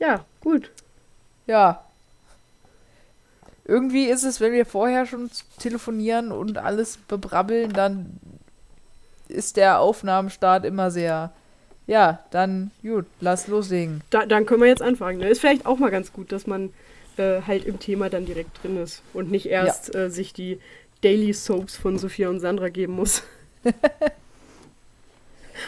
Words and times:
Ja, 0.00 0.24
gut. 0.40 0.70
Ja. 1.46 1.84
Irgendwie 3.64 4.06
ist 4.06 4.24
es, 4.24 4.40
wenn 4.40 4.52
wir 4.52 4.66
vorher 4.66 5.06
schon 5.06 5.30
telefonieren 5.58 6.32
und 6.32 6.58
alles 6.58 6.96
bebrabbeln, 6.96 7.72
dann 7.72 8.18
ist 9.28 9.56
der 9.56 9.78
Aufnahmenstart 9.78 10.64
immer 10.64 10.90
sehr. 10.90 11.32
Ja, 11.86 12.24
dann 12.30 12.72
gut, 12.82 13.06
lass 13.20 13.46
loslegen. 13.46 14.00
Da, 14.10 14.26
dann 14.26 14.46
können 14.46 14.62
wir 14.62 14.68
jetzt 14.68 14.82
anfangen. 14.82 15.18
Ne? 15.18 15.28
Ist 15.28 15.40
vielleicht 15.40 15.66
auch 15.66 15.78
mal 15.78 15.90
ganz 15.90 16.12
gut, 16.12 16.32
dass 16.32 16.46
man 16.46 16.72
äh, 17.16 17.42
halt 17.46 17.64
im 17.64 17.78
Thema 17.78 18.08
dann 18.10 18.26
direkt 18.26 18.62
drin 18.62 18.76
ist 18.76 19.02
und 19.12 19.30
nicht 19.30 19.46
erst 19.46 19.94
ja. 19.94 20.00
äh, 20.00 20.10
sich 20.10 20.32
die 20.32 20.58
Daily 21.02 21.32
Soaps 21.32 21.76
von 21.76 21.98
Sophia 21.98 22.28
und 22.28 22.40
Sandra 22.40 22.68
geben 22.68 22.94
muss. 22.94 23.22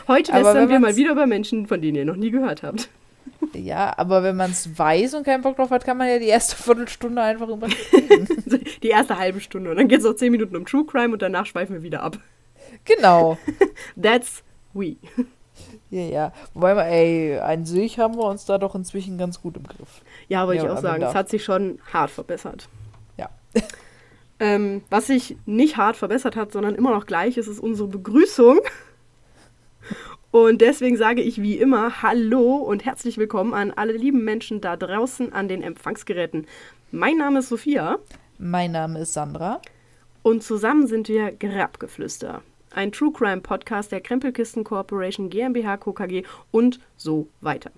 Heute 0.09 0.33
lästern 0.33 0.69
wir 0.69 0.81
mal 0.81 0.97
wieder 0.97 1.13
über 1.13 1.27
Menschen, 1.27 1.67
von 1.67 1.81
denen 1.83 1.97
ihr 1.97 2.05
noch 2.05 2.17
nie 2.17 2.31
gehört 2.31 2.63
habt. 2.63 2.89
Ja, 3.55 3.93
aber 3.97 4.23
wenn 4.23 4.37
man 4.37 4.51
es 4.51 4.79
weiß 4.79 5.15
und 5.15 5.25
keinen 5.25 5.43
Bock 5.43 5.57
drauf 5.57 5.71
hat, 5.71 5.85
kann 5.85 5.99
man 5.99 6.09
ja 6.09 6.19
die 6.19 6.27
erste 6.27 6.57
Viertelstunde 6.57 7.21
einfach 7.21 7.49
immer 7.49 7.69
Die 8.83 8.89
erste 8.89 9.19
halbe 9.19 9.41
Stunde. 9.41 9.71
Und 9.71 9.77
dann 9.77 9.89
geht 9.89 9.99
es 9.99 10.05
noch 10.05 10.15
zehn 10.15 10.33
Minuten 10.33 10.57
um 10.57 10.65
True 10.65 10.87
Crime 10.87 11.13
und 11.13 11.23
danach 11.23 11.47
schweifen 11.47 11.75
wir 11.75 11.83
wieder 11.83 12.03
ab. 12.03 12.19
Genau. 12.85 13.39
That's 14.01 14.43
we. 14.73 14.97
Ja, 15.91 16.03
ja. 16.03 16.33
Wobei, 16.55 16.77
wir, 16.77 16.85
ey, 16.85 17.39
an 17.39 17.67
sich 17.67 17.99
haben 17.99 18.17
wir 18.17 18.25
uns 18.25 18.47
da 18.47 18.59
doch 18.59 18.75
inzwischen 18.75 19.19
ganz 19.19 19.41
gut 19.41 19.57
im 19.57 19.65
Griff. 19.65 20.03
Ja, 20.29 20.47
wollte 20.47 20.65
ja, 20.65 20.73
ich 20.73 20.79
auch 20.79 20.83
sagen. 20.83 21.03
Es 21.03 21.15
hat 21.15 21.29
sich 21.29 21.45
schon 21.45 21.79
hart 21.93 22.11
verbessert. 22.11 22.69
Ja. 23.19 23.29
Ähm, 24.41 24.83
was 24.89 25.09
sich 25.09 25.37
nicht 25.47 25.77
hart 25.77 25.97
verbessert 25.97 26.37
hat, 26.37 26.53
sondern 26.53 26.75
immer 26.75 26.91
noch 26.91 27.07
gleich 27.07 27.37
ist, 27.37 27.49
ist 27.49 27.61
unsere 27.61 27.89
Begrüßung. 27.89 28.61
Und 30.33 30.63
deswegen 30.63 30.97
sage 30.97 31.21
ich 31.21 31.43
wie 31.43 31.59
immer 31.59 32.01
Hallo 32.01 32.57
und 32.57 32.87
herzlich 32.87 33.19
willkommen 33.19 33.53
an 33.53 33.71
alle 33.71 33.93
lieben 33.93 34.25
Menschen 34.25 34.63
da 34.63 34.79
draußen 34.79 35.31
an 35.31 35.47
den 35.47 35.61
Empfangsgeräten. 35.61 36.47
Mein 36.91 37.19
Name 37.19 37.41
ist 37.41 37.51
Sophia. 37.51 37.99
Mein 38.39 38.73
Name 38.73 39.01
ist 39.01 39.13
Sandra. 39.13 39.61
Und 40.23 40.43
zusammen 40.43 40.87
sind 40.87 41.11
wir 41.11 41.33
Grabgeflüster. 41.33 42.41
Ein 42.71 42.93
True 42.93 43.13
Crime 43.13 43.43
Podcast 43.43 43.93
der 43.93 44.01
Krempelkisten 44.01 44.65
Corporation 44.65 45.29
GmbH 45.29 45.77
Co. 45.77 45.93
KG 45.93 46.23
und 46.51 46.81
so 46.97 47.29
weiter. 47.43 47.71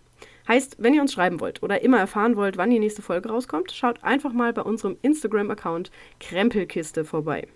Heißt, 0.46 0.76
wenn 0.78 0.94
ihr 0.94 1.02
uns 1.02 1.12
schreiben 1.12 1.40
wollt 1.40 1.60
oder 1.60 1.82
immer 1.82 1.98
erfahren 1.98 2.36
wollt, 2.36 2.56
wann 2.56 2.70
die 2.70 2.78
nächste 2.78 3.02
Folge 3.02 3.30
rauskommt, 3.30 3.72
schaut 3.72 4.04
einfach 4.04 4.32
mal 4.32 4.52
bei 4.52 4.62
unserem 4.62 4.96
Instagram-Account 5.02 5.90
Krempelkiste 6.20 7.04
vorbei. 7.04 7.48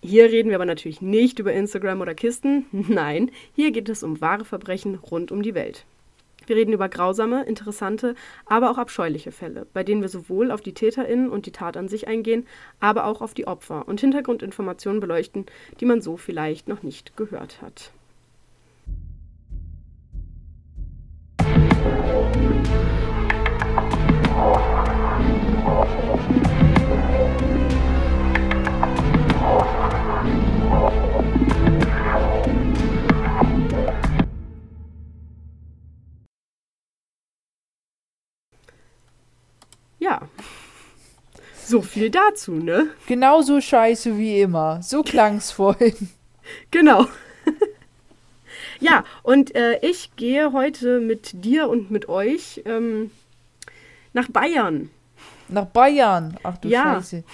Hier 0.00 0.26
reden 0.26 0.50
wir 0.50 0.56
aber 0.56 0.64
natürlich 0.64 1.00
nicht 1.00 1.40
über 1.40 1.52
Instagram 1.52 2.00
oder 2.00 2.14
Kisten. 2.14 2.66
Nein, 2.72 3.30
hier 3.54 3.72
geht 3.72 3.88
es 3.88 4.02
um 4.02 4.20
wahre 4.20 4.44
Verbrechen 4.44 4.94
rund 4.94 5.32
um 5.32 5.42
die 5.42 5.54
Welt. 5.54 5.84
Wir 6.46 6.56
reden 6.56 6.72
über 6.72 6.88
grausame, 6.88 7.44
interessante, 7.44 8.14
aber 8.46 8.70
auch 8.70 8.78
abscheuliche 8.78 9.32
Fälle, 9.32 9.66
bei 9.74 9.84
denen 9.84 10.00
wir 10.00 10.08
sowohl 10.08 10.50
auf 10.50 10.62
die 10.62 10.72
TäterInnen 10.72 11.28
und 11.28 11.44
die 11.44 11.52
Tat 11.52 11.76
an 11.76 11.88
sich 11.88 12.08
eingehen, 12.08 12.46
aber 12.80 13.04
auch 13.04 13.20
auf 13.20 13.34
die 13.34 13.46
Opfer 13.46 13.86
und 13.86 14.00
Hintergrundinformationen 14.00 15.00
beleuchten, 15.00 15.44
die 15.80 15.84
man 15.84 16.00
so 16.00 16.16
vielleicht 16.16 16.68
noch 16.68 16.82
nicht 16.82 17.16
gehört 17.16 17.60
hat. 17.60 17.92
Ja. 40.08 40.22
So 41.66 41.82
viel 41.82 42.08
dazu, 42.08 42.52
ne? 42.52 42.88
Genauso 43.06 43.60
scheiße 43.60 44.16
wie 44.16 44.40
immer. 44.40 44.80
So 44.82 45.02
klang's 45.02 45.50
vorhin. 45.50 46.08
Genau. 46.70 47.06
ja, 48.80 49.04
und 49.22 49.54
äh, 49.54 49.78
ich 49.86 50.16
gehe 50.16 50.52
heute 50.52 51.00
mit 51.00 51.44
dir 51.44 51.68
und 51.68 51.90
mit 51.90 52.08
euch 52.08 52.62
ähm, 52.64 53.10
nach 54.14 54.28
Bayern. 54.28 54.88
Nach 55.48 55.66
Bayern? 55.66 56.38
Ach 56.42 56.56
du 56.56 56.68
ja. 56.68 56.94
Scheiße. 56.94 57.24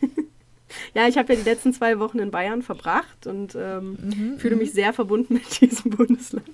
ja, 0.94 1.08
ich 1.08 1.18
habe 1.18 1.32
ja 1.32 1.40
die 1.40 1.48
letzten 1.48 1.74
zwei 1.74 1.98
Wochen 1.98 2.20
in 2.20 2.30
Bayern 2.30 2.62
verbracht 2.62 3.26
und 3.26 3.56
ähm, 3.56 3.98
mhm, 4.00 4.38
fühle 4.38 4.54
mich 4.54 4.70
mhm. 4.70 4.74
sehr 4.74 4.92
verbunden 4.92 5.34
mit 5.34 5.60
diesem 5.60 5.90
Bundesland. 5.90 6.46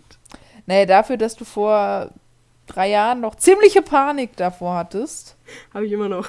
Naja, 0.65 0.87
dafür, 0.87 1.19
dass 1.19 1.37
du 1.37 1.45
vor 1.45 2.11
drei 2.67 2.89
Jahren 2.89 3.21
noch 3.21 3.35
ziemliche 3.35 3.83
Panik 3.83 4.37
davor 4.37 4.77
hattest. 4.77 5.38
Habe 5.75 5.87
ich 5.87 5.93
immer 5.93 6.09
noch. 6.09 6.29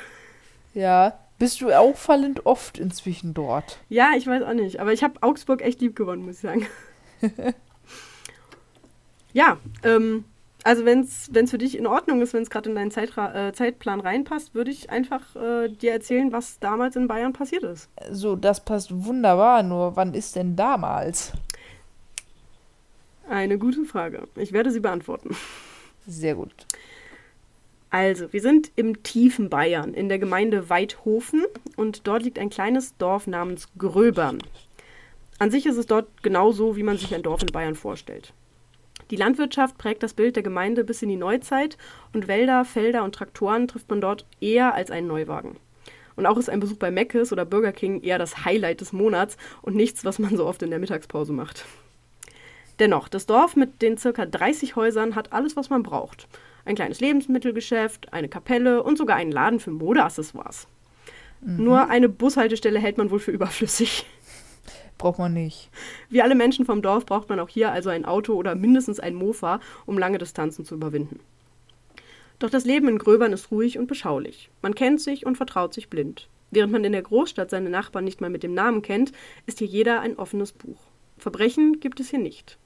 Ja. 0.74 1.20
Bist 1.38 1.62
du 1.62 1.72
auffallend 1.72 2.46
oft 2.46 2.78
inzwischen 2.78 3.34
dort? 3.34 3.80
Ja, 3.88 4.12
ich 4.18 4.28
weiß 4.28 4.44
auch 4.44 4.54
nicht. 4.54 4.82
Aber 4.82 4.92
ich 4.92 5.04
habe 5.04 5.24
Augsburg 5.24 5.62
echt 5.62 5.80
lieb 5.80 5.96
gewonnen, 5.96 6.26
muss 6.26 6.36
ich 6.36 6.42
sagen. 6.42 6.68
ja, 9.34 9.58
ähm, 9.84 10.26
also 10.66 10.84
wenn 10.84 11.00
es 11.00 11.30
für 11.50 11.58
dich 11.58 11.78
in 11.78 11.88
Ordnung 11.88 12.22
ist, 12.22 12.34
wenn 12.34 12.44
es 12.44 12.50
gerade 12.50 12.70
in 12.70 12.76
deinen 12.76 12.92
Zeitra 12.92 13.48
äh, 13.48 13.54
Zeitplan 13.54 14.02
reinpasst, 14.02 14.54
würde 14.54 14.72
ich 14.72 14.90
einfach 14.90 15.34
äh, 15.38 15.70
dir 15.70 15.94
erzählen, 15.94 16.34
was 16.34 16.60
damals 16.60 16.98
in 16.98 17.08
Bayern 17.08 17.32
passiert 17.32 17.64
ist. 17.64 17.90
So, 18.12 18.36
das 18.36 18.64
passt 18.66 19.06
wunderbar. 19.06 19.64
Nur 19.64 19.96
wann 19.96 20.14
ist 20.14 20.36
denn 20.36 20.58
damals? 20.58 21.32
Eine 23.30 23.58
gute 23.58 23.86
Frage. 23.86 24.28
Ich 24.36 24.52
werde 24.52 24.72
sie 24.72 24.82
beantworten. 24.82 25.38
Sehr 26.06 26.36
gut. 26.36 26.52
Also, 27.92 28.32
wir 28.32 28.42
sind 28.42 28.72
im 28.76 29.02
tiefen 29.02 29.50
Bayern, 29.50 29.94
in 29.94 30.10
der 30.10 30.20
Gemeinde 30.20 30.70
Weidhofen 30.70 31.46
und 31.76 32.06
dort 32.08 32.24
liegt 32.24 32.38
ein 32.38 32.52
kleines 32.52 32.96
Dorf 32.98 33.26
namens 33.26 33.68
Gröbern. 33.78 34.40
An 35.40 35.50
sich 35.50 35.66
ist 35.66 35.78
es 35.78 35.88
dort 35.88 36.22
genauso, 36.22 36.76
wie 36.76 36.84
man 36.84 36.98
sich 36.98 37.16
ein 37.16 37.24
Dorf 37.24 37.42
in 37.42 37.48
Bayern 37.48 37.76
vorstellt. 37.76 38.34
Die 39.10 39.16
Landwirtschaft 39.16 39.78
prägt 39.78 40.04
das 40.04 40.14
Bild 40.14 40.36
der 40.36 40.44
Gemeinde 40.44 40.84
bis 40.84 41.02
in 41.02 41.10
die 41.10 41.16
Neuzeit 41.16 41.78
und 42.14 42.28
Wälder, 42.28 42.64
Felder 42.64 43.04
und 43.04 43.16
Traktoren 43.16 43.68
trifft 43.68 43.90
man 43.90 44.02
dort 44.02 44.26
eher 44.40 44.76
als 44.76 44.92
einen 44.92 45.08
Neuwagen. 45.08 45.56
Und 46.16 46.28
auch 46.28 46.38
ist 46.38 46.50
ein 46.50 46.60
Besuch 46.60 46.78
bei 46.78 46.92
Meckes 46.92 47.32
oder 47.32 47.46
Burger 47.46 47.72
King 47.72 48.02
eher 48.02 48.20
das 48.20 48.46
Highlight 48.46 48.82
des 48.82 48.94
Monats 48.94 49.38
und 49.62 49.76
nichts, 49.76 50.06
was 50.06 50.20
man 50.20 50.36
so 50.36 50.46
oft 50.46 50.62
in 50.62 50.70
der 50.70 50.80
Mittagspause 50.80 51.34
macht. 51.34 51.66
Dennoch, 52.78 53.08
das 53.08 53.26
Dorf 53.26 53.56
mit 53.56 53.82
den 53.82 53.98
circa 53.98 54.26
30 54.26 54.76
Häusern 54.76 55.16
hat 55.16 55.34
alles, 55.34 55.56
was 55.56 55.70
man 55.70 55.82
braucht. 55.82 56.28
Ein 56.66 56.76
kleines 56.76 57.00
Lebensmittelgeschäft, 57.00 58.14
eine 58.14 58.30
Kapelle 58.30 58.84
und 58.84 58.98
sogar 58.98 59.18
einen 59.18 59.32
Laden 59.32 59.60
für 59.60 59.72
Modeaccessoires. 59.72 60.68
Mhm. 61.42 61.64
Nur 61.64 61.90
eine 61.90 62.10
Bushaltestelle 62.10 62.80
hält 62.80 62.98
man 62.98 63.12
wohl 63.12 63.20
für 63.20 63.32
überflüssig. 63.40 64.06
Braucht 64.98 65.20
man 65.20 65.34
nicht. 65.34 65.70
Wie 66.10 66.22
alle 66.22 66.36
Menschen 66.36 66.66
vom 66.66 66.82
Dorf 66.82 67.06
braucht 67.06 67.30
man 67.30 67.40
auch 67.40 67.50
hier 67.50 67.72
also 67.72 67.90
ein 67.90 68.06
Auto 68.06 68.34
oder 68.34 68.56
mindestens 68.56 69.00
ein 69.00 69.16
Mofa, 69.16 69.62
um 69.86 69.98
lange 69.98 70.18
Distanzen 70.18 70.66
zu 70.66 70.76
überwinden. 70.76 71.22
Doch 72.38 72.50
das 72.50 72.66
Leben 72.66 72.88
in 72.88 72.98
Gröbern 72.98 73.34
ist 73.34 73.52
ruhig 73.52 73.78
und 73.78 73.88
beschaulich. 73.88 74.50
Man 74.62 74.76
kennt 74.76 75.02
sich 75.02 75.26
und 75.26 75.38
vertraut 75.38 75.74
sich 75.74 75.90
blind. 75.90 76.28
Während 76.52 76.72
man 76.72 76.84
in 76.84 76.94
der 76.94 77.02
Großstadt 77.02 77.50
seine 77.50 77.70
Nachbarn 77.70 78.06
nicht 78.06 78.22
mal 78.22 78.30
mit 78.30 78.44
dem 78.44 78.54
Namen 78.54 78.82
kennt, 78.82 79.12
ist 79.46 79.60
hier 79.60 79.68
jeder 79.68 80.02
ein 80.02 80.18
offenes 80.18 80.52
Buch. 80.52 80.80
Verbrechen 81.18 81.80
gibt 81.80 82.00
es 82.00 82.10
hier 82.10 82.20
nicht. 82.20 82.58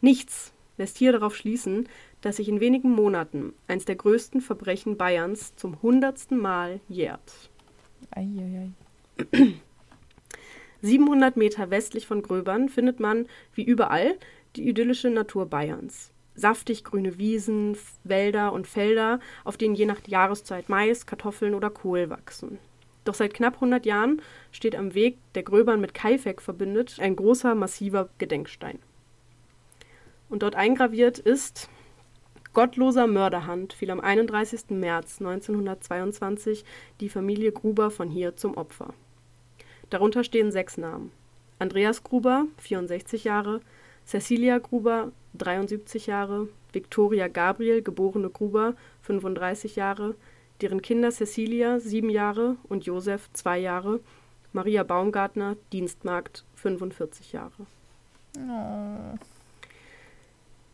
Nichts 0.00 0.52
lässt 0.78 0.96
hier 0.96 1.12
darauf 1.12 1.36
schließen, 1.36 1.88
dass 2.20 2.36
sich 2.36 2.48
in 2.48 2.60
wenigen 2.60 2.90
Monaten 2.90 3.52
eins 3.66 3.84
der 3.84 3.96
größten 3.96 4.40
Verbrechen 4.40 4.96
Bayerns 4.96 5.54
zum 5.56 5.80
hundertsten 5.82 6.38
Mal 6.38 6.80
jährt. 6.88 7.50
Eieiei. 8.10 8.70
700 10.82 11.36
Meter 11.36 11.70
westlich 11.70 12.06
von 12.06 12.22
Gröbern 12.22 12.68
findet 12.68 13.00
man, 13.00 13.26
wie 13.54 13.64
überall, 13.64 14.16
die 14.56 14.68
idyllische 14.68 15.10
Natur 15.10 15.46
Bayerns. 15.46 16.12
Saftig 16.34 16.84
grüne 16.84 17.18
Wiesen, 17.18 17.76
Wälder 18.04 18.52
und 18.52 18.68
Felder, 18.68 19.18
auf 19.44 19.56
denen 19.56 19.74
je 19.74 19.86
nach 19.86 20.00
Jahreszeit 20.06 20.68
Mais, 20.68 21.04
Kartoffeln 21.06 21.54
oder 21.54 21.70
Kohl 21.70 22.10
wachsen. 22.10 22.58
Doch 23.04 23.14
seit 23.14 23.34
knapp 23.34 23.54
100 23.54 23.86
Jahren 23.86 24.22
steht 24.52 24.76
am 24.76 24.94
Weg, 24.94 25.18
der 25.34 25.42
Gröbern 25.42 25.80
mit 25.80 25.94
Kaifeck 25.94 26.40
verbindet, 26.40 26.98
ein 27.00 27.16
großer, 27.16 27.54
massiver 27.54 28.08
Gedenkstein. 28.18 28.78
Und 30.28 30.42
dort 30.42 30.54
eingraviert 30.54 31.18
ist 31.18 31.70
Gottloser 32.58 33.06
Mörderhand 33.06 33.72
fiel 33.72 33.92
am 33.92 34.00
31. 34.00 34.70
März 34.70 35.20
1922 35.20 36.64
die 36.98 37.08
Familie 37.08 37.52
Gruber 37.52 37.92
von 37.92 38.10
hier 38.10 38.34
zum 38.34 38.56
Opfer. 38.56 38.94
Darunter 39.90 40.24
stehen 40.24 40.50
sechs 40.50 40.76
Namen. 40.76 41.12
Andreas 41.60 42.02
Gruber, 42.02 42.46
64 42.56 43.22
Jahre, 43.22 43.60
Cecilia 44.04 44.58
Gruber, 44.58 45.12
73 45.34 46.08
Jahre, 46.08 46.48
Victoria 46.72 47.28
Gabriel, 47.28 47.80
geborene 47.80 48.28
Gruber, 48.28 48.74
35 49.02 49.76
Jahre, 49.76 50.16
deren 50.60 50.82
Kinder 50.82 51.12
Cecilia, 51.12 51.78
7 51.78 52.10
Jahre 52.10 52.56
und 52.68 52.84
Josef, 52.86 53.30
2 53.34 53.60
Jahre, 53.60 54.00
Maria 54.52 54.82
Baumgartner, 54.82 55.56
Dienstmagd, 55.72 56.44
45 56.56 57.30
Jahre. 57.34 57.66
Oh. 58.36 59.16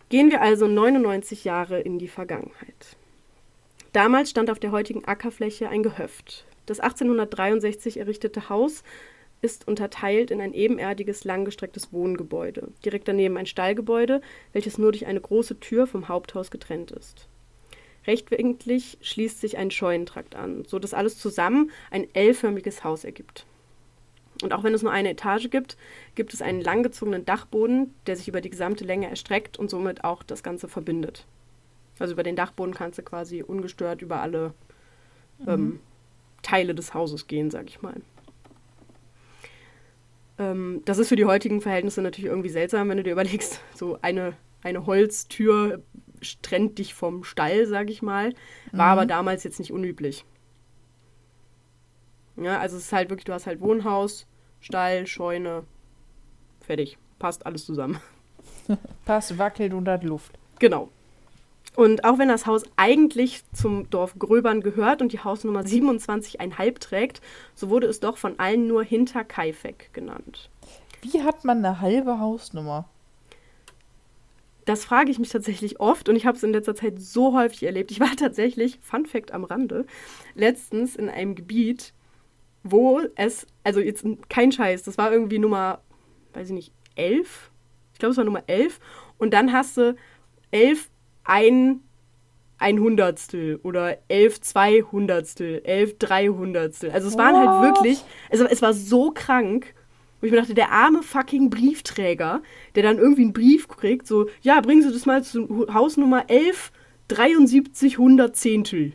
Gehen 0.09 0.31
wir 0.31 0.43
also 0.43 0.67
99 0.67 1.45
Jahre 1.45 1.81
in 1.81 1.99
die 1.99 2.09
Vergangenheit. 2.09 2.97
Damals 3.93 4.31
stand 4.31 4.51
auf 4.51 4.59
der 4.59 4.73
heutigen 4.73 5.05
Ackerfläche 5.05 5.69
ein 5.69 5.83
Gehöft. 5.83 6.45
Das 6.67 6.81
1863 6.81 7.99
errichtete 7.99 8.49
Haus 8.49 8.83
ist 9.41 9.69
unterteilt 9.69 10.31
in 10.31 10.41
ein 10.41 10.55
ebenerdiges, 10.55 11.25
langgestrecktes 11.25 11.93
Wohngebäude. 11.93 12.69
Direkt 12.85 13.09
daneben 13.09 13.37
ein 13.37 13.47
Stallgebäude, 13.47 14.21
welches 14.53 14.79
nur 14.79 14.93
durch 14.93 15.07
eine 15.07 15.21
große 15.21 15.61
Tür 15.61 15.87
vom 15.87 16.09
Haupthaus 16.09 16.51
getrennt 16.51 16.91
ist. 16.93 17.29
Rechtwinklig 18.07 18.99
schließt 19.01 19.41
sich 19.41 19.57
ein 19.59 19.71
Scheunentrakt 19.71 20.35
an, 20.35 20.65
so 20.67 20.79
dass 20.79 20.95
alles 20.95 21.19
zusammen 21.19 21.71
ein 21.91 22.07
L-förmiges 22.15 22.85
Haus 22.85 23.05
ergibt. 23.05 23.47
Und 24.45 24.53
auch 24.53 24.63
wenn 24.63 24.75
es 24.75 24.83
nur 24.83 24.93
eine 24.93 25.09
Etage 25.09 25.49
gibt, 25.49 25.79
gibt 26.15 26.35
es 26.35 26.43
einen 26.43 26.61
langgezogenen 26.61 27.25
Dachboden, 27.25 27.95
der 28.07 28.15
sich 28.15 28.29
über 28.29 28.43
die 28.43 28.51
gesamte 28.51 28.85
Länge 28.85 29.09
erstreckt 29.09 29.59
und 29.59 29.71
somit 29.71 30.05
auch 30.05 30.23
das 30.23 30.43
Ganze 30.43 30.69
verbindet. 30.69 31.27
Also 31.99 32.13
über 32.13 32.23
den 32.23 32.37
Dachboden 32.37 32.75
kannst 32.75 32.99
du 32.99 33.03
quasi 33.03 33.43
ungestört 33.43 34.03
über 34.03 34.21
alle 34.21 34.53
mhm. 35.39 35.49
ähm, 35.49 35.81
Teile 36.43 36.75
des 36.75 36.93
Hauses 36.93 37.27
gehen, 37.27 37.51
sag 37.51 37.71
ich 37.71 37.81
mal. 37.81 38.03
Ähm, 40.37 40.83
das 40.85 40.99
ist 40.99 41.09
für 41.09 41.17
die 41.17 41.25
heutigen 41.25 41.63
Verhältnisse 41.63 42.03
natürlich 42.03 42.29
irgendwie 42.29 42.51
seltsam, 42.51 42.91
wenn 42.91 42.99
du 42.99 43.03
dir 43.03 43.13
überlegst, 43.13 43.63
so 43.75 43.99
eine, 44.03 44.35
eine 44.63 44.85
Holztür 44.85 45.83
trennt 46.43 46.77
dich 46.79 46.93
vom 46.93 47.25
Stall, 47.25 47.65
sag 47.65 47.89
ich 47.89 48.03
mal. 48.03 48.35
War 48.73 48.95
mhm. 48.95 48.99
aber 48.99 49.07
damals 49.07 49.43
jetzt 49.43 49.59
nicht 49.59 49.73
unüblich. 49.73 50.27
Ja, 52.37 52.59
also 52.61 52.77
es 52.77 52.85
ist 52.85 52.93
halt 52.93 53.09
wirklich, 53.09 53.25
du 53.25 53.33
hast 53.33 53.47
halt 53.47 53.63
Wohnhaus, 53.63 54.27
Stall, 54.65 55.07
Scheune, 55.07 55.65
fertig. 56.63 56.97
Passt 57.19 57.45
alles 57.45 57.67
zusammen. 57.67 58.01
Passt, 59.05 59.37
wackelt 59.37 59.75
und 59.75 59.87
hat 59.87 60.05
Luft. 60.05 60.33
Genau. 60.59 60.89
Und 61.77 62.05
auch 62.05 62.19
wenn 62.19 62.29
das 62.29 62.47
Haus 62.47 62.63
eigentlich 62.77 63.43
zum 63.53 63.91
Dorf 63.91 64.15
Gröbern 64.19 64.63
gehört 64.63 65.03
und 65.03 65.13
die 65.13 65.19
Hausnummer 65.19 65.61
27,5 65.61 66.79
trägt, 66.79 67.21
so 67.55 67.69
wurde 67.69 67.89
es 67.89 68.01
doch 68.01 68.17
von 68.17 68.39
allen 68.39 68.67
nur 68.67 68.83
hinter 68.83 69.23
Kaifek 69.23 69.93
genannt. 69.93 70.49
Wie 71.03 71.23
hat 71.23 71.45
man 71.45 71.59
eine 71.59 71.83
halbe 71.83 72.19
Hausnummer? 72.19 72.89
Das 74.65 74.87
frage 74.87 75.11
ich 75.11 75.19
mich 75.19 75.29
tatsächlich 75.29 75.79
oft 75.79 76.09
und 76.09 76.17
ich 76.17 76.25
habe 76.25 76.39
es 76.39 76.43
in 76.43 76.55
letzter 76.55 76.75
Zeit 76.75 77.03
so 77.03 77.37
häufig 77.37 77.65
erlebt. 77.65 77.91
Ich 77.91 78.01
war 78.01 78.13
tatsächlich, 78.17 78.79
Fun 78.81 79.05
Fact 79.05 79.33
am 79.33 79.45
Rande, 79.45 79.85
letztens 80.35 80.97
in 80.97 81.11
einem 81.11 81.35
Gebiet, 81.35 81.93
wo 82.65 83.01
es, 83.15 83.47
also 83.63 83.79
jetzt 83.81 84.05
kein 84.29 84.51
Scheiß, 84.51 84.83
das 84.83 84.99
war 84.99 85.13
irgendwie 85.13 85.39
Nummer, 85.39 85.81
weiß 86.33 86.49
ich 86.49 86.55
nicht, 86.55 86.73
11? 86.97 87.53
Ich 87.93 87.99
glaube, 88.01 88.11
es 88.11 88.17
war 88.17 88.25
Nummer 88.25 88.43
11. 88.49 88.81
Und 89.19 89.33
dann 89.33 89.53
hast 89.53 89.77
du 89.77 89.95
11 90.51 90.91
ein 91.23 91.81
ein 92.59 92.79
Hundertstel 92.81 93.61
oder 93.63 93.99
elf 94.09 94.41
Zweihundertstel, 94.41 95.61
elf 95.65 95.99
Dreihundertstel. 95.99 96.91
Also 96.93 97.09
es 97.09 97.19
waren 97.19 97.37
halt 97.37 97.63
wirklich, 97.63 98.03
also 98.31 98.47
es 98.47 98.63
war 98.63 98.73
so 98.73 99.11
krank, 99.11 99.75
wo 100.21 100.27
ich 100.27 100.33
mir 100.33 100.39
dachte, 100.39 100.55
der 100.55 100.71
arme 100.71 101.03
fucking 101.03 101.51
Briefträger, 101.51 102.43
der 102.75 102.83
dann 102.83 102.99
irgendwie 102.99 103.23
einen 103.23 103.33
Brief 103.33 103.69
kriegt, 103.69 104.07
so, 104.07 104.29
ja, 104.41 104.61
bringen 104.61 104.83
Sie 104.83 104.93
das 104.93 105.05
mal 105.05 105.23
zu 105.23 105.67
Hausnummer 105.73 106.25
11 106.29 106.73
73 107.09 107.99
Hundertzehntel. 107.99 108.95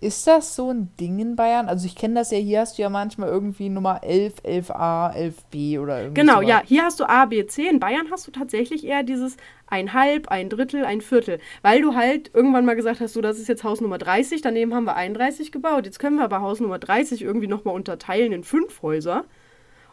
Ist 0.00 0.26
das 0.26 0.54
so 0.54 0.70
ein 0.70 0.94
Ding 1.00 1.18
in 1.18 1.34
Bayern? 1.34 1.68
Also 1.68 1.86
ich 1.86 1.96
kenne 1.96 2.14
das 2.14 2.30
ja, 2.30 2.38
hier 2.38 2.60
hast 2.60 2.78
du 2.78 2.82
ja 2.82 2.88
manchmal 2.88 3.28
irgendwie 3.28 3.68
Nummer 3.68 4.00
11, 4.04 4.42
11a, 4.44 5.14
11b 5.14 5.80
oder 5.80 6.02
irgendwie 6.02 6.20
Genau, 6.20 6.36
sowas. 6.36 6.48
ja, 6.48 6.62
hier 6.64 6.84
hast 6.84 7.00
du 7.00 7.08
A, 7.08 7.24
B, 7.24 7.44
C. 7.46 7.66
In 7.66 7.80
Bayern 7.80 8.06
hast 8.10 8.26
du 8.26 8.30
tatsächlich 8.30 8.86
eher 8.86 9.02
dieses 9.02 9.36
ein 9.66 9.92
Halb, 9.92 10.28
ein 10.28 10.48
Drittel, 10.48 10.84
ein 10.84 11.00
Viertel. 11.00 11.40
Weil 11.62 11.82
du 11.82 11.94
halt 11.94 12.30
irgendwann 12.32 12.64
mal 12.64 12.76
gesagt 12.76 13.00
hast, 13.00 13.12
so, 13.14 13.20
das 13.20 13.38
ist 13.38 13.48
jetzt 13.48 13.64
Haus 13.64 13.80
Nummer 13.80 13.98
30, 13.98 14.40
daneben 14.40 14.74
haben 14.74 14.84
wir 14.84 14.94
31 14.94 15.50
gebaut. 15.50 15.84
Jetzt 15.84 15.98
können 15.98 16.16
wir 16.16 16.24
aber 16.24 16.40
Haus 16.42 16.60
Nummer 16.60 16.78
30 16.78 17.22
irgendwie 17.22 17.48
nochmal 17.48 17.74
unterteilen 17.74 18.32
in 18.32 18.44
fünf 18.44 18.82
Häuser. 18.82 19.24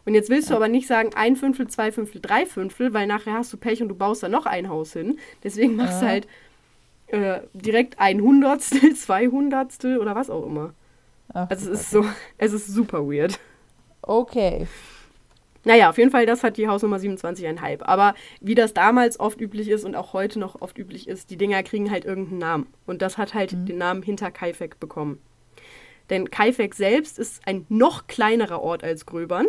Und 0.04 0.14
jetzt 0.14 0.30
willst 0.30 0.50
du 0.50 0.54
aber 0.54 0.68
nicht 0.68 0.86
sagen 0.86 1.10
ein 1.16 1.34
Fünftel, 1.34 1.66
zwei 1.66 1.90
Fünftel, 1.90 2.20
drei 2.20 2.46
Fünftel, 2.46 2.94
weil 2.94 3.08
nachher 3.08 3.32
hast 3.32 3.52
du 3.52 3.56
Pech 3.56 3.82
und 3.82 3.88
du 3.88 3.96
baust 3.96 4.22
da 4.22 4.28
noch 4.28 4.46
ein 4.46 4.68
Haus 4.68 4.92
hin. 4.92 5.18
Deswegen 5.42 5.74
machst 5.74 6.00
ja. 6.00 6.00
du 6.00 6.06
halt 6.06 6.28
äh, 7.08 7.40
direkt 7.52 7.98
ein 7.98 8.20
Hundertstel, 8.20 8.94
zwei 8.96 9.28
Hundertstel 9.28 9.98
oder 9.98 10.14
was 10.14 10.30
auch 10.30 10.46
immer. 10.46 10.74
Ach, 11.32 11.48
also 11.50 11.70
es 11.70 11.80
ist 11.80 11.90
so, 11.90 12.04
es 12.38 12.52
ist 12.52 12.68
super 12.68 13.06
weird. 13.06 13.38
Okay. 14.02 14.66
Naja, 15.64 15.90
auf 15.90 15.98
jeden 15.98 16.12
Fall, 16.12 16.26
das 16.26 16.44
hat 16.44 16.58
die 16.58 16.68
Hausnummer 16.68 16.98
27,5. 16.98 17.82
Aber 17.82 18.14
wie 18.40 18.54
das 18.54 18.72
damals 18.72 19.18
oft 19.18 19.40
üblich 19.40 19.68
ist 19.68 19.84
und 19.84 19.96
auch 19.96 20.12
heute 20.12 20.38
noch 20.38 20.60
oft 20.60 20.78
üblich 20.78 21.08
ist, 21.08 21.30
die 21.30 21.36
Dinger 21.36 21.64
kriegen 21.64 21.90
halt 21.90 22.04
irgendeinen 22.04 22.38
Namen. 22.38 22.66
Und 22.86 23.02
das 23.02 23.18
hat 23.18 23.34
halt 23.34 23.52
mhm. 23.52 23.66
den 23.66 23.78
Namen 23.78 24.02
hinter 24.02 24.30
Kaifek 24.30 24.78
bekommen. 24.78 25.20
Denn 26.08 26.30
Kaifek 26.30 26.74
selbst 26.74 27.18
ist 27.18 27.46
ein 27.48 27.66
noch 27.68 28.06
kleinerer 28.06 28.62
Ort 28.62 28.84
als 28.84 29.06
Gröbern. 29.06 29.46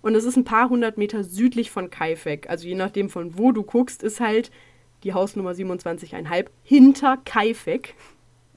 Und 0.00 0.14
es 0.14 0.24
ist 0.24 0.36
ein 0.36 0.44
paar 0.44 0.70
hundert 0.70 0.96
Meter 0.96 1.22
südlich 1.22 1.70
von 1.70 1.90
Kaifek. 1.90 2.48
Also 2.48 2.66
je 2.66 2.74
nachdem, 2.74 3.10
von 3.10 3.38
wo 3.38 3.52
du 3.52 3.62
guckst, 3.62 4.02
ist 4.02 4.20
halt 4.20 4.50
die 5.04 5.14
Hausnummer 5.14 5.52
27,5 5.52 6.46
hinter 6.62 7.18
Kaifek. 7.24 7.94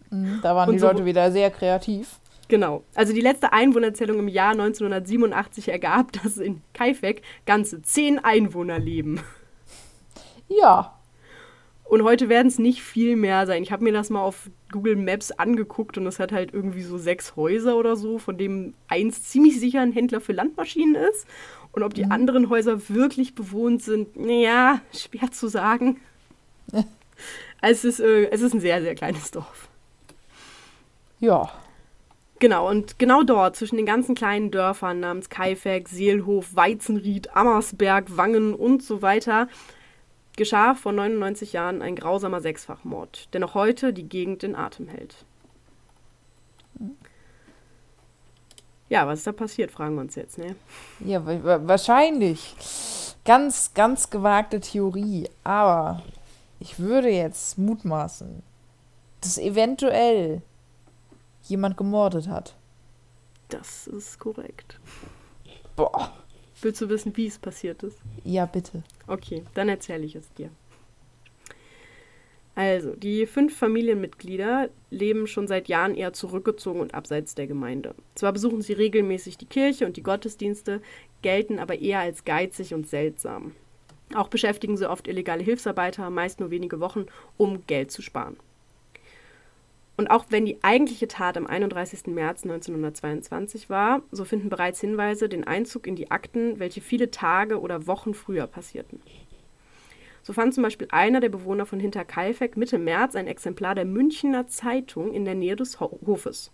Mhm, 0.10 0.40
da 0.42 0.56
waren 0.56 0.70
und 0.70 0.76
die 0.76 0.80
so, 0.80 0.88
Leute 0.88 1.06
wieder 1.06 1.32
sehr 1.32 1.52
kreativ. 1.52 2.20
Genau. 2.48 2.84
Also 2.96 3.14
die 3.14 3.22
letzte 3.22 3.52
Einwohnerzählung 3.52 4.20
im 4.20 4.28
Jahr 4.28 4.52
1987 4.52 5.70
ergab, 5.70 6.12
dass 6.24 6.38
in 6.38 6.62
Kaifek 6.74 7.22
ganze 7.46 7.82
zehn 7.82 8.20
Einwohner 8.20 8.80
leben. 8.80 9.20
Ja. 10.48 10.94
Und 11.84 12.04
heute 12.04 12.28
werden 12.28 12.48
es 12.48 12.60
nicht 12.60 12.82
viel 12.82 13.16
mehr 13.16 13.46
sein. 13.46 13.64
Ich 13.64 13.72
habe 13.72 13.84
mir 13.84 13.94
das 13.94 14.10
mal 14.10 14.22
auf 14.22 14.50
Google 14.72 14.98
Maps 14.98 15.32
angeguckt 15.32 15.98
und 15.98 16.06
es 16.06 16.20
hat 16.20 16.34
halt 16.34 16.54
irgendwie 16.54 16.82
so 16.82 16.98
sechs 16.98 17.38
Häuser 17.38 17.78
oder 17.78 17.96
so, 17.96 18.18
von 18.18 18.38
dem 18.38 18.74
eins 18.90 19.24
ziemlich 19.24 19.60
sicher 19.60 19.82
ein 19.82 19.94
Händler 19.94 20.20
für 20.20 20.34
Landmaschinen 20.34 20.96
ist. 20.96 21.26
Und 21.72 21.84
ob 21.84 21.94
die 21.94 22.06
mhm. 22.06 22.12
anderen 22.12 22.50
Häuser 22.50 22.90
wirklich 22.90 23.36
bewohnt 23.36 23.84
sind, 23.84 24.18
naja, 24.18 24.82
schwer 24.94 25.32
zu 25.32 25.48
sagen. 25.48 26.00
Es, 27.62 27.84
ist, 27.84 28.00
äh, 28.00 28.30
es 28.30 28.42
ist 28.42 28.54
ein 28.54 28.60
sehr, 28.60 28.82
sehr 28.82 28.96
kleines 28.96 29.32
Dorf. 29.32 29.70
Ja. 31.20 31.52
Genau, 32.40 32.70
und 32.70 33.00
genau 33.00 33.24
dort, 33.24 33.56
zwischen 33.56 33.78
den 33.78 33.88
ganzen 33.88 34.14
kleinen 34.14 34.52
Dörfern 34.52 35.00
namens 35.00 35.30
Kaifek, 35.30 35.90
Seelhof, 35.90 36.56
Weizenried, 36.56 37.36
Ammersberg, 37.36 38.16
Wangen 38.16 38.54
und 38.54 38.84
so 38.84 39.02
weiter, 39.02 39.48
geschah 40.36 40.76
vor 40.76 40.92
99 40.92 41.54
Jahren 41.54 41.82
ein 41.82 41.96
grausamer 41.96 42.42
Sechsfachmord, 42.42 43.34
der 43.34 43.40
noch 43.40 43.56
heute 43.56 43.92
die 43.92 44.08
Gegend 44.08 44.44
in 44.44 44.56
Atem 44.56 44.88
hält. 44.88 45.16
Ja, 48.90 49.08
was 49.08 49.20
ist 49.20 49.28
da 49.28 49.32
passiert, 49.32 49.72
fragen 49.72 49.96
wir 49.96 50.02
uns 50.02 50.16
jetzt, 50.16 50.38
ne? 50.38 50.56
Ja, 51.00 51.22
wahrscheinlich. 51.26 52.56
Ganz, 53.26 53.74
ganz 53.74 54.10
gewagte 54.10 54.62
Theorie, 54.62 55.28
aber 55.44 56.04
ich 56.60 56.80
würde 56.80 57.10
jetzt 57.10 57.58
mutmaßen, 57.58 58.42
dass 59.22 59.38
eventuell 59.38 60.42
jemand 61.44 61.78
gemordet 61.78 62.28
hat. 62.28 62.56
Das 63.50 63.88
ist 63.88 64.20
korrekt. 64.20 64.80
Boah. 65.76 66.14
Willst 66.62 66.82
du 66.82 66.90
wissen, 66.90 67.16
wie 67.16 67.28
es 67.28 67.38
passiert 67.38 67.84
ist? 67.84 68.00
Ja, 68.24 68.46
bitte. 68.46 68.84
Okay, 69.06 69.44
dann 69.54 69.70
erzähle 69.70 70.06
ich 70.06 70.16
es 70.16 70.34
dir. 70.34 70.50
Also, 72.56 72.96
die 72.96 73.28
fünf 73.28 73.56
Familienmitglieder 73.56 74.70
leben 74.90 75.28
schon 75.28 75.48
seit 75.48 75.68
Jahren 75.68 75.94
eher 75.94 76.14
zurückgezogen 76.14 76.80
und 76.80 76.96
abseits 76.96 77.36
der 77.36 77.46
Gemeinde. 77.46 77.94
Zwar 78.16 78.34
besuchen 78.34 78.64
sie 78.64 78.74
regelmäßig 78.74 79.38
die 79.38 79.46
Kirche 79.46 79.86
und 79.86 79.96
die 79.96 80.02
Gottesdienste, 80.02 80.82
gelten 81.22 81.60
aber 81.60 81.78
eher 81.78 82.00
als 82.00 82.26
geizig 82.26 82.74
und 82.74 82.90
seltsam. 82.90 83.54
Auch 84.16 84.30
beschäftigen 84.30 84.78
sie 84.78 84.90
oft 84.90 85.08
illegale 85.08 85.44
Hilfsarbeiter, 85.44 86.10
meist 86.10 86.40
nur 86.40 86.50
wenige 86.50 86.80
Wochen, 86.80 87.08
um 87.36 87.66
Geld 87.68 87.92
zu 87.92 88.02
sparen. 88.02 88.38
Und 89.98 90.12
auch 90.12 90.26
wenn 90.30 90.46
die 90.46 90.60
eigentliche 90.62 91.08
Tat 91.08 91.38
am 91.38 91.48
31. 91.48 92.08
März 92.08 92.44
1922 92.44 93.70
war, 93.70 94.04
so 94.12 94.26
finden 94.26 94.50
bereits 94.50 94.80
Hinweise 94.80 95.28
den 95.28 95.44
Einzug 95.44 95.88
in 95.88 95.96
die 95.96 96.12
Akten, 96.12 96.60
welche 96.60 96.82
viele 96.82 97.10
Tage 97.10 97.60
oder 97.60 97.88
Wochen 97.88 98.14
früher 98.14 98.46
passierten. 98.46 99.02
So 100.22 100.34
fand 100.34 100.54
zum 100.54 100.64
Beispiel 100.64 100.88
einer 100.92 101.20
der 101.20 101.30
Bewohner 101.30 101.66
von 101.66 101.80
Hinterkaifeck 101.80 102.58
Mitte 102.58 102.78
März 102.78 103.16
ein 103.16 103.28
Exemplar 103.28 103.74
der 103.74 103.86
Münchner 103.86 104.48
Zeitung 104.48 105.14
in 105.14 105.26
der 105.26 105.36
Nähe 105.36 105.56
des 105.56 105.80
Hofes. 105.80 106.52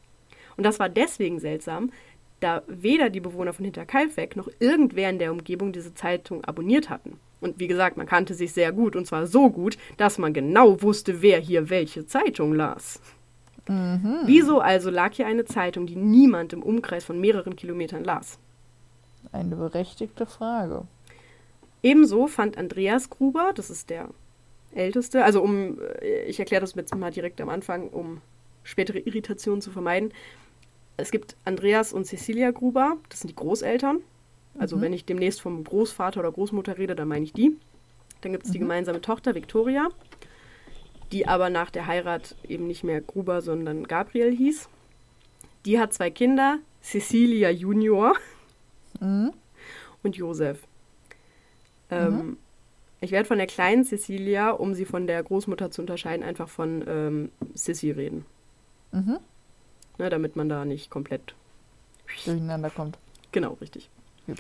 Und 0.56 0.64
das 0.64 0.80
war 0.80 0.90
deswegen 0.90 1.40
seltsam, 1.40 1.92
da 2.40 2.62
weder 2.68 3.10
die 3.10 3.20
Bewohner 3.20 3.52
von 3.52 3.66
Hinterkaifeck 3.66 4.36
noch 4.36 4.48
irgendwer 4.60 5.10
in 5.10 5.20
der 5.20 5.32
Umgebung 5.32 5.74
diese 5.74 5.94
Zeitung 5.94 6.44
abonniert 6.44 6.90
hatten. 6.90 7.20
Und 7.44 7.60
wie 7.60 7.68
gesagt, 7.68 7.98
man 7.98 8.06
kannte 8.06 8.34
sich 8.34 8.54
sehr 8.54 8.72
gut, 8.72 8.96
und 8.96 9.06
zwar 9.06 9.28
so 9.28 9.50
gut, 9.50 9.78
dass 9.98 10.18
man 10.18 10.34
genau 10.34 10.82
wusste, 10.82 11.22
wer 11.22 11.40
hier 11.40 11.70
welche 11.70 12.06
Zeitung 12.06 12.54
las. 12.54 13.02
Mhm. 13.68 14.22
Wieso 14.26 14.62
also 14.62 14.90
lag 14.90 15.12
hier 15.14 15.28
eine 15.28 15.44
Zeitung, 15.44 15.86
die 15.86 15.98
niemand 15.98 16.54
im 16.54 16.64
Umkreis 16.64 17.04
von 17.04 17.20
mehreren 17.20 17.58
Kilometern 17.58 18.06
las? 18.06 18.40
Eine 19.34 19.58
berechtigte 19.58 20.26
Frage. 20.26 20.88
Ebenso 21.82 22.28
fand 22.28 22.58
Andreas 22.58 23.10
Gruber, 23.10 23.52
das 23.54 23.70
ist 23.70 23.90
der 23.90 24.08
älteste. 24.74 25.26
Also 25.26 25.42
um, 25.42 25.80
äh, 26.02 26.24
ich 26.24 26.40
erkläre 26.40 26.62
das 26.62 26.76
jetzt 26.76 26.96
mal 26.96 27.12
direkt 27.12 27.42
am 27.42 27.50
Anfang, 27.50 27.90
um 27.90 28.22
spätere 28.64 29.00
Irritationen 29.00 29.62
zu 29.62 29.72
vermeiden. 29.72 30.14
Es 30.96 31.12
gibt 31.12 31.36
Andreas 31.44 31.92
und 31.92 32.06
Cecilia 32.06 32.52
Gruber, 32.52 32.96
das 33.10 33.20
sind 33.20 33.32
die 33.32 33.36
Großeltern. 33.36 34.00
Also 34.58 34.78
mhm. 34.78 34.82
wenn 34.82 34.94
ich 34.94 35.06
demnächst 35.06 35.42
vom 35.42 35.64
Großvater 35.64 36.20
oder 36.20 36.32
Großmutter 36.32 36.78
rede, 36.78 36.96
dann 36.96 37.08
meine 37.08 37.26
ich 37.26 37.34
die. 37.34 37.58
Dann 38.22 38.32
gibt 38.32 38.44
es 38.44 38.50
mhm. 38.50 38.54
die 38.54 38.60
gemeinsame 38.60 39.02
Tochter 39.02 39.36
Victoria, 39.36 39.90
die 41.12 41.28
aber 41.28 41.50
nach 41.50 41.70
der 41.70 41.88
Heirat 41.88 42.36
eben 42.48 42.68
nicht 42.68 42.84
mehr 42.84 43.02
Gruber, 43.02 43.42
sondern 43.42 43.88
Gabriel 43.88 44.36
hieß. 44.36 44.70
Die 45.66 45.80
hat 45.80 45.94
zwei 45.94 46.10
Kinder, 46.10 46.60
Cecilia 46.82 47.50
Junior 47.50 48.16
mhm. 49.00 49.34
und 50.04 50.16
Josef. 50.16 50.60
Ähm, 51.90 52.16
mhm. 52.16 52.38
Ich 53.02 53.12
werde 53.12 53.28
von 53.28 53.38
der 53.38 53.48
kleinen 53.48 53.84
Cecilia, 53.84 54.52
um 54.52 54.74
sie 54.74 54.86
von 54.86 55.08
der 55.08 55.22
Großmutter 55.24 55.72
zu 55.72 55.82
unterscheiden, 55.82 56.24
einfach 56.24 56.48
von 56.48 56.84
ähm, 56.88 57.32
Sissy 57.54 57.92
reden. 57.92 58.26
Mhm. 58.92 59.20
Ne, 59.98 60.10
damit 60.10 60.36
man 60.36 60.50
da 60.50 60.66
nicht 60.66 60.90
komplett 60.90 61.36
durcheinander 62.26 62.70
kommt. 62.70 62.98
Genau, 63.32 63.58
richtig. 63.62 63.90
Ja. 64.28 64.36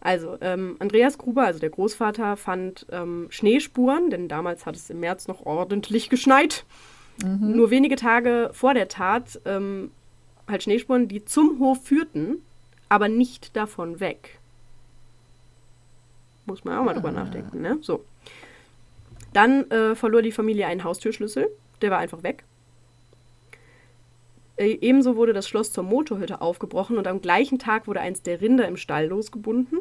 Also, 0.00 0.38
ähm, 0.40 0.76
Andreas 0.78 1.18
Gruber, 1.18 1.44
also 1.44 1.60
der 1.60 1.68
Großvater, 1.68 2.36
fand 2.36 2.86
ähm, 2.90 3.26
Schneespuren, 3.28 4.08
denn 4.08 4.28
damals 4.28 4.64
hat 4.64 4.74
es 4.74 4.88
im 4.88 5.00
März 5.00 5.28
noch 5.28 5.44
ordentlich 5.44 6.08
geschneit. 6.08 6.64
Mhm. 7.22 7.54
Nur 7.54 7.70
wenige 7.70 7.96
Tage 7.96 8.50
vor 8.52 8.72
der 8.72 8.88
Tat 8.88 9.40
ähm, 9.44 9.90
halt 10.48 10.62
Schneespuren, 10.62 11.06
die 11.06 11.24
zum 11.24 11.58
Hof 11.58 11.84
führten, 11.84 12.42
aber 12.88 13.08
nicht 13.08 13.54
davon 13.56 14.00
weg. 14.00 14.38
Muss 16.46 16.64
man 16.64 16.78
auch 16.78 16.84
mal 16.84 16.92
ah. 16.92 16.94
drüber 16.94 17.12
nachdenken, 17.12 17.60
ne? 17.60 17.78
So. 17.82 18.04
Dann 19.34 19.70
äh, 19.70 19.94
verlor 19.94 20.22
die 20.22 20.32
Familie 20.32 20.66
einen 20.66 20.82
Haustürschlüssel. 20.82 21.48
Der 21.82 21.90
war 21.90 21.98
einfach 21.98 22.22
weg. 22.22 22.44
Äh, 24.60 24.78
ebenso 24.82 25.16
wurde 25.16 25.32
das 25.32 25.48
Schloss 25.48 25.72
zur 25.72 25.84
Motorhütte 25.84 26.42
aufgebrochen 26.42 26.98
und 26.98 27.06
am 27.06 27.22
gleichen 27.22 27.58
Tag 27.58 27.86
wurde 27.86 28.00
eins 28.00 28.22
der 28.22 28.42
Rinder 28.42 28.68
im 28.68 28.76
Stall 28.76 29.06
losgebunden. 29.06 29.78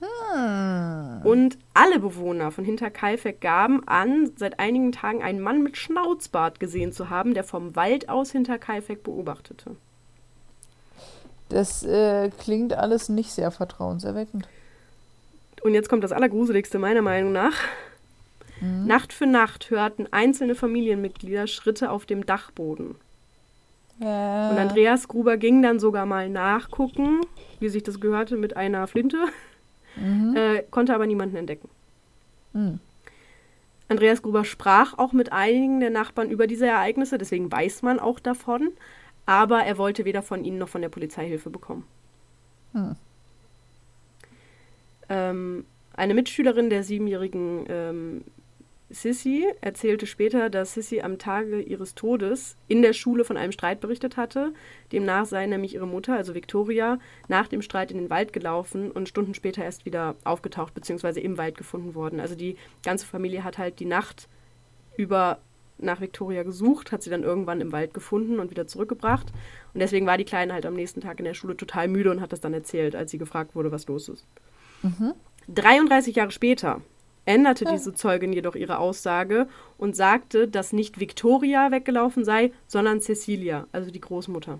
Ah. 0.00 1.20
Und 1.24 1.58
alle 1.74 1.98
Bewohner 1.98 2.50
von 2.50 2.64
Hinterkaifeck 2.64 3.40
gaben 3.40 3.86
an, 3.86 4.30
seit 4.36 4.60
einigen 4.60 4.92
Tagen 4.92 5.22
einen 5.22 5.40
Mann 5.40 5.62
mit 5.62 5.76
Schnauzbart 5.76 6.58
gesehen 6.58 6.92
zu 6.92 7.10
haben, 7.10 7.34
der 7.34 7.44
vom 7.44 7.76
Wald 7.76 8.08
aus 8.08 8.32
Hinterkaifeck 8.32 9.02
beobachtete. 9.02 9.76
Das 11.50 11.82
äh, 11.82 12.30
klingt 12.38 12.72
alles 12.72 13.10
nicht 13.10 13.32
sehr 13.32 13.50
vertrauenserweckend. 13.50 14.48
Und 15.62 15.74
jetzt 15.74 15.90
kommt 15.90 16.04
das 16.04 16.12
Allergruseligste 16.12 16.78
meiner 16.78 17.02
Meinung 17.02 17.32
nach. 17.32 17.56
Mhm. 18.60 18.86
Nacht 18.86 19.12
für 19.12 19.26
Nacht 19.26 19.70
hörten 19.70 20.06
einzelne 20.12 20.54
Familienmitglieder 20.54 21.46
Schritte 21.46 21.90
auf 21.90 22.06
dem 22.06 22.24
Dachboden. 22.24 22.94
Ja. 23.98 24.50
Und 24.50 24.58
Andreas 24.58 25.08
Gruber 25.08 25.36
ging 25.36 25.62
dann 25.62 25.78
sogar 25.78 26.06
mal 26.06 26.28
nachgucken, 26.28 27.20
wie 27.60 27.68
sich 27.68 27.82
das 27.82 28.00
gehörte, 28.00 28.36
mit 28.36 28.56
einer 28.56 28.86
Flinte, 28.86 29.18
mhm. 29.96 30.36
äh, 30.36 30.62
konnte 30.70 30.94
aber 30.94 31.06
niemanden 31.06 31.36
entdecken. 31.36 31.68
Mhm. 32.52 32.78
Andreas 33.88 34.22
Gruber 34.22 34.44
sprach 34.44 34.98
auch 34.98 35.12
mit 35.12 35.32
einigen 35.32 35.80
der 35.80 35.90
Nachbarn 35.90 36.30
über 36.30 36.46
diese 36.46 36.66
Ereignisse, 36.66 37.18
deswegen 37.18 37.50
weiß 37.50 37.82
man 37.82 37.98
auch 37.98 38.20
davon, 38.20 38.70
aber 39.26 39.64
er 39.64 39.78
wollte 39.78 40.04
weder 40.04 40.22
von 40.22 40.44
ihnen 40.44 40.58
noch 40.58 40.68
von 40.68 40.82
der 40.82 40.90
Polizei 40.90 41.26
Hilfe 41.26 41.50
bekommen. 41.50 41.84
Mhm. 42.72 42.96
Ähm, 45.08 45.64
eine 45.94 46.14
Mitschülerin 46.14 46.70
der 46.70 46.84
siebenjährigen 46.84 47.64
ähm, 47.68 48.24
Sissy 48.90 49.46
erzählte 49.60 50.06
später, 50.06 50.48
dass 50.48 50.74
Sissy 50.74 51.00
am 51.00 51.18
Tage 51.18 51.60
ihres 51.60 51.94
Todes 51.94 52.56
in 52.68 52.80
der 52.80 52.94
Schule 52.94 53.24
von 53.24 53.36
einem 53.36 53.52
Streit 53.52 53.80
berichtet 53.80 54.16
hatte. 54.16 54.54
Demnach 54.92 55.26
sei 55.26 55.46
nämlich 55.46 55.74
ihre 55.74 55.86
Mutter, 55.86 56.14
also 56.14 56.34
Victoria, 56.34 56.98
nach 57.28 57.48
dem 57.48 57.60
Streit 57.60 57.90
in 57.90 57.98
den 57.98 58.10
Wald 58.10 58.32
gelaufen 58.32 58.90
und 58.90 59.08
Stunden 59.08 59.34
später 59.34 59.62
erst 59.62 59.84
wieder 59.84 60.16
aufgetaucht 60.24 60.72
bzw. 60.72 61.20
im 61.20 61.36
Wald 61.36 61.58
gefunden 61.58 61.94
worden. 61.94 62.18
Also 62.18 62.34
die 62.34 62.56
ganze 62.82 63.04
Familie 63.04 63.44
hat 63.44 63.58
halt 63.58 63.78
die 63.78 63.84
Nacht 63.84 64.28
über 64.96 65.38
nach 65.80 66.00
Victoria 66.00 66.42
gesucht, 66.42 66.90
hat 66.90 67.02
sie 67.02 67.10
dann 67.10 67.22
irgendwann 67.22 67.60
im 67.60 67.72
Wald 67.72 67.94
gefunden 67.94 68.40
und 68.40 68.50
wieder 68.50 68.66
zurückgebracht. 68.66 69.26
Und 69.74 69.80
deswegen 69.80 70.06
war 70.06 70.18
die 70.18 70.24
Kleine 70.24 70.52
halt 70.54 70.66
am 70.66 70.74
nächsten 70.74 71.00
Tag 71.00 71.18
in 71.18 71.24
der 71.24 71.34
Schule 71.34 71.56
total 71.56 71.88
müde 71.88 72.10
und 72.10 72.20
hat 72.20 72.32
das 72.32 72.40
dann 72.40 72.54
erzählt, 72.54 72.96
als 72.96 73.10
sie 73.10 73.18
gefragt 73.18 73.54
wurde, 73.54 73.70
was 73.70 73.86
los 73.86 74.08
ist. 74.08 74.26
Mhm. 74.82 75.14
33 75.48 76.16
Jahre 76.16 76.30
später 76.30 76.82
änderte 77.28 77.66
diese 77.66 77.94
Zeugin 77.94 78.32
jedoch 78.32 78.54
ihre 78.54 78.78
Aussage 78.78 79.48
und 79.76 79.94
sagte, 79.94 80.48
dass 80.48 80.72
nicht 80.72 80.98
Victoria 80.98 81.70
weggelaufen 81.70 82.24
sei, 82.24 82.52
sondern 82.66 83.00
Cecilia, 83.00 83.66
also 83.70 83.90
die 83.90 84.00
Großmutter. 84.00 84.58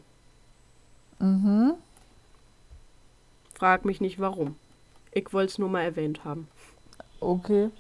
Mhm. 1.18 1.74
Frag 3.54 3.84
mich 3.84 4.00
nicht 4.00 4.20
warum. 4.20 4.54
Ich 5.12 5.32
wollte 5.32 5.52
es 5.52 5.58
nur 5.58 5.70
mal 5.70 5.82
erwähnt 5.82 6.24
haben. 6.24 6.46
Okay. 7.20 7.70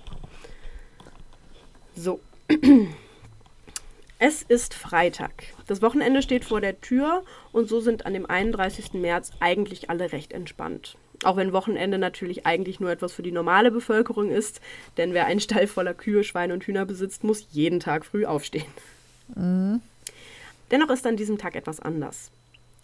So. 1.94 2.20
Es 4.20 4.42
ist 4.42 4.74
Freitag. 4.74 5.44
Das 5.68 5.80
Wochenende 5.80 6.22
steht 6.22 6.44
vor 6.44 6.60
der 6.60 6.80
Tür 6.80 7.22
und 7.52 7.68
so 7.68 7.78
sind 7.78 8.04
an 8.04 8.14
dem 8.14 8.26
31. 8.26 8.94
März 8.94 9.30
eigentlich 9.38 9.90
alle 9.90 10.10
recht 10.10 10.32
entspannt. 10.32 10.96
Auch 11.24 11.36
wenn 11.36 11.52
Wochenende 11.52 11.98
natürlich 11.98 12.46
eigentlich 12.46 12.78
nur 12.78 12.90
etwas 12.90 13.12
für 13.12 13.22
die 13.22 13.32
normale 13.32 13.70
Bevölkerung 13.70 14.30
ist, 14.30 14.60
denn 14.96 15.14
wer 15.14 15.26
einen 15.26 15.40
Stall 15.40 15.66
voller 15.66 15.94
Kühe, 15.94 16.22
Schweine 16.22 16.54
und 16.54 16.64
Hühner 16.64 16.84
besitzt, 16.84 17.24
muss 17.24 17.46
jeden 17.50 17.80
Tag 17.80 18.04
früh 18.04 18.24
aufstehen. 18.24 18.66
Mhm. 19.34 19.80
Dennoch 20.70 20.90
ist 20.90 21.06
an 21.06 21.16
diesem 21.16 21.38
Tag 21.38 21.56
etwas 21.56 21.80
anders. 21.80 22.30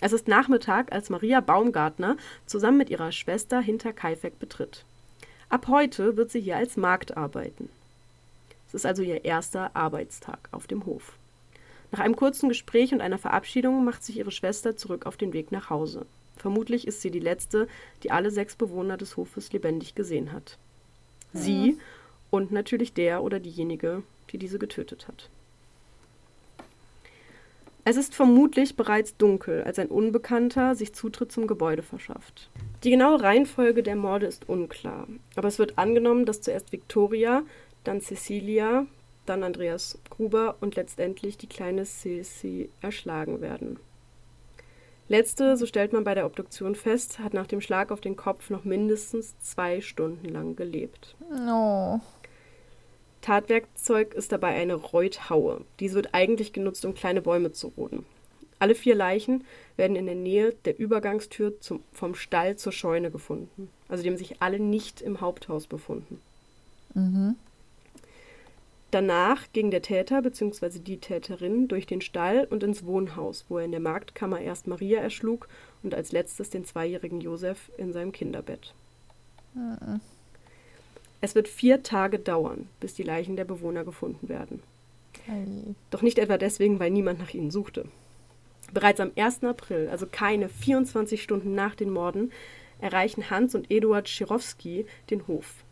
Es 0.01 0.13
ist 0.13 0.27
Nachmittag, 0.27 0.93
als 0.93 1.11
Maria 1.11 1.41
Baumgartner 1.41 2.17
zusammen 2.47 2.79
mit 2.79 2.91
ihrer 2.91 3.13
Schwester 3.13 3.61
hinter 3.61 3.93
Kaifek 3.93 4.39
betritt. 4.39 4.85
Ab 5.49 5.69
heute 5.69 6.17
wird 6.17 6.31
sie 6.31 6.41
hier 6.41 6.57
als 6.57 6.77
Magd 6.77 7.17
arbeiten. 7.17 7.69
Es 8.67 8.75
ist 8.75 8.87
also 8.87 9.03
ihr 9.03 9.25
erster 9.25 9.71
Arbeitstag 9.75 10.49
auf 10.51 10.67
dem 10.67 10.85
Hof. 10.85 11.13
Nach 11.93 12.01
einem 12.01 12.17
kurzen 12.17 12.49
Gespräch 12.49 12.93
und 12.93 13.01
einer 13.01 13.19
Verabschiedung 13.19 13.85
macht 13.85 14.05
sich 14.05 14.17
ihre 14.17 14.33
Schwester 14.33 14.77
zurück 14.77 15.07
auf 15.07 15.17
den 15.17 15.33
Weg 15.33 15.53
nach 15.53 15.71
Hause. 15.71 16.07
Vermutlich 16.37 16.87
ist 16.87 17.01
sie 17.01 17.11
die 17.11 17.21
letzte, 17.21 17.69
die 18.03 18.11
alle 18.11 18.31
sechs 18.31 18.57
Bewohner 18.57 18.97
des 18.97 19.17
Hofes 19.17 19.53
lebendig 19.53 19.95
gesehen 19.95 20.33
hat. 20.33 20.59
Sie 21.33 21.79
und 22.31 22.53
natürlich 22.53 22.93
der 22.93 23.23
oder 23.23 23.41
diejenige, 23.41 24.03
die 24.31 24.39
diese 24.39 24.59
getötet 24.59 25.09
hat. 25.09 25.31
Es 27.87 27.97
ist 27.97 28.15
vermutlich 28.15 28.77
bereits 28.77 29.17
dunkel, 29.19 29.63
als 29.65 29.79
ein 29.79 29.89
Unbekannter 29.89 30.75
sich 30.75 30.95
Zutritt 30.95 31.31
zum 31.31 31.47
Gebäude 31.47 31.83
verschafft. 31.83 32.49
Die 32.83 32.91
genaue 32.91 33.21
Reihenfolge 33.21 33.83
der 33.83 33.95
Morde 33.95 34.25
ist 34.27 34.49
unklar, 34.49 35.07
aber 35.37 35.49
es 35.49 35.59
wird 35.59 35.77
angenommen, 35.77 36.25
dass 36.25 36.41
zuerst 36.41 36.73
Victoria, 36.73 37.43
dann 37.85 38.01
Cecilia, 38.01 38.87
dann 39.27 39.43
Andreas 39.43 39.99
Gruber 40.09 40.57
und 40.61 40.77
letztendlich 40.77 41.37
die 41.37 41.47
kleine 41.47 41.85
Sissy 41.85 42.71
erschlagen 42.81 43.43
werden. 43.43 43.79
Letzte, 45.09 45.57
so 45.57 45.67
stellt 45.67 45.93
man 45.93 46.05
bei 46.05 46.15
der 46.15 46.25
Obduktion 46.25 46.75
fest, 46.75 47.19
hat 47.19 47.35
nach 47.35 47.47
dem 47.47 47.61
Schlag 47.61 47.93
auf 47.93 48.01
den 48.01 48.17
Kopf 48.17 48.49
noch 48.49 48.65
mindestens 48.65 49.39
zwei 49.41 49.81
Stunden 49.81 50.29
lang 50.29 50.57
gelebt. 50.57 51.15
Oh. 51.49 52.01
Tatwerkzeug 53.21 54.15
ist 54.15 54.33
dabei 54.33 54.55
eine 54.55 54.75
Reuthaue. 54.75 55.63
Diese 55.81 55.95
wird 55.95 56.11
eigentlich 56.13 56.53
genutzt, 56.53 56.85
um 56.85 56.95
kleine 56.95 57.23
Bäume 57.23 57.53
zu 57.53 57.69
roden. 57.69 58.05
Alle 58.59 58.75
vier 58.75 58.95
Leichen 58.95 59.45
werden 59.77 59.97
in 59.97 60.07
der 60.07 60.15
Nähe 60.15 60.55
der 60.65 60.79
Übergangstür 60.79 61.61
zum, 61.61 61.83
vom 61.93 62.15
Stall 62.15 62.57
zur 62.57 62.73
Scheune 62.73 63.11
gefunden. 63.11 63.69
Also 63.89 64.03
die 64.03 64.09
haben 64.09 64.17
sich 64.17 64.41
alle 64.41 64.59
nicht 64.59 65.03
im 65.03 65.21
Haupthaus 65.21 65.67
befunden. 65.67 66.21
Mhm. 66.95 67.37
Danach 68.95 69.49
ging 69.53 69.73
der 69.73 69.83
Täter 69.83 70.23
bzw. 70.23 70.79
die 70.79 70.99
Täterin 70.99 71.67
durch 71.67 71.85
den 71.85 72.01
Stall 72.01 72.47
und 72.49 72.63
ins 72.63 72.87
Wohnhaus, 72.87 73.45
wo 73.49 73.59
er 73.59 73.65
in 73.65 73.73
der 73.73 73.81
Marktkammer 73.81 74.41
erst 74.41 74.69
Maria 74.69 75.01
erschlug 75.01 75.49
und 75.83 75.97
als 75.97 76.13
letztes 76.13 76.49
den 76.49 76.65
zweijährigen 76.65 77.21
Josef 77.21 77.73
in 77.77 77.93
seinem 77.93 78.13
Kinderbett. 78.13 78.73
Mhm. 79.55 80.01
Es 81.21 81.35
wird 81.35 81.49
vier 81.49 81.83
Tage 81.83 82.21
dauern, 82.21 82.69
bis 82.79 82.95
die 82.95 83.03
Leichen 83.03 83.35
der 83.35 83.45
Bewohner 83.45 83.83
gefunden 83.83 84.29
werden. 84.29 84.63
Doch 85.91 86.03
nicht 86.03 86.21
etwa 86.21 86.39
deswegen, 86.39 86.79
weil 86.79 86.93
niemand 86.93 87.19
nach 87.19 87.35
ihnen 87.35 87.51
suchte. 87.51 87.89
Bereits 88.73 89.01
am 89.01 89.11
1. 89.17 89.43
April, 89.43 89.89
also 89.91 90.07
keine 90.07 90.49
24 90.49 91.21
Stunden 91.21 91.57
nach 91.57 91.75
den 91.75 91.91
Morden, 91.91 92.31
erreichen 92.79 93.29
Hans 93.29 93.57
und 93.57 93.73
Eduard 93.73 94.09
Schirowski 94.09 94.87
den 95.11 95.27
Hof 95.27 95.64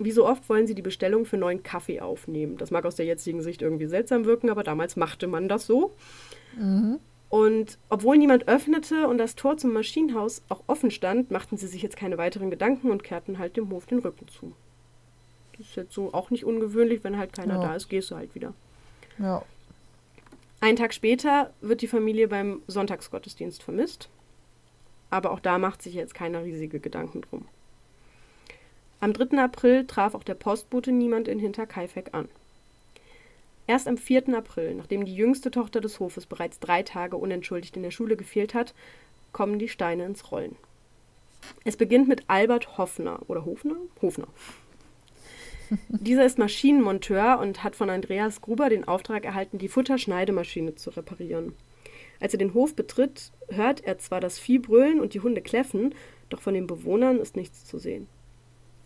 wie 0.00 0.10
so 0.10 0.26
oft 0.26 0.48
wollen 0.48 0.66
sie 0.66 0.74
die 0.74 0.82
Bestellung 0.82 1.24
für 1.24 1.36
neuen 1.36 1.62
Kaffee 1.62 2.00
aufnehmen. 2.00 2.56
Das 2.56 2.70
mag 2.70 2.84
aus 2.86 2.96
der 2.96 3.06
jetzigen 3.06 3.42
Sicht 3.42 3.62
irgendwie 3.62 3.86
seltsam 3.86 4.24
wirken, 4.24 4.50
aber 4.50 4.62
damals 4.64 4.96
machte 4.96 5.26
man 5.26 5.48
das 5.48 5.66
so. 5.66 5.94
Mhm. 6.56 6.98
Und 7.28 7.78
obwohl 7.88 8.18
niemand 8.18 8.48
öffnete 8.48 9.06
und 9.06 9.18
das 9.18 9.36
Tor 9.36 9.56
zum 9.56 9.72
Maschinenhaus 9.72 10.42
auch 10.48 10.64
offen 10.66 10.90
stand, 10.90 11.30
machten 11.30 11.56
sie 11.56 11.68
sich 11.68 11.82
jetzt 11.82 11.96
keine 11.96 12.18
weiteren 12.18 12.50
Gedanken 12.50 12.90
und 12.90 13.04
kehrten 13.04 13.38
halt 13.38 13.56
dem 13.56 13.70
Hof 13.70 13.86
den 13.86 14.00
Rücken 14.00 14.26
zu. 14.26 14.52
Das 15.56 15.68
ist 15.68 15.76
jetzt 15.76 15.92
so 15.92 16.12
auch 16.12 16.30
nicht 16.30 16.44
ungewöhnlich, 16.44 17.04
wenn 17.04 17.18
halt 17.18 17.32
keiner 17.34 17.54
Ja. 17.54 17.68
da 17.68 17.76
ist, 17.76 17.88
gehst 17.88 18.10
du 18.10 18.16
halt 18.16 18.34
wieder. 18.34 18.54
Ja. 19.18 19.42
Einen 20.60 20.76
Tag 20.76 20.92
später 20.92 21.52
wird 21.60 21.82
die 21.82 21.86
Familie 21.86 22.26
beim 22.26 22.62
Sonntagsgottesdienst 22.66 23.62
vermisst. 23.62 24.08
Aber 25.10 25.30
auch 25.32 25.40
da 25.40 25.58
macht 25.58 25.82
sich 25.82 25.94
jetzt 25.94 26.14
keiner 26.14 26.42
riesige 26.44 26.80
Gedanken 26.80 27.22
drum. 27.22 27.46
Am 29.02 29.14
3. 29.14 29.38
April 29.38 29.86
traf 29.86 30.14
auch 30.14 30.22
der 30.22 30.34
Postbote 30.34 30.92
niemand 30.92 31.26
in 31.26 31.38
Hinterkaifeck 31.38 32.10
an. 32.12 32.28
Erst 33.66 33.88
am 33.88 33.96
4. 33.96 34.28
April, 34.36 34.74
nachdem 34.74 35.06
die 35.06 35.14
jüngste 35.14 35.50
Tochter 35.50 35.80
des 35.80 36.00
Hofes 36.00 36.26
bereits 36.26 36.60
drei 36.60 36.82
Tage 36.82 37.16
unentschuldigt 37.16 37.76
in 37.76 37.82
der 37.82 37.92
Schule 37.92 38.16
gefehlt 38.16 38.52
hat, 38.52 38.74
kommen 39.32 39.58
die 39.58 39.68
Steine 39.68 40.04
ins 40.04 40.30
Rollen. 40.30 40.54
Es 41.64 41.78
beginnt 41.78 42.08
mit 42.08 42.24
Albert 42.26 42.76
Hoffner 42.76 43.20
oder 43.26 43.46
Hofner? 43.46 43.76
Hofner. 44.02 44.28
Dieser 45.88 46.26
ist 46.26 46.38
Maschinenmonteur 46.38 47.38
und 47.38 47.64
hat 47.64 47.76
von 47.76 47.88
Andreas 47.88 48.42
Gruber 48.42 48.68
den 48.68 48.86
Auftrag 48.86 49.24
erhalten, 49.24 49.56
die 49.56 49.68
Futterschneidemaschine 49.68 50.74
zu 50.74 50.90
reparieren. 50.90 51.54
Als 52.20 52.34
er 52.34 52.38
den 52.38 52.52
Hof 52.52 52.74
betritt, 52.74 53.32
hört 53.48 53.82
er 53.82 53.98
zwar 53.98 54.20
das 54.20 54.38
Vieh 54.38 54.58
brüllen 54.58 55.00
und 55.00 55.14
die 55.14 55.20
Hunde 55.20 55.40
kläffen, 55.40 55.94
doch 56.28 56.42
von 56.42 56.52
den 56.52 56.66
Bewohnern 56.66 57.18
ist 57.18 57.34
nichts 57.34 57.64
zu 57.64 57.78
sehen. 57.78 58.08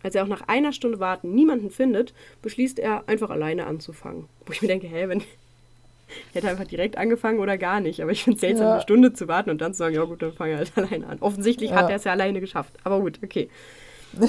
Als 0.05 0.13
er 0.13 0.21
auch 0.23 0.27
nach 0.27 0.47
einer 0.47 0.71
Stunde 0.71 0.99
Warten 0.99 1.33
niemanden 1.33 1.71
findet, 1.71 2.13
beschließt 2.43 2.77
er, 2.77 3.05
einfach 3.09 3.31
alleine 3.31 3.65
anzufangen. 3.65 4.25
Wo 4.45 4.53
ich 4.53 4.61
mir 4.61 4.67
denke, 4.67 4.85
hä, 4.85 5.07
wenn. 5.09 5.23
Hätte 6.33 6.47
einfach 6.47 6.67
direkt 6.67 6.95
angefangen 6.99 7.39
oder 7.39 7.57
gar 7.57 7.79
nicht. 7.81 8.01
Aber 8.03 8.11
ich 8.11 8.23
finde 8.23 8.35
es 8.35 8.41
seltsam, 8.41 8.67
Ja. 8.67 8.73
eine 8.73 8.81
Stunde 8.83 9.13
zu 9.13 9.27
warten 9.27 9.49
und 9.49 9.59
dann 9.61 9.73
zu 9.73 9.79
sagen, 9.79 9.95
ja 9.95 10.03
gut, 10.03 10.21
dann 10.21 10.31
fange 10.33 10.51
ich 10.51 10.57
halt 10.59 10.71
alleine 10.77 11.07
an. 11.07 11.17
Offensichtlich 11.21 11.71
hat 11.73 11.85
Ja. 11.85 11.89
er 11.89 11.95
es 11.95 12.03
ja 12.03 12.11
alleine 12.11 12.39
geschafft. 12.39 12.71
Aber 12.83 12.99
gut, 12.99 13.17
okay. 13.23 13.49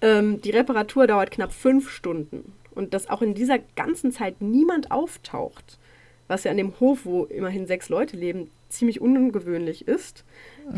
ähm, 0.00 0.42
die 0.42 0.50
Reparatur 0.50 1.06
dauert 1.06 1.30
knapp 1.30 1.52
fünf 1.52 1.90
Stunden. 1.90 2.52
Und 2.74 2.92
dass 2.92 3.08
auch 3.08 3.22
in 3.22 3.34
dieser 3.34 3.60
ganzen 3.76 4.10
Zeit 4.10 4.40
niemand 4.42 4.90
auftaucht, 4.90 5.78
was 6.28 6.44
ja 6.44 6.50
an 6.50 6.56
dem 6.56 6.78
Hof, 6.80 7.00
wo 7.04 7.24
immerhin 7.24 7.66
sechs 7.66 7.88
Leute 7.88 8.16
leben, 8.16 8.50
ziemlich 8.68 9.00
ungewöhnlich 9.00 9.86
ist, 9.86 10.24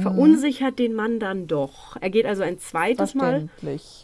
verunsichert 0.02 0.78
den 0.78 0.94
Mann 0.94 1.18
dann 1.18 1.46
doch. 1.46 1.96
Er 2.00 2.10
geht 2.10 2.26
also 2.26 2.42
ein 2.42 2.58
zweites 2.58 3.14
Mal 3.14 3.48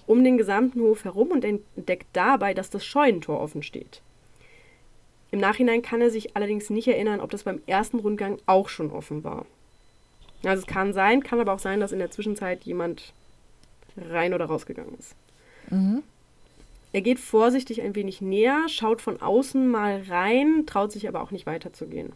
um 0.07 0.25
den 0.25 0.39
gesamten 0.39 0.81
Hof 0.81 1.05
herum 1.05 1.31
und 1.31 1.45
entdeckt 1.45 2.07
dabei, 2.15 2.55
dass 2.55 2.71
das 2.71 2.85
Scheunentor 2.85 3.41
offen 3.41 3.63
steht. 3.63 4.01
Im 5.31 5.41
Nachhinein 5.41 5.83
kann 5.83 6.01
er 6.01 6.11
sich 6.11 6.37
allerdings 6.37 6.71
nicht 6.71 6.89
erinnern, 6.89 7.21
ob 7.21 7.31
das 7.31 7.43
beim 7.43 7.61
ersten 7.67 7.99
Rundgang 7.99 8.39
auch 8.47 8.69
schon 8.69 8.91
offen 8.91 9.25
war. 9.25 9.45
Also 10.45 10.63
es 10.63 10.67
kann 10.67 10.93
sein, 10.93 11.23
kann 11.23 11.41
aber 11.41 11.53
auch 11.53 11.59
sein, 11.59 11.81
dass 11.81 11.93
in 11.93 11.99
der 11.99 12.11
Zwischenzeit 12.11 12.65
jemand 12.65 13.13
rein 13.97 14.33
oder 14.33 14.47
rausgegangen 14.47 14.95
ist. 14.99 15.15
Mhm. 15.71 16.03
Er 16.95 17.01
geht 17.01 17.19
vorsichtig 17.19 17.83
ein 17.83 17.97
wenig 17.97 18.21
näher, 18.21 18.69
schaut 18.69 19.03
von 19.03 19.21
außen 19.21 19.69
mal 19.69 20.05
rein, 20.09 20.63
traut 20.65 20.93
sich 20.93 21.09
aber 21.09 21.23
auch 21.23 21.33
nicht 21.33 21.45
weiterzugehen. 21.45 22.13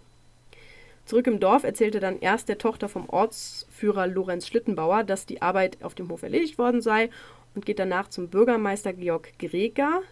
Zurück 1.05 1.27
im 1.27 1.41
Dorf 1.41 1.65
erzählt 1.65 1.97
er 1.97 2.01
dann 2.01 2.21
erst 2.21 2.49
der 2.49 2.59
Tochter 2.59 2.89
vom 2.89 3.09
Ortsführer 3.09 4.07
Lorenz 4.07 4.47
Schlittenbauer, 4.47 5.03
dass 5.03 5.27
die 5.27 5.43
Arbeit 5.43 5.83
auf 5.83 5.97
dem 5.97 6.09
Hof 6.11 6.23
erledigt 6.23 6.59
worden 6.59 6.81
sei 6.81 7.11
und 7.57 7.67
geht 7.67 7.81
danach 7.81 8.09
zum 8.09 8.29
Bürgermeister 8.29 8.93
Georg 8.93 9.37
Greger 9.41 10.03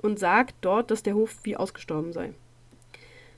und 0.00 0.18
sagt 0.18 0.54
dort, 0.62 0.90
dass 0.90 1.02
der 1.02 1.14
Hof 1.14 1.36
wie 1.42 1.58
ausgestorben 1.58 2.14
sei. 2.14 2.32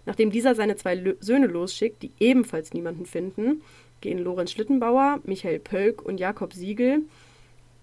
Nachdem 0.06 0.30
dieser 0.30 0.54
seine 0.54 0.76
zwei 0.76 1.16
Söhne 1.18 1.48
losschickt, 1.48 2.04
die 2.04 2.12
ebenfalls 2.20 2.72
niemanden 2.72 3.06
finden, 3.06 3.62
gehen 4.00 4.20
Lorenz 4.20 4.52
Schlittenbauer, 4.52 5.18
Michael 5.24 5.58
Pölk 5.58 6.02
und 6.02 6.20
Jakob 6.20 6.52
Siegel 6.52 7.00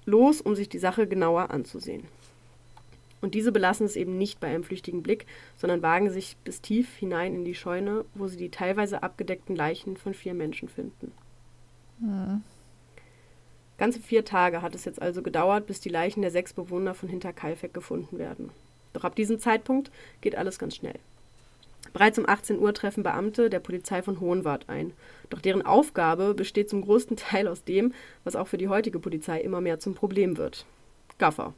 los, 0.05 0.39
um 0.39 0.55
sich 0.55 0.69
die 0.69 0.79
Sache 0.79 1.07
genauer 1.07 1.51
anzusehen. 1.51 2.03
Und 3.21 3.35
diese 3.35 3.51
belassen 3.51 3.85
es 3.85 3.95
eben 3.95 4.17
nicht 4.17 4.39
bei 4.39 4.47
einem 4.47 4.63
flüchtigen 4.63 5.03
Blick, 5.03 5.25
sondern 5.57 5.81
wagen 5.81 6.09
sich 6.09 6.38
bis 6.43 6.61
tief 6.61 6.95
hinein 6.95 7.35
in 7.35 7.45
die 7.45 7.55
Scheune, 7.55 8.05
wo 8.15 8.27
sie 8.27 8.38
die 8.38 8.49
teilweise 8.49 9.03
abgedeckten 9.03 9.55
Leichen 9.55 9.97
von 9.97 10.13
vier 10.13 10.34
Menschen 10.34 10.69
finden. 10.69 11.12
Ganze 13.77 13.99
vier 13.99 14.25
Tage 14.25 14.62
hat 14.62 14.75
es 14.75 14.86
jetzt 14.86 15.01
also 15.01 15.21
gedauert, 15.21 15.65
bis 15.65 15.79
die 15.79 15.89
Leichen 15.89 16.21
der 16.21 16.32
sechs 16.32 16.53
Bewohner 16.53 16.93
von 16.93 17.10
Hinterkaifeck 17.10 17.73
gefunden 17.73 18.17
werden. 18.19 18.51
Doch 18.93 19.03
ab 19.03 19.15
diesem 19.15 19.39
Zeitpunkt 19.39 19.91
geht 20.21 20.36
alles 20.36 20.60
ganz 20.60 20.75
schnell. 20.75 20.99
Bereits 21.93 22.19
um 22.19 22.27
18 22.27 22.60
Uhr 22.60 22.73
treffen 22.73 23.03
Beamte 23.03 23.49
der 23.49 23.60
Polizei 23.60 24.01
von 24.01 24.19
Hohenwart 24.19 24.67
ein. 24.67 24.93
Doch 25.29 25.41
deren 25.41 25.65
Aufgabe 25.65 26.34
besteht 26.34 26.69
zum 26.69 26.82
größten 26.82 27.17
Teil 27.17 27.47
aus 27.47 27.63
dem, 27.63 27.93
was 28.23 28.36
auch 28.36 28.47
für 28.47 28.58
die 28.58 28.67
heutige 28.67 28.99
Polizei 28.99 29.39
immer 29.41 29.62
mehr 29.62 29.79
zum 29.79 29.95
Problem 29.95 30.38
wird. 30.38 30.65
Gaffer. 31.17 31.53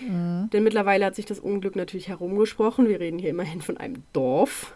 Denn 0.00 0.62
mittlerweile 0.62 1.04
hat 1.04 1.14
sich 1.14 1.26
das 1.26 1.38
Unglück 1.40 1.76
natürlich 1.76 2.08
herumgesprochen. 2.08 2.88
Wir 2.88 3.00
reden 3.00 3.18
hier 3.18 3.30
immerhin 3.30 3.60
von 3.60 3.76
einem 3.76 4.02
Dorf. 4.12 4.72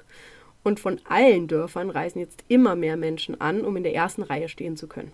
Und 0.62 0.80
von 0.80 0.98
allen 1.08 1.46
Dörfern 1.46 1.90
reisen 1.90 2.20
jetzt 2.20 2.42
immer 2.48 2.74
mehr 2.74 2.96
Menschen 2.96 3.38
an, 3.40 3.62
um 3.64 3.76
in 3.76 3.82
der 3.82 3.94
ersten 3.94 4.22
Reihe 4.22 4.48
stehen 4.48 4.76
zu 4.76 4.86
können. 4.86 5.12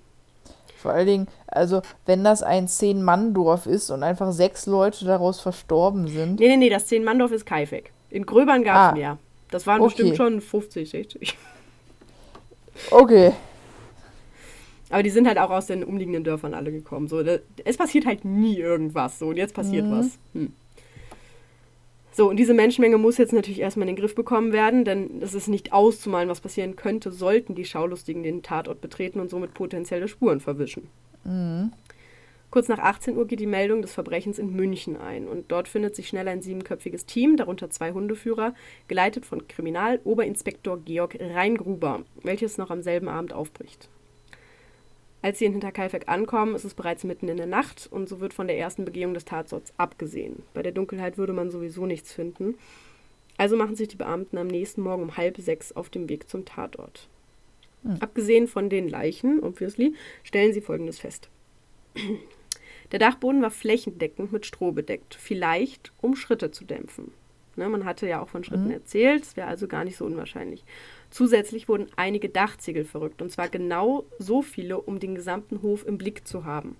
Vor 0.76 0.92
allen 0.92 1.06
Dingen, 1.06 1.26
also 1.46 1.82
wenn 2.06 2.24
das 2.24 2.42
ein 2.42 2.66
Zehn-Mann-Dorf 2.68 3.66
ist 3.66 3.90
und 3.90 4.02
einfach 4.02 4.32
sechs 4.32 4.66
Leute 4.66 5.04
daraus 5.04 5.40
verstorben 5.40 6.06
sind. 6.08 6.40
Nee, 6.40 6.48
nee, 6.48 6.56
nee, 6.56 6.70
das 6.70 6.86
Zehn-Mann-Dorf 6.86 7.32
ist 7.32 7.44
Kaifeck. 7.46 7.92
In 8.10 8.24
Gröbern 8.26 8.62
gab 8.64 8.74
es 8.74 8.92
Ah. 8.92 8.96
mehr. 8.96 9.18
Das 9.50 9.66
waren 9.66 9.80
Okay. 9.82 9.88
bestimmt 9.94 10.16
schon 10.16 10.40
50, 10.40 10.88
60. 10.88 11.36
Okay. 12.90 13.32
Aber 14.90 15.02
die 15.02 15.10
sind 15.10 15.26
halt 15.26 15.38
auch 15.38 15.50
aus 15.50 15.66
den 15.66 15.84
umliegenden 15.84 16.24
Dörfern 16.24 16.52
alle 16.52 16.72
gekommen. 16.72 17.08
So, 17.08 17.22
da, 17.22 17.38
es 17.64 17.76
passiert 17.76 18.06
halt 18.06 18.24
nie 18.24 18.58
irgendwas. 18.58 19.18
So, 19.18 19.28
und 19.28 19.36
jetzt 19.36 19.54
passiert 19.54 19.86
Mhm. 19.86 19.90
was. 19.90 20.18
Hm. 20.34 20.52
So, 22.12 22.28
und 22.28 22.36
diese 22.36 22.54
Menschenmenge 22.54 22.98
muss 22.98 23.18
jetzt 23.18 23.32
natürlich 23.32 23.60
erstmal 23.60 23.88
in 23.88 23.94
den 23.94 24.00
Griff 24.02 24.16
bekommen 24.16 24.52
werden, 24.52 24.84
denn 24.84 25.22
es 25.22 25.32
ist 25.32 25.46
nicht 25.48 25.72
auszumalen, 25.72 26.28
was 26.28 26.40
passieren 26.40 26.74
könnte, 26.74 27.12
sollten 27.12 27.54
die 27.54 27.64
Schaulustigen 27.64 28.24
den 28.24 28.42
Tatort 28.42 28.80
betreten 28.80 29.20
und 29.20 29.30
somit 29.30 29.54
potenzielle 29.54 30.08
Spuren 30.08 30.40
verwischen. 30.40 30.88
Mhm. 31.24 31.72
Kurz 32.50 32.66
nach 32.66 32.80
18 32.80 33.16
Uhr 33.16 33.28
geht 33.28 33.38
die 33.38 33.46
Meldung 33.46 33.80
des 33.80 33.92
Verbrechens 33.94 34.40
in 34.40 34.52
München 34.56 34.96
ein 34.96 35.28
und 35.28 35.52
dort 35.52 35.68
findet 35.68 35.94
sich 35.94 36.08
schnell 36.08 36.26
ein 36.26 36.42
siebenköpfiges 36.42 37.06
Team, 37.06 37.36
darunter 37.36 37.70
zwei 37.70 37.92
Hundeführer, 37.92 38.54
geleitet 38.88 39.24
von 39.24 39.46
Kriminaloberinspektor 39.46 40.80
Georg 40.84 41.16
Reingruber, 41.20 42.00
welches 42.24 42.58
noch 42.58 42.70
am 42.70 42.82
selben 42.82 43.08
Abend 43.08 43.32
aufbricht. 43.32 43.88
Als 45.22 45.38
sie 45.38 45.44
in 45.44 45.52
Hinterkaifeck 45.52 46.08
ankommen, 46.08 46.54
ist 46.54 46.64
es 46.64 46.74
bereits 46.74 47.04
mitten 47.04 47.28
in 47.28 47.36
der 47.36 47.46
Nacht 47.46 47.88
und 47.90 48.08
so 48.08 48.20
wird 48.20 48.32
von 48.32 48.46
der 48.46 48.58
ersten 48.58 48.84
Begehung 48.84 49.12
des 49.12 49.26
Tatorts 49.26 49.72
abgesehen. 49.76 50.42
Bei 50.54 50.62
der 50.62 50.72
Dunkelheit 50.72 51.18
würde 51.18 51.32
man 51.32 51.50
sowieso 51.50 51.84
nichts 51.86 52.12
finden. 52.12 52.54
Also 53.36 53.56
machen 53.56 53.76
sich 53.76 53.88
die 53.88 53.96
Beamten 53.96 54.38
am 54.38 54.46
nächsten 54.46 54.82
Morgen 54.82 55.02
um 55.02 55.16
halb 55.16 55.36
sechs 55.38 55.72
auf 55.72 55.90
dem 55.90 56.08
Weg 56.08 56.28
zum 56.28 56.44
Tatort. 56.44 57.08
Abgesehen 58.00 58.46
von 58.46 58.68
den 58.68 58.88
Leichen, 58.88 59.40
obviously, 59.42 59.94
stellen 60.22 60.52
sie 60.52 60.60
folgendes 60.60 60.98
fest. 60.98 61.30
Der 62.92 62.98
Dachboden 62.98 63.40
war 63.40 63.50
flächendeckend 63.50 64.32
mit 64.32 64.44
Stroh 64.44 64.72
bedeckt, 64.72 65.14
vielleicht 65.14 65.92
um 66.00 66.16
Schritte 66.16 66.50
zu 66.50 66.64
dämpfen. 66.64 67.12
Ne, 67.56 67.68
man 67.68 67.84
hatte 67.84 68.08
ja 68.08 68.20
auch 68.20 68.28
von 68.28 68.44
Schritten 68.44 68.70
erzählt, 68.70 69.22
es 69.22 69.36
wäre 69.36 69.48
also 69.48 69.66
gar 69.66 69.84
nicht 69.84 69.96
so 69.96 70.04
unwahrscheinlich. 70.04 70.64
Zusätzlich 71.10 71.68
wurden 71.68 71.88
einige 71.96 72.28
Dachziegel 72.28 72.84
verrückt, 72.84 73.20
und 73.20 73.30
zwar 73.30 73.48
genau 73.48 74.04
so 74.18 74.42
viele, 74.42 74.80
um 74.80 75.00
den 75.00 75.14
gesamten 75.14 75.60
Hof 75.62 75.84
im 75.86 75.98
Blick 75.98 76.26
zu 76.26 76.44
haben. 76.44 76.76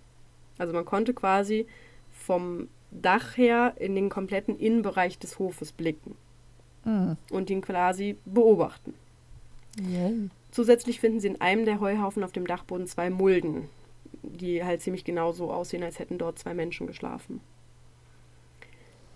Also 0.59 0.73
man 0.73 0.85
konnte 0.85 1.15
quasi 1.15 1.67
vom 2.13 2.69
Dach 2.93 3.37
her 3.37 3.75
in 3.79 3.95
den 3.95 4.09
kompletten 4.09 4.59
Innenbereich 4.59 5.19
des 5.19 5.39
Hofes 5.39 5.73
blicken 5.73 6.17
Mhm. 6.85 7.17
und 7.31 7.51
ihn 7.51 7.61
quasi 7.61 8.17
beobachten. 8.25 8.95
Yay. 9.81 10.31
Zusätzlich 10.51 10.99
finden 11.01 11.21
sie 11.21 11.29
in 11.29 11.41
einem 11.41 11.65
der 11.65 11.79
Heuhaufen 11.81 12.25
auf 12.25 12.33
dem 12.33 12.47
Dachboden 12.47 12.87
zwei 12.87 13.11
Mulden, 13.11 13.69
die 14.23 14.65
halt 14.65 14.81
ziemlich 14.81 15.05
genau 15.05 15.33
so 15.33 15.53
aussehen, 15.53 15.83
als 15.83 15.99
hätten 15.99 16.19
dort 16.19 16.39
zwei 16.39 16.55
Menschen 16.55 16.87
geschlafen. 16.87 17.41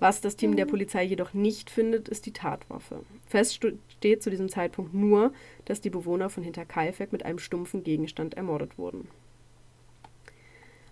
Was 0.00 0.20
das 0.20 0.36
Team 0.36 0.56
der 0.56 0.66
Polizei 0.66 1.02
jedoch 1.04 1.32
nicht 1.34 1.70
findet, 1.70 2.08
ist 2.08 2.26
die 2.26 2.32
Tatwaffe. 2.32 3.00
Fest 3.26 3.54
steht 4.04 4.22
zu 4.22 4.28
diesem 4.28 4.50
Zeitpunkt 4.50 4.92
nur, 4.92 5.32
dass 5.64 5.80
die 5.80 5.88
Bewohner 5.88 6.28
von 6.28 6.42
Hinterkaifeck 6.42 7.10
mit 7.10 7.24
einem 7.24 7.38
stumpfen 7.38 7.84
Gegenstand 7.84 8.34
ermordet 8.34 8.76
wurden. 8.76 9.08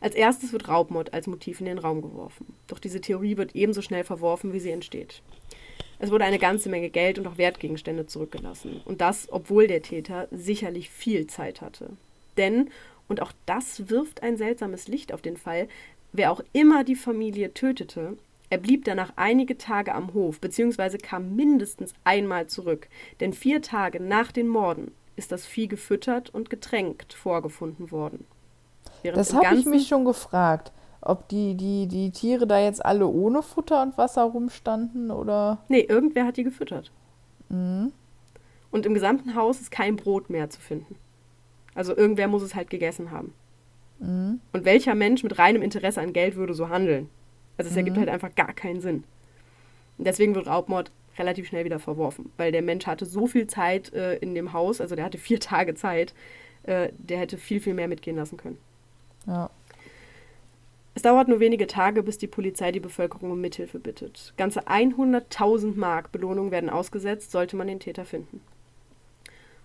Als 0.00 0.14
erstes 0.14 0.54
wird 0.54 0.66
Raubmord 0.66 1.12
als 1.12 1.26
Motiv 1.26 1.60
in 1.60 1.66
den 1.66 1.76
Raum 1.76 2.00
geworfen. 2.00 2.54
Doch 2.68 2.78
diese 2.78 3.02
Theorie 3.02 3.36
wird 3.36 3.54
ebenso 3.54 3.82
schnell 3.82 4.02
verworfen, 4.02 4.54
wie 4.54 4.60
sie 4.60 4.70
entsteht. 4.70 5.20
Es 5.98 6.10
wurde 6.10 6.24
eine 6.24 6.38
ganze 6.38 6.70
Menge 6.70 6.88
Geld 6.88 7.18
und 7.18 7.26
auch 7.26 7.36
Wertgegenstände 7.36 8.06
zurückgelassen. 8.06 8.80
Und 8.86 9.02
das, 9.02 9.30
obwohl 9.30 9.66
der 9.66 9.82
Täter 9.82 10.26
sicherlich 10.30 10.88
viel 10.88 11.26
Zeit 11.26 11.60
hatte. 11.60 11.90
Denn, 12.38 12.70
und 13.08 13.20
auch 13.20 13.32
das 13.44 13.90
wirft 13.90 14.22
ein 14.22 14.38
seltsames 14.38 14.88
Licht 14.88 15.12
auf 15.12 15.20
den 15.20 15.36
Fall, 15.36 15.68
wer 16.12 16.32
auch 16.32 16.40
immer 16.54 16.82
die 16.82 16.96
Familie 16.96 17.52
tötete, 17.52 18.16
er 18.52 18.58
blieb 18.58 18.84
danach 18.84 19.14
einige 19.16 19.56
Tage 19.56 19.94
am 19.94 20.12
Hof, 20.12 20.38
beziehungsweise 20.38 20.98
kam 20.98 21.34
mindestens 21.34 21.94
einmal 22.04 22.48
zurück. 22.48 22.90
Denn 23.20 23.32
vier 23.32 23.62
Tage 23.62 23.98
nach 23.98 24.30
den 24.30 24.46
Morden 24.46 24.90
ist 25.16 25.32
das 25.32 25.46
Vieh 25.46 25.68
gefüttert 25.68 26.28
und 26.34 26.50
getränkt 26.50 27.14
vorgefunden 27.14 27.90
worden. 27.90 28.26
Während 29.00 29.18
Das 29.18 29.32
habe 29.32 29.56
ich 29.56 29.64
mich 29.64 29.88
schon 29.88 30.04
gefragt. 30.04 30.70
ob 31.00 31.30
die, 31.30 31.54
die, 31.54 31.86
die 31.86 32.10
Tiere 32.10 32.46
da 32.46 32.60
jetzt 32.60 32.84
alle 32.84 33.06
ohne 33.06 33.42
Futter 33.42 33.80
und 33.80 33.96
Wasser 33.96 34.24
rumstanden 34.24 35.10
oder. 35.10 35.64
Nee, 35.68 35.86
irgendwer 35.88 36.26
hat 36.26 36.36
die 36.36 36.44
gefüttert. 36.44 36.92
Mhm. 37.48 37.90
Und 38.70 38.84
im 38.84 38.92
gesamten 38.92 39.34
Haus 39.34 39.62
ist 39.62 39.70
kein 39.70 39.96
Brot 39.96 40.28
mehr 40.28 40.50
zu 40.50 40.60
finden. 40.60 40.96
Also 41.74 41.96
irgendwer 41.96 42.28
muss 42.28 42.42
es 42.42 42.54
halt 42.54 42.68
gegessen 42.68 43.12
haben. 43.12 43.32
Mhm. 43.98 44.40
Und 44.52 44.66
welcher 44.66 44.94
Mensch 44.94 45.22
mit 45.22 45.38
reinem 45.38 45.62
Interesse 45.62 46.02
an 46.02 46.12
Geld 46.12 46.36
würde 46.36 46.52
so 46.52 46.68
handeln? 46.68 47.08
Also 47.58 47.70
es 47.70 47.76
ergibt 47.76 47.96
Mhm. 47.96 48.00
halt 48.00 48.10
einfach 48.10 48.34
gar 48.34 48.52
keinen 48.52 48.80
Sinn. 48.80 49.04
Und 49.98 50.06
deswegen 50.06 50.34
wird 50.34 50.46
Raubmord 50.46 50.90
relativ 51.18 51.48
schnell 51.48 51.64
wieder 51.64 51.78
verworfen, 51.78 52.32
weil 52.38 52.52
der 52.52 52.62
Mensch 52.62 52.86
hatte 52.86 53.04
so 53.04 53.26
viel 53.26 53.46
Zeit 53.46 53.92
äh, 53.92 54.16
in 54.16 54.34
dem 54.34 54.52
Haus, 54.52 54.80
also 54.80 54.96
der 54.96 55.04
hatte 55.04 55.18
vier 55.18 55.40
Tage 55.40 55.74
Zeit, 55.74 56.14
äh, 56.64 56.88
der 56.96 57.18
hätte 57.18 57.36
viel, 57.36 57.60
viel 57.60 57.74
mehr 57.74 57.88
mitgehen 57.88 58.16
lassen 58.16 58.36
können. 58.38 58.58
Ja. 59.26 59.50
Es 60.94 61.02
dauert 61.02 61.28
nur 61.28 61.40
wenige 61.40 61.66
Tage, 61.66 62.02
bis 62.02 62.18
die 62.18 62.26
Polizei 62.26 62.70
die 62.70 62.80
Bevölkerung 62.80 63.30
um 63.30 63.40
Mithilfe 63.40 63.78
bittet. 63.78 64.34
Ganze 64.36 64.68
100.000 64.68 65.74
Mark 65.78 66.12
Belohnung 66.12 66.50
werden 66.50 66.68
ausgesetzt, 66.68 67.30
sollte 67.30 67.56
man 67.56 67.66
den 67.66 67.80
Täter 67.80 68.04
finden. 68.04 68.40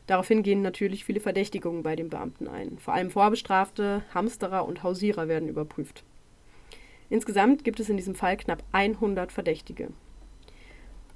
Daraufhin 0.08 0.42
gehen 0.42 0.62
natürlich 0.62 1.04
viele 1.04 1.20
Verdächtigungen 1.20 1.84
bei 1.84 1.98
den 1.98 2.08
Beamten 2.10 2.48
ein. 2.48 2.78
Vor 2.80 2.94
allem 2.94 3.12
Vorbestrafte, 3.12 4.04
Hamsterer 4.14 4.66
und 4.66 4.84
Hausierer 4.84 5.28
werden 5.28 5.50
überprüft. 5.50 6.04
Insgesamt 7.10 7.64
gibt 7.64 7.80
es 7.80 7.90
in 7.90 7.98
diesem 7.98 8.16
Fall 8.16 8.38
knapp 8.38 8.64
100 8.72 9.32
Verdächtige. 9.32 9.90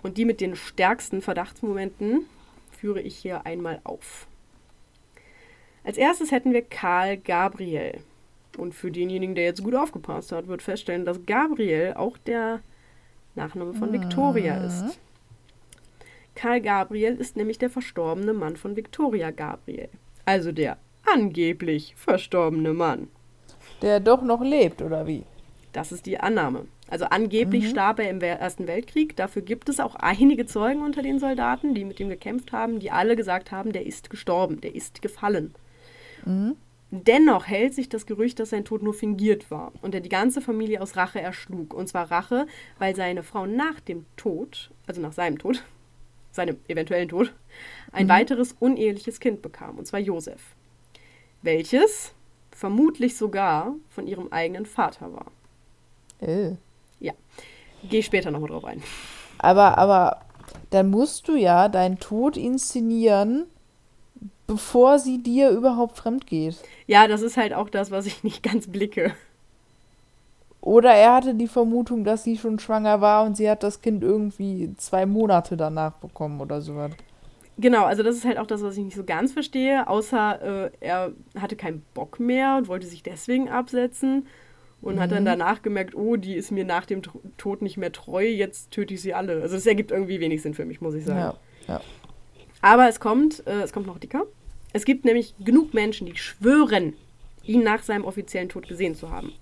Und 0.03 0.17
die 0.17 0.25
mit 0.25 0.41
den 0.41 0.55
stärksten 0.55 1.21
Verdachtsmomenten 1.21 2.25
führe 2.71 3.01
ich 3.01 3.17
hier 3.17 3.45
einmal 3.45 3.79
auf. 3.83 4.27
Als 5.83 5.97
erstes 5.97 6.31
hätten 6.31 6.53
wir 6.53 6.61
Karl 6.61 7.17
Gabriel. 7.17 7.99
Und 8.57 8.73
für 8.73 8.91
denjenigen, 8.91 9.35
der 9.35 9.45
jetzt 9.45 9.63
gut 9.63 9.75
aufgepasst 9.75 10.31
hat, 10.31 10.47
wird 10.47 10.61
feststellen, 10.61 11.05
dass 11.05 11.25
Gabriel 11.25 11.93
auch 11.95 12.17
der 12.17 12.61
Nachname 13.35 13.73
von 13.73 13.93
Victoria 13.93 14.63
ist. 14.65 14.99
Karl 16.35 16.61
Gabriel 16.61 17.15
ist 17.15 17.35
nämlich 17.37 17.59
der 17.59 17.69
verstorbene 17.69 18.33
Mann 18.33 18.57
von 18.57 18.75
Victoria 18.75 19.31
Gabriel. 19.31 19.89
Also 20.25 20.51
der 20.51 20.77
angeblich 21.05 21.93
verstorbene 21.95 22.73
Mann. 22.73 23.07
Der 23.81 23.99
doch 23.99 24.21
noch 24.21 24.41
lebt, 24.41 24.81
oder 24.81 25.07
wie? 25.07 25.23
Das 25.73 25.91
ist 25.91 26.05
die 26.05 26.19
Annahme. 26.19 26.65
Also 26.89 27.05
angeblich 27.05 27.69
starb 27.69 27.99
er 27.99 28.09
im 28.09 28.19
Ersten 28.19 28.67
Weltkrieg. 28.67 29.15
Dafür 29.15 29.41
gibt 29.41 29.69
es 29.69 29.79
auch 29.79 29.95
einige 29.95 30.45
Zeugen 30.45 30.81
unter 30.81 31.01
den 31.01 31.19
Soldaten, 31.19 31.73
die 31.73 31.85
mit 31.85 31.99
ihm 31.99 32.09
gekämpft 32.09 32.51
haben, 32.51 32.79
die 32.79 32.91
alle 32.91 33.15
gesagt 33.15 33.51
haben, 33.51 33.71
der 33.71 33.85
ist 33.85 34.09
gestorben, 34.09 34.59
der 34.59 34.75
ist 34.75 35.01
gefallen. 35.01 35.55
Dennoch 36.91 37.47
hält 37.47 37.73
sich 37.73 37.87
das 37.87 38.05
Gerücht, 38.05 38.39
dass 38.39 38.49
sein 38.49 38.65
Tod 38.65 38.83
nur 38.83 38.93
fingiert 38.93 39.49
war 39.49 39.71
und 39.81 39.95
er 39.95 40.01
die 40.01 40.09
ganze 40.09 40.41
Familie 40.41 40.81
aus 40.81 40.97
Rache 40.97 41.21
erschlug. 41.21 41.73
Und 41.73 41.87
zwar 41.87 42.11
Rache, 42.11 42.47
weil 42.79 42.97
seine 42.97 43.23
Frau 43.23 43.45
nach 43.45 43.79
dem 43.79 44.05
Tod, 44.17 44.71
also 44.87 44.99
nach 44.99 45.13
seinem 45.13 45.39
Tod, 45.39 45.63
seinem 46.31 46.57
eventuellen 46.67 47.07
Tod, 47.07 47.33
ein 47.93 48.09
weiteres 48.09 48.55
uneheliches 48.59 49.21
Kind 49.21 49.41
bekam, 49.41 49.77
und 49.77 49.85
zwar 49.85 50.01
Josef. 50.01 50.41
Welches 51.41 52.13
vermutlich 52.51 53.15
sogar 53.15 53.73
von 53.89 54.05
ihrem 54.07 54.31
eigenen 54.31 54.65
Vater 54.65 55.13
war. 55.13 55.31
Äh. 56.21 56.55
Gehe 57.89 57.99
ich 57.99 58.05
später 58.05 58.31
nochmal 58.31 58.49
drauf 58.49 58.65
ein. 58.65 58.81
Aber, 59.39 59.77
aber 59.77 60.21
dann 60.69 60.89
musst 60.89 61.27
du 61.27 61.35
ja 61.35 61.67
deinen 61.67 61.99
Tod 61.99 62.37
inszenieren, 62.37 63.45
bevor 64.47 64.99
sie 64.99 65.21
dir 65.23 65.49
überhaupt 65.49 65.97
fremd 65.97 66.27
geht. 66.27 66.57
Ja, 66.87 67.07
das 67.07 67.21
ist 67.21 67.37
halt 67.37 67.53
auch 67.53 67.69
das, 67.69 67.91
was 67.91 68.05
ich 68.05 68.23
nicht 68.23 68.43
ganz 68.43 68.67
blicke. 68.67 69.13
Oder 70.61 70.93
er 70.93 71.15
hatte 71.15 71.33
die 71.33 71.47
Vermutung, 71.47 72.03
dass 72.03 72.23
sie 72.23 72.37
schon 72.37 72.59
schwanger 72.59 73.01
war 73.01 73.23
und 73.23 73.35
sie 73.35 73.49
hat 73.49 73.63
das 73.63 73.81
Kind 73.81 74.03
irgendwie 74.03 74.75
zwei 74.77 75.07
Monate 75.07 75.57
danach 75.57 75.93
bekommen 75.93 76.39
oder 76.39 76.61
sowas. 76.61 76.91
Genau, 77.57 77.85
also 77.85 78.03
das 78.03 78.15
ist 78.15 78.25
halt 78.25 78.37
auch 78.37 78.45
das, 78.45 78.61
was 78.61 78.77
ich 78.77 78.83
nicht 78.83 78.95
so 78.95 79.03
ganz 79.03 79.33
verstehe, 79.33 79.87
außer 79.87 80.65
äh, 80.65 80.71
er 80.79 81.11
hatte 81.39 81.55
keinen 81.55 81.83
Bock 81.95 82.19
mehr 82.19 82.57
und 82.57 82.67
wollte 82.67 82.85
sich 82.85 83.01
deswegen 83.01 83.49
absetzen 83.49 84.27
und 84.81 84.99
hat 84.99 85.11
dann 85.11 85.25
danach 85.25 85.61
gemerkt, 85.61 85.95
oh, 85.95 86.15
die 86.15 86.35
ist 86.35 86.51
mir 86.51 86.65
nach 86.65 86.85
dem 86.85 87.01
Tod 87.37 87.61
nicht 87.61 87.77
mehr 87.77 87.91
treu, 87.91 88.25
jetzt 88.25 88.71
töte 88.71 88.93
ich 88.93 89.01
sie 89.01 89.13
alle. 89.13 89.41
Also 89.41 89.55
das 89.55 89.65
ergibt 89.65 89.91
irgendwie 89.91 90.19
wenig 90.19 90.41
Sinn 90.41 90.53
für 90.53 90.65
mich, 90.65 90.81
muss 90.81 90.95
ich 90.95 91.05
sagen. 91.05 91.19
Ja, 91.19 91.35
ja. 91.67 91.81
Aber 92.61 92.87
es 92.87 92.99
kommt, 92.99 93.45
äh, 93.47 93.61
es 93.61 93.73
kommt 93.73 93.87
noch 93.87 93.99
dicker. 93.99 94.25
Es 94.73 94.85
gibt 94.85 95.05
nämlich 95.05 95.35
genug 95.39 95.73
Menschen, 95.73 96.07
die 96.07 96.15
schwören, 96.15 96.93
ihn 97.43 97.63
nach 97.63 97.83
seinem 97.83 98.05
offiziellen 98.05 98.49
Tod 98.49 98.67
gesehen 98.67 98.95
zu 98.95 99.09
haben. 99.09 99.33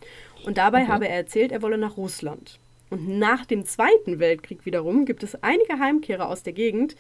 Und 0.46 0.58
dabei 0.58 0.88
habe 0.88 1.08
er 1.08 1.16
erzählt, 1.16 1.52
er 1.52 1.62
wolle 1.62 1.78
nach 1.78 1.98
Russland. 1.98 2.60
Und 2.90 3.08
nach 3.20 3.46
dem 3.46 3.66
Zweiten 3.66 4.20
Weltkrieg 4.20 4.66
wiederum 4.66 5.06
gibt 5.06 5.24
es 5.24 5.44
einige 5.44 5.78
Heimkehrer 5.80 6.28
aus 6.28 6.44
der 6.44 6.54
Gegend, 6.54 6.96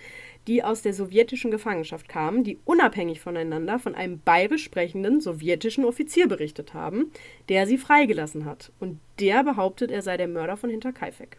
die 0.49 0.63
aus 0.63 0.81
der 0.81 0.95
sowjetischen 0.95 1.51
Gefangenschaft 1.51 2.09
kamen, 2.09 2.43
die 2.43 2.57
unabhängig 2.65 3.21
voneinander 3.21 3.77
von 3.77 3.93
einem 3.93 4.19
bayerisch 4.19 4.63
sprechenden 4.63 5.21
sowjetischen 5.21 5.85
Offizier 5.85 6.27
berichtet 6.27 6.73
haben, 6.73 7.11
der 7.49 7.67
sie 7.67 7.77
freigelassen 7.77 8.45
hat. 8.45 8.71
Und 8.79 8.99
der 9.19 9.43
behauptet, 9.43 9.91
er 9.91 10.01
sei 10.01 10.17
der 10.17 10.27
Mörder 10.27 10.57
von 10.57 10.71
Hinterkaifeck. 10.71 11.37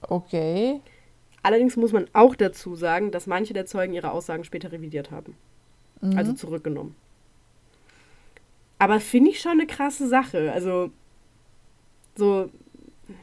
Okay. 0.00 0.80
Allerdings 1.42 1.76
muss 1.76 1.92
man 1.92 2.06
auch 2.14 2.34
dazu 2.34 2.74
sagen, 2.74 3.10
dass 3.10 3.26
manche 3.26 3.52
der 3.52 3.66
Zeugen 3.66 3.92
ihre 3.92 4.12
Aussagen 4.12 4.44
später 4.44 4.72
revidiert 4.72 5.10
haben. 5.10 5.36
Mhm. 6.00 6.16
Also 6.16 6.32
zurückgenommen. 6.32 6.96
Aber 8.78 8.98
finde 8.98 9.30
ich 9.30 9.40
schon 9.40 9.52
eine 9.52 9.66
krasse 9.66 10.08
Sache. 10.08 10.52
Also, 10.52 10.90
so, 12.16 12.48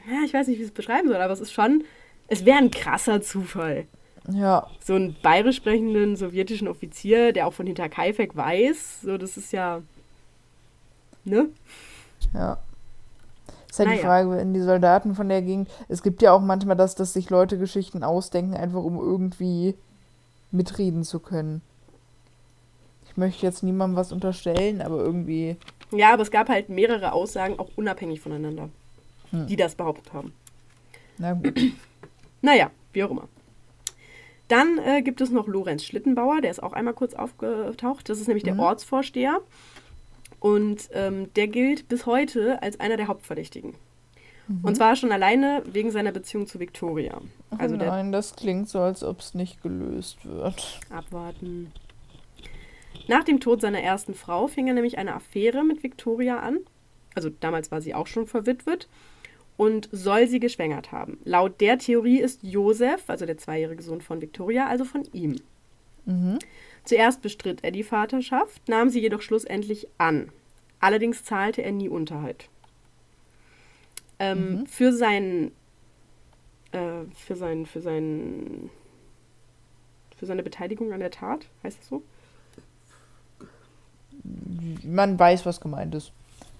ja, 0.08 0.24
ich 0.24 0.36
weiß 0.36 0.48
nicht, 0.48 0.60
wie 0.60 0.63
ich 0.63 0.70
es 0.70 0.74
beschreiben 0.74 1.08
soll, 1.08 1.18
aber 1.18 1.34
es 1.34 1.40
ist 1.40 1.52
schon, 1.52 1.84
es 2.28 2.46
wäre 2.46 2.60
ein 2.60 2.70
krasser 2.70 3.24
Zufall. 3.24 3.88
Ja, 4.30 4.68
So 4.84 4.96
einen 4.96 5.16
bayerisch 5.22 5.56
sprechenden 5.58 6.16
sowjetischen 6.18 6.68
Offizier, 6.68 7.32
der 7.32 7.48
auch 7.48 7.54
von 7.54 7.66
Hinterkaifeck 7.66 8.36
weiß, 8.36 9.02
so, 9.02 9.18
das 9.18 9.38
ist 9.38 9.54
ja, 9.54 9.82
ne? 11.24 11.48
ja. 12.34 12.58
Ist 13.70 13.80
halt 13.80 13.90
die 13.90 13.96
Naja. 13.96 14.06
Frage, 14.06 14.30
wenn 14.32 14.54
die 14.54 14.62
Soldaten 14.62 15.13
von 15.16 15.30
der 15.30 15.42
Gegend. 15.42 15.70
Es 15.88 16.02
gibt 16.02 16.22
ja 16.22 16.32
auch 16.32 16.42
manchmal, 16.42 16.76
dass, 16.76 16.96
dass 16.96 17.13
sich 17.13 17.30
Leute 17.30 17.58
Geschichten 17.58 18.04
ausdenken, 18.04 18.56
einfach 18.56 18.82
um 18.82 18.98
irgendwie 18.98 19.76
mitreden 20.52 21.04
zu 21.04 21.20
können. 21.20 21.62
Ich 23.10 23.18
möchte 23.18 23.46
jetzt 23.46 23.63
niemandem 23.63 23.96
was 23.98 24.12
unterstellen, 24.12 24.82
aber 24.82 24.98
irgendwie. 24.98 25.58
Ja, 25.92 26.13
aber 26.13 26.24
es 26.24 26.32
gab 26.32 26.50
halt 26.50 26.70
mehrere 26.70 27.12
Aussagen, 27.13 27.60
auch 27.60 27.70
unabhängig 27.76 28.20
voneinander, 28.22 28.70
Hm. 29.32 29.48
die 29.48 29.56
das 29.58 29.76
behauptet 29.76 30.12
haben. 30.13 30.34
Na 31.18 31.34
gut. 31.34 31.60
Naja, 32.42 32.72
wie 32.94 33.04
auch 33.04 33.12
immer. 33.12 33.28
Dann 34.48 34.78
äh, 34.78 35.02
gibt 35.02 35.20
es 35.22 35.30
noch 35.30 35.48
Lorenz 35.48 35.84
Schlittenbauer, 35.84 36.42
der 36.42 36.52
ist 36.52 36.64
auch 36.64 36.74
einmal 36.74 36.94
kurz 36.94 37.14
aufgetaucht. 37.14 38.10
Das 38.10 38.20
ist 38.20 38.28
nämlich 38.28 38.44
Mhm. 38.46 38.56
der 38.56 38.60
Ortsvorsteher. 38.60 39.42
Und 40.40 40.90
ähm, 40.94 41.34
der 41.36 41.48
gilt 41.48 41.88
bis 41.88 42.06
heute 42.06 42.62
als 42.62 42.80
einer 42.80 42.96
der 42.98 43.08
Hauptverdächtigen. 43.08 43.76
Und 44.62 44.76
zwar 44.78 44.96
schon 44.96 45.12
alleine 45.12 45.62
wegen 45.66 45.92
seiner 45.92 46.14
Beziehung 46.14 46.48
zu 46.48 46.58
Victoria. 46.62 47.20
Ach 47.50 47.60
Also 47.60 47.76
der 47.76 47.90
nein, 47.90 48.14
das 48.14 48.34
klingt 48.34 48.70
so, 48.70 48.80
als 48.80 49.04
ob 49.04 49.20
es 49.20 49.34
nicht 49.34 49.62
gelöst 49.62 50.26
wird. 50.26 50.80
Abwarten. 50.90 51.74
Nach 53.10 53.26
dem 53.26 53.42
Tod 53.42 53.60
seiner 53.60 53.82
ersten 53.82 54.14
Frau 54.14 54.48
fing 54.48 54.68
er 54.68 54.74
nämlich 54.74 54.98
eine 54.98 55.16
Affäre 55.16 55.66
mit 55.66 55.84
Victoria 55.84 56.40
an. 56.40 56.60
Also 57.14 57.30
damals 57.30 57.72
war 57.72 57.82
sie 57.82 57.94
auch 57.94 58.08
schon 58.08 58.26
verwitwet 58.26 58.88
und 59.58 59.89
soll 59.91 60.28
sie 60.28 60.39
geschwängert 60.39 60.91
haben. 60.91 61.17
Laut 61.26 61.60
der 61.60 61.80
Theorie 61.80 62.20
ist 62.20 62.43
Josef, 62.43 63.10
also 63.10 63.26
der 63.26 63.38
zweijährige 63.38 63.82
Sohn 63.82 64.02
von 64.02 64.22
Victoria, 64.22 64.67
also 64.67 64.86
von 64.86 65.04
ihm. 65.12 65.38
Mhm. 66.06 66.39
Zuerst 66.84 67.22
bestritt 67.22 67.63
er 67.63 67.72
die 67.72 67.84
Vaterschaft, 67.84 68.70
nahm 68.70 68.89
sie 68.89 69.02
jedoch 69.02 69.22
schlussendlich 69.22 69.88
an. 69.98 70.30
Allerdings 70.80 71.24
zahlte 71.24 71.63
er 71.63 71.72
nie 71.72 71.89
Unterhalt. 71.89 72.50
Ähm, 74.20 74.65
Für 74.67 74.93
seinen, 74.93 75.52
äh, 76.72 77.04
für 77.15 77.36
seinen, 77.36 77.65
für 77.65 77.82
seinen, 77.82 78.70
für 80.15 80.26
seine 80.26 80.43
Beteiligung 80.43 80.93
an 80.93 81.00
der 81.00 81.12
Tat, 81.12 81.48
heißt 81.63 81.80
das 81.80 81.88
so? 81.88 82.04
Man 84.84 85.20
weiß, 85.20 85.46
was 85.46 85.62
gemeint 85.62 85.93
ist. 85.93 86.12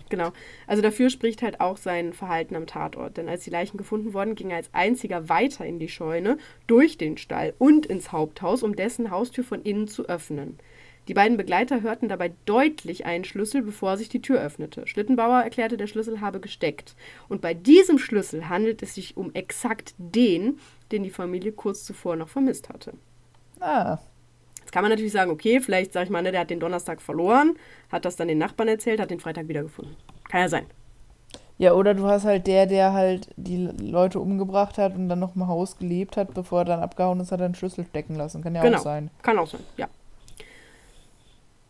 Genau. 0.10 0.32
Also 0.66 0.82
dafür 0.82 1.10
spricht 1.10 1.42
halt 1.42 1.60
auch 1.60 1.78
sein 1.78 2.14
Verhalten 2.14 2.56
am 2.56 2.68
Tatort. 2.68 3.18
Denn 3.18 3.30
als 3.30 3.44
die 3.44 3.50
Leichen 3.50 3.78
gefunden 3.78 4.14
wurden, 4.14 4.36
ging 4.36 4.52
er 4.52 4.58
als 4.58 4.74
einziger 4.74 5.30
weiter 5.30 5.66
in 5.66 5.80
die 5.80 5.90
Scheune, 5.90 6.38
durch 6.68 6.98
den 6.98 7.18
Stall 7.18 7.54
und 7.58 7.86
ins 7.86 8.12
Haupthaus, 8.12 8.64
um 8.64 8.76
dessen 8.76 9.12
Haustür 9.12 9.44
von 9.44 9.62
innen 9.62 9.88
zu 9.88 10.08
öffnen. 10.08 10.60
Die 11.08 11.14
beiden 11.14 11.38
Begleiter 11.38 11.82
hörten 11.82 12.10
dabei 12.10 12.34
deutlich 12.46 13.06
einen 13.06 13.24
Schlüssel, 13.24 13.62
bevor 13.62 13.96
sich 13.96 14.10
die 14.10 14.22
Tür 14.22 14.42
öffnete. 14.42 14.86
Schlittenbauer 14.88 15.42
erklärte, 15.42 15.78
der 15.78 15.88
Schlüssel 15.88 16.20
habe 16.20 16.42
gesteckt. 16.42 16.96
Und 17.30 17.40
bei 17.40 17.54
diesem 17.54 17.98
Schlüssel 17.98 18.50
handelt 18.50 18.84
es 18.84 18.96
sich 18.96 19.16
um 19.16 19.34
exakt 19.34 19.94
den, 19.98 20.60
den 20.92 21.04
die 21.04 21.10
Familie 21.10 21.54
kurz 21.54 21.86
zuvor 21.86 22.18
noch 22.18 22.28
vermisst 22.28 22.68
hatte. 22.68 22.94
Ah, 23.62 24.00
Jetzt 24.68 24.74
kann 24.74 24.84
man 24.84 24.92
natürlich 24.92 25.14
sagen, 25.14 25.32
okay, 25.32 25.62
vielleicht 25.62 25.94
sag 25.94 26.04
ich 26.04 26.10
mal, 26.10 26.22
ne, 26.22 26.34
der 26.34 26.42
hat 26.42 26.50
den 26.50 26.60
Donnerstag 26.60 27.02
verloren, 27.02 27.56
hat 27.90 28.04
das 28.04 28.18
dann 28.18 28.28
den 28.28 28.38
Nachbarn 28.38 28.68
erzählt, 28.68 29.00
hat 29.00 29.10
den 29.10 29.22
Freitag 29.22 29.48
wiedergefunden. 29.48 29.96
Kann 30.28 30.42
ja 30.42 30.50
sein. 30.50 30.66
Ja, 31.58 31.72
oder 31.72 31.94
du 31.94 32.06
hast 32.06 32.26
halt 32.26 32.48
der, 32.48 32.66
der 32.66 32.92
halt 32.92 33.30
die 33.38 33.70
Leute 33.80 34.20
umgebracht 34.20 34.78
hat 34.78 34.94
und 34.94 35.08
dann 35.08 35.20
noch 35.20 35.38
im 35.38 35.48
Haus 35.48 35.78
gelebt 35.78 36.18
hat, 36.18 36.34
bevor 36.34 36.60
er 36.60 36.66
dann 36.66 36.80
abgehauen 36.82 37.22
ist, 37.22 37.32
hat 37.32 37.40
er 37.40 37.46
einen 37.46 37.56
Schlüssel 37.56 37.86
stecken 37.86 38.16
lassen. 38.16 38.44
Kann 38.44 38.56
ja 38.56 38.62
genau. 38.62 38.80
auch 38.80 38.84
sein. 38.84 39.10
Kann 39.22 39.40
auch 39.40 39.48
sein, 39.48 39.62
ja. 39.78 39.88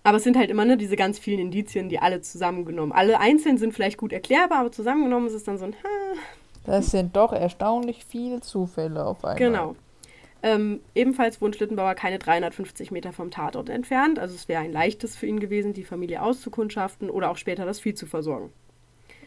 Aber 0.04 0.18
es 0.18 0.24
sind 0.24 0.36
halt 0.36 0.50
immer 0.50 0.66
ne, 0.66 0.76
diese 0.76 0.96
ganz 0.96 1.20
vielen 1.20 1.40
Indizien, 1.40 1.90
die 1.90 2.00
alle 2.00 2.22
zusammengenommen. 2.22 2.94
Alle 2.94 3.20
einzeln 3.20 3.60
sind 3.60 3.76
vielleicht 3.76 4.00
gut 4.00 4.12
erklärbar, 4.12 4.62
aber 4.62 4.72
zusammengenommen 4.72 5.28
ist 5.28 5.36
es 5.36 5.44
dann 5.44 5.60
so 5.60 5.66
ein. 5.66 5.74
Ha. 5.74 6.18
Das 6.66 6.88
sind 6.88 7.16
doch 7.16 7.32
erstaunlich 7.32 8.06
viele 8.06 8.42
Zufälle 8.42 9.06
auf 9.06 9.24
einmal. 9.24 9.38
Genau. 9.38 9.76
Ähm, 10.44 10.82
ebenfalls 10.94 11.42
wohnt 11.42 11.56
Schlittenbauer 11.56 11.96
keine 11.96 12.20
350 12.20 12.92
Meter 12.92 13.12
vom 13.12 13.32
Tatort 13.32 13.70
entfernt. 13.70 14.20
Also 14.20 14.36
es 14.36 14.48
wäre 14.48 14.62
ein 14.62 14.72
leichtes 14.72 15.16
für 15.16 15.26
ihn 15.26 15.40
gewesen, 15.40 15.74
die 15.74 15.84
Familie 15.84 16.22
auszukundschaften 16.22 17.10
oder 17.10 17.30
auch 17.30 17.38
später 17.38 17.66
das 17.66 17.80
Vieh 17.80 17.94
zu 17.94 18.06
versorgen. 18.06 18.52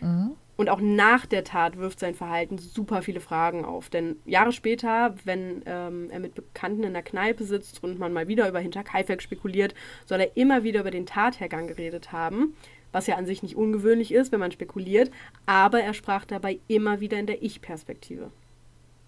Mhm. 0.01 0.33
Und 0.57 0.69
auch 0.69 0.81
nach 0.83 1.25
der 1.25 1.43
Tat 1.43 1.79
wirft 1.79 2.01
sein 2.01 2.15
Verhalten 2.15 2.59
super 2.59 3.01
viele 3.01 3.21
Fragen 3.21 3.65
auf. 3.65 3.89
Denn 3.89 4.17
Jahre 4.27 4.53
später, 4.53 5.15
wenn 5.25 5.63
ähm, 5.65 6.11
er 6.11 6.21
mit 6.21 6.35
Bekannten 6.35 6.85
in 6.85 6.93
der 6.93 7.03
Kneipe 7.03 7.45
sitzt 7.45 7.83
und 7.83 7.99
man 7.99 8.13
mal 8.13 8.29
wieder 8.29 8.47
über 8.47 8.61
Hinterkaifeck 8.61 9.23
spekuliert, 9.23 9.75
soll 10.05 10.21
er 10.21 10.37
immer 10.37 10.63
wieder 10.63 10.81
über 10.81 10.91
den 10.91 11.07
Tathergang 11.07 11.67
geredet 11.67 12.13
haben. 12.13 12.55
Was 12.93 13.07
ja 13.07 13.17
an 13.17 13.25
sich 13.25 13.43
nicht 13.43 13.57
ungewöhnlich 13.57 14.13
ist, 14.13 14.33
wenn 14.33 14.41
man 14.41 14.53
spekuliert. 14.53 15.11
Aber 15.47 15.81
er 15.81 15.95
sprach 15.95 16.27
dabei 16.27 16.59
immer 16.69 17.01
wieder 17.01 17.19
in 17.19 17.27
der 17.27 17.43
Ich-Perspektive. 17.43 18.31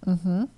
Mhm. 0.07 0.49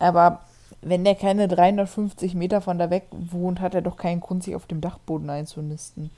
Aber 0.00 0.40
wenn 0.82 1.04
der 1.04 1.14
keine 1.14 1.46
350 1.46 2.34
Meter 2.34 2.60
von 2.60 2.78
da 2.78 2.90
weg 2.90 3.06
wohnt, 3.12 3.60
hat 3.60 3.74
er 3.74 3.82
doch 3.82 3.96
keinen 3.96 4.20
Grund, 4.20 4.42
sich 4.42 4.56
auf 4.56 4.66
dem 4.66 4.80
Dachboden 4.80 5.30
einzunisten. 5.30 6.10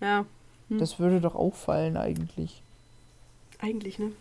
Ja. 0.00 0.24
Hm. 0.68 0.78
Das 0.78 0.98
würde 0.98 1.20
doch 1.20 1.34
auffallen 1.34 1.96
eigentlich. 1.96 2.62
Eigentlich, 3.60 3.98
ne? 3.98 4.12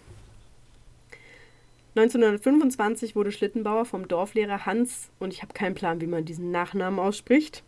1925 1.95 3.15
wurde 3.15 3.31
Schlittenbauer 3.31 3.85
vom 3.85 4.07
Dorflehrer 4.07 4.65
Hans, 4.65 5.09
und 5.19 5.33
ich 5.33 5.41
habe 5.41 5.53
keinen 5.53 5.75
Plan, 5.75 6.01
wie 6.01 6.07
man 6.07 6.25
diesen 6.25 6.51
Nachnamen 6.51 6.99
ausspricht, 6.99 7.63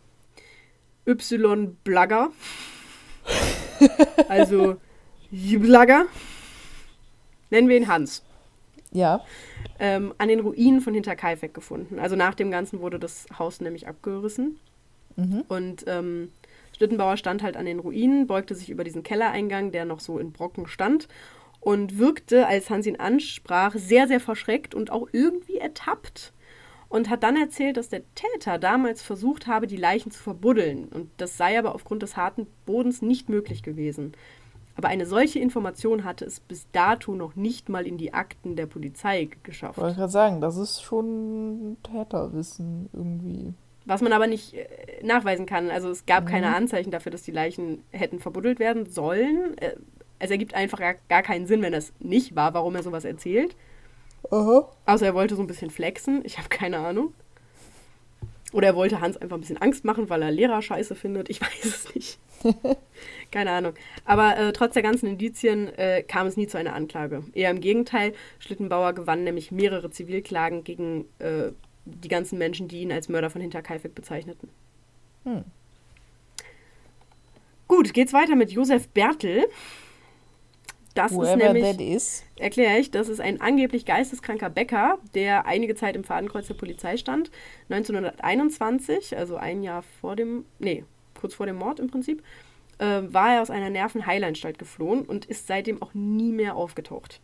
Y. 1.06 1.76
Blagger, 1.82 2.30
also 4.28 4.76
Blagger, 5.30 6.06
nennen 7.50 7.68
wir 7.68 7.76
ihn 7.76 7.88
Hans. 7.88 8.22
Ja. 8.92 9.24
Ähm, 9.78 10.14
an 10.18 10.28
den 10.28 10.40
Ruinen 10.40 10.80
von 10.80 10.94
Hinterkaifeck 10.94 11.54
gefunden. 11.54 11.98
Also 11.98 12.14
nach 12.14 12.34
dem 12.34 12.50
Ganzen 12.50 12.80
wurde 12.80 12.98
das 12.98 13.26
Haus 13.38 13.60
nämlich 13.60 13.88
abgerissen. 13.88 14.58
Mhm. 15.16 15.44
Und 15.48 15.84
ähm, 15.86 16.30
Schlittenbauer 16.76 17.16
stand 17.16 17.42
halt 17.42 17.56
an 17.56 17.66
den 17.66 17.78
Ruinen, 17.78 18.26
beugte 18.26 18.54
sich 18.54 18.70
über 18.70 18.84
diesen 18.84 19.02
Kellereingang, 19.02 19.72
der 19.72 19.84
noch 19.84 20.00
so 20.00 20.18
in 20.18 20.32
Brocken 20.32 20.66
stand, 20.66 21.08
und 21.60 21.98
wirkte, 21.98 22.46
als 22.46 22.70
Hans 22.70 22.86
ihn 22.86 22.96
ansprach, 22.96 23.74
sehr, 23.76 24.08
sehr 24.08 24.20
verschreckt 24.20 24.74
und 24.74 24.90
auch 24.90 25.08
irgendwie 25.12 25.58
ertappt. 25.58 26.32
Und 26.88 27.08
hat 27.08 27.22
dann 27.22 27.36
erzählt, 27.36 27.78
dass 27.78 27.88
der 27.88 28.02
Täter 28.14 28.58
damals 28.58 29.00
versucht 29.00 29.46
habe, 29.46 29.66
die 29.66 29.78
Leichen 29.78 30.10
zu 30.10 30.22
verbuddeln. 30.22 30.88
Und 30.88 31.08
das 31.16 31.38
sei 31.38 31.58
aber 31.58 31.74
aufgrund 31.74 32.02
des 32.02 32.18
harten 32.18 32.46
Bodens 32.66 33.00
nicht 33.00 33.30
möglich 33.30 33.62
gewesen. 33.62 34.12
Aber 34.82 34.88
eine 34.88 35.06
solche 35.06 35.38
Information 35.38 36.02
hatte 36.02 36.24
es 36.24 36.40
bis 36.40 36.66
dato 36.72 37.14
noch 37.14 37.36
nicht 37.36 37.68
mal 37.68 37.86
in 37.86 37.98
die 37.98 38.12
Akten 38.12 38.56
der 38.56 38.66
Polizei 38.66 39.28
geschafft. 39.44 39.78
Wollte 39.78 39.94
gerade 39.96 40.10
sagen, 40.10 40.40
das 40.40 40.56
ist 40.56 40.82
schon 40.82 41.76
Täterwissen 41.84 42.88
irgendwie. 42.92 43.54
Was 43.84 44.00
man 44.00 44.12
aber 44.12 44.26
nicht 44.26 44.54
äh, 44.54 44.66
nachweisen 45.04 45.46
kann. 45.46 45.70
Also 45.70 45.88
es 45.88 46.04
gab 46.04 46.24
Mhm. 46.24 46.28
keine 46.28 46.56
Anzeichen 46.56 46.90
dafür, 46.90 47.12
dass 47.12 47.22
die 47.22 47.30
Leichen 47.30 47.84
hätten 47.92 48.18
verbuddelt 48.18 48.58
werden 48.58 48.86
sollen. 48.86 49.56
Äh, 49.58 49.76
Es 50.18 50.30
ergibt 50.32 50.54
einfach 50.54 50.78
gar, 50.80 50.94
gar 51.08 51.22
keinen 51.22 51.46
Sinn, 51.46 51.62
wenn 51.62 51.72
das 51.72 51.92
nicht 52.00 52.34
war, 52.34 52.52
warum 52.54 52.74
er 52.74 52.82
sowas 52.82 53.04
erzählt. 53.04 53.54
Aha. 54.32 54.68
Außer 54.86 55.06
er 55.06 55.14
wollte 55.14 55.36
so 55.36 55.42
ein 55.42 55.46
bisschen 55.48 55.70
flexen. 55.70 56.22
Ich 56.24 56.38
habe 56.38 56.48
keine 56.48 56.78
Ahnung. 56.78 57.12
Oder 58.52 58.66
er 58.68 58.74
wollte 58.76 59.00
Hans 59.00 59.16
einfach 59.16 59.36
ein 59.36 59.40
bisschen 59.42 59.62
Angst 59.62 59.84
machen, 59.84 60.10
weil 60.10 60.22
er 60.22 60.30
Lehrer 60.32 60.60
scheiße 60.60 60.94
findet. 60.96 61.28
Ich 61.30 61.40
weiß 61.40 61.64
es 61.64 61.94
nicht. 61.94 62.18
keine 63.30 63.50
Ahnung. 63.50 63.74
Aber 64.04 64.36
äh, 64.36 64.52
trotz 64.52 64.74
der 64.74 64.82
ganzen 64.82 65.06
Indizien 65.06 65.68
äh, 65.76 66.02
kam 66.02 66.26
es 66.26 66.36
nie 66.36 66.46
zu 66.46 66.58
einer 66.58 66.74
Anklage. 66.74 67.24
Eher 67.32 67.50
im 67.50 67.60
Gegenteil. 67.60 68.12
Schlittenbauer 68.38 68.92
gewann 68.92 69.24
nämlich 69.24 69.52
mehrere 69.52 69.90
Zivilklagen 69.90 70.64
gegen 70.64 71.06
äh, 71.18 71.52
die 71.84 72.08
ganzen 72.08 72.38
Menschen, 72.38 72.68
die 72.68 72.82
ihn 72.82 72.92
als 72.92 73.08
Mörder 73.08 73.30
von 73.30 73.40
Hinterkaifeck 73.40 73.94
bezeichneten. 73.94 74.48
Hm. 75.24 75.44
Gut, 77.68 77.94
geht's 77.94 78.12
weiter 78.12 78.36
mit 78.36 78.50
Josef 78.50 78.88
Bertel. 78.88 79.46
Das 80.94 81.12
ist 81.12 81.18
Whoever 81.18 81.36
nämlich, 81.36 81.64
that 81.64 81.80
is. 81.80 82.22
erkläre 82.38 82.78
ich, 82.78 82.90
das 82.90 83.08
ist 83.08 83.20
ein 83.20 83.40
angeblich 83.40 83.86
geisteskranker 83.86 84.50
Bäcker, 84.50 84.98
der 85.14 85.46
einige 85.46 85.74
Zeit 85.74 85.96
im 85.96 86.04
Fadenkreuz 86.04 86.48
der 86.48 86.54
Polizei 86.54 86.98
stand. 86.98 87.30
1921, 87.70 89.16
also 89.16 89.36
ein 89.36 89.62
Jahr 89.62 89.82
vor 90.00 90.16
dem, 90.16 90.44
nee, 90.58 90.84
kurz 91.22 91.34
vor 91.34 91.46
dem 91.46 91.56
Mord 91.56 91.80
im 91.80 91.88
Prinzip, 91.88 92.22
äh, 92.78 93.00
war 93.08 93.34
er 93.36 93.42
aus 93.42 93.50
einer 93.50 93.70
Nervenheilanstalt 93.70 94.58
geflohen 94.58 95.02
und 95.06 95.24
ist 95.24 95.46
seitdem 95.46 95.80
auch 95.80 95.94
nie 95.94 96.32
mehr 96.32 96.54
aufgetaucht. 96.56 97.20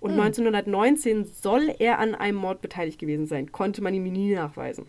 Und 0.00 0.12
1919 0.12 1.24
soll 1.24 1.74
er 1.78 1.98
an 1.98 2.14
einem 2.14 2.38
Mord 2.38 2.60
beteiligt 2.62 2.98
gewesen 2.98 3.26
sein, 3.26 3.50
konnte 3.52 3.82
man 3.82 3.92
ihm 3.94 4.04
nie 4.04 4.34
nachweisen. 4.34 4.86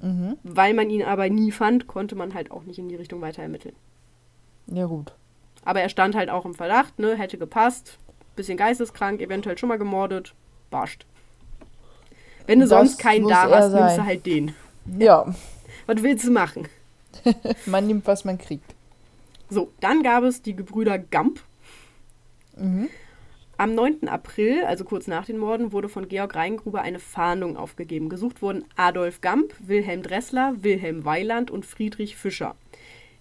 Mhm. 0.00 0.36
Weil 0.42 0.74
man 0.74 0.90
ihn 0.90 1.02
aber 1.04 1.28
nie 1.30 1.50
fand, 1.52 1.86
konnte 1.86 2.14
man 2.14 2.34
halt 2.34 2.50
auch 2.50 2.64
nicht 2.64 2.78
in 2.78 2.88
die 2.88 2.96
Richtung 2.96 3.20
weiter 3.20 3.42
ermitteln. 3.42 3.74
Ja, 4.66 4.86
gut. 4.86 5.14
Aber 5.64 5.80
er 5.80 5.88
stand 5.88 6.14
halt 6.14 6.28
auch 6.30 6.44
im 6.44 6.54
Verdacht, 6.54 6.98
ne, 6.98 7.16
hätte 7.16 7.38
gepasst, 7.38 7.98
bisschen 8.36 8.58
geisteskrank, 8.58 9.20
eventuell 9.20 9.56
schon 9.56 9.68
mal 9.68 9.78
gemordet, 9.78 10.34
barscht. 10.70 11.06
Wenn 12.46 12.58
du 12.58 12.64
Das 12.66 12.70
sonst 12.70 12.98
keinen 12.98 13.28
da 13.28 13.48
hast, 13.48 13.72
nimmst 13.72 13.88
sein. 13.94 13.96
du 13.98 14.04
halt 14.04 14.26
den. 14.26 14.54
Ja, 14.98 15.32
Was 15.86 16.02
willst 16.02 16.26
du 16.26 16.32
machen? 16.32 16.68
man 17.66 17.86
nimmt, 17.86 18.06
was 18.06 18.24
man 18.24 18.38
kriegt. 18.38 18.74
So, 19.48 19.70
dann 19.80 20.02
gab 20.02 20.24
es 20.24 20.42
die 20.42 20.56
Gebrüder 20.56 20.98
Gamp. 20.98 21.40
Mhm. 22.56 22.88
Am 23.58 23.74
9. 23.74 24.08
April, 24.08 24.64
also 24.64 24.84
kurz 24.84 25.06
nach 25.06 25.26
den 25.26 25.38
Morden, 25.38 25.72
wurde 25.72 25.88
von 25.88 26.08
Georg 26.08 26.34
Reingruber 26.34 26.82
eine 26.82 26.98
Fahndung 26.98 27.56
aufgegeben. 27.56 28.08
Gesucht 28.08 28.42
wurden 28.42 28.64
Adolf 28.76 29.20
Gamp, 29.20 29.54
Wilhelm 29.60 30.02
Dressler, 30.02 30.54
Wilhelm 30.62 31.04
Weiland 31.04 31.50
und 31.50 31.66
Friedrich 31.66 32.16
Fischer. 32.16 32.56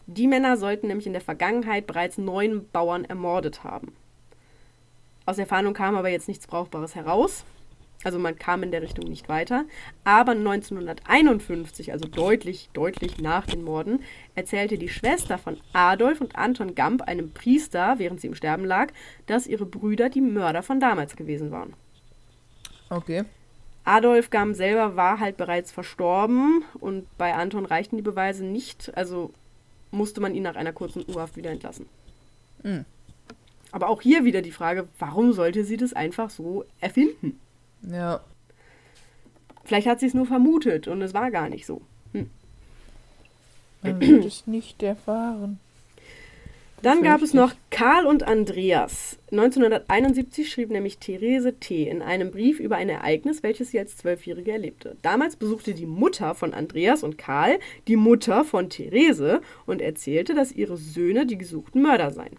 Die 0.08 0.28
Männer 0.28 0.58
sollten 0.58 0.88
nämlich 0.88 1.06
in 1.06 1.14
der 1.14 1.22
Vergangenheit 1.22 1.86
bereits 1.86 2.18
neun 2.18 2.68
Bauern 2.72 3.06
ermordet 3.06 3.64
haben. 3.64 3.94
Aus 5.26 5.36
der 5.36 5.48
Fahndung 5.48 5.74
kam 5.74 5.96
aber 5.96 6.10
jetzt 6.10 6.28
nichts 6.28 6.48
Brauchbares 6.48 6.96
heraus. 6.96 7.46
Also 8.04 8.20
man 8.20 8.38
kam 8.38 8.64
in 8.64 8.72
der 8.72 8.82
Richtung 8.82 9.08
nicht 9.08 9.30
weiter. 9.30 9.66
Aber 10.04 10.32
1951, 10.32 11.92
also 11.92 12.08
deutlich, 12.08 12.70
deutlich 12.74 13.20
nach 13.20 13.46
den 13.46 13.64
Morden, 13.64 14.02
erzählte 14.36 14.78
die 14.78 14.90
Schwester 14.90 15.38
von 15.38 15.58
Adolf 15.74 16.22
und 16.22 16.36
Anton 16.36 16.76
Gamp 16.76 17.04
einem 17.04 17.32
Priester, 17.32 18.00
während 18.00 18.22
sie 18.22 18.28
im 18.28 18.36
Sterben 18.36 18.66
lag, 18.66 18.92
dass 19.28 19.48
ihre 19.48 19.66
Brüder 19.66 20.10
die 20.10 20.22
Mörder 20.22 20.64
von 20.64 20.80
damals 20.80 21.16
gewesen 21.16 21.52
waren. 21.52 21.74
Okay. 22.90 23.24
Adolf 23.84 24.30
Gamp 24.30 24.56
selber 24.56 24.96
war 24.96 25.20
halt 25.20 25.38
bereits 25.38 25.72
verstorben 25.72 26.64
und 26.80 27.06
bei 27.18 27.34
Anton 27.34 27.66
reichten 27.66 27.98
die 27.98 28.04
Beweise 28.04 28.46
nicht, 28.46 28.96
also 28.96 29.32
musste 29.90 30.22
man 30.22 30.36
ihn 30.36 30.44
nach 30.44 30.56
einer 30.56 30.74
kurzen 30.74 31.04
U-Haft 31.08 31.36
wieder 31.36 31.52
entlassen. 31.52 31.88
Mhm. 32.64 32.86
Aber 33.72 33.90
auch 33.90 34.02
hier 34.02 34.24
wieder 34.24 34.42
die 34.42 34.52
Frage, 34.52 34.88
warum 35.00 35.34
sollte 35.34 35.64
sie 35.64 35.78
das 35.78 35.94
einfach 35.94 36.30
so 36.30 36.66
erfinden? 36.80 37.40
Ja. 37.82 38.22
Vielleicht 39.64 39.88
hat 39.88 40.00
sie 40.00 40.08
es 40.08 40.14
nur 40.14 40.26
vermutet 40.26 40.88
und 40.88 41.02
es 41.02 41.14
war 41.14 41.32
gar 41.32 41.50
nicht 41.50 41.66
so. 41.66 41.82
Hm. 42.14 42.30
Man 43.82 44.00
wird 44.00 44.26
es 44.26 44.48
nicht 44.48 44.84
erfahren. 44.84 45.60
Dann 46.82 47.04
gab 47.04 47.22
es 47.22 47.36
noch 47.36 47.54
Karl 47.70 48.08
und 48.08 48.24
Andreas. 48.24 49.20
1971 49.30 50.52
schrieb 50.52 50.72
nämlich 50.72 50.98
Therese 50.98 51.54
T. 51.60 51.88
in 51.88 52.02
einem 52.02 52.32
Brief 52.32 52.60
über 52.60 52.78
ein 52.78 52.90
Ereignis, 52.90 53.44
welches 53.44 53.70
sie 53.70 53.78
als 53.78 53.98
Zwölfjährige 53.98 54.52
erlebte. 54.52 54.98
Damals 55.04 55.36
besuchte 55.36 55.76
die 55.76 55.86
Mutter 55.86 56.34
von 56.34 56.56
Andreas 56.56 57.04
und 57.04 57.20
Karl 57.20 57.60
die 57.88 57.98
Mutter 57.98 58.44
von 58.44 58.72
Therese 58.72 59.42
und 59.68 59.80
erzählte, 59.80 60.34
dass 60.34 60.52
ihre 60.52 60.76
Söhne 60.76 61.28
die 61.28 61.38
gesuchten 61.38 61.84
Mörder 61.84 62.10
seien. 62.10 62.38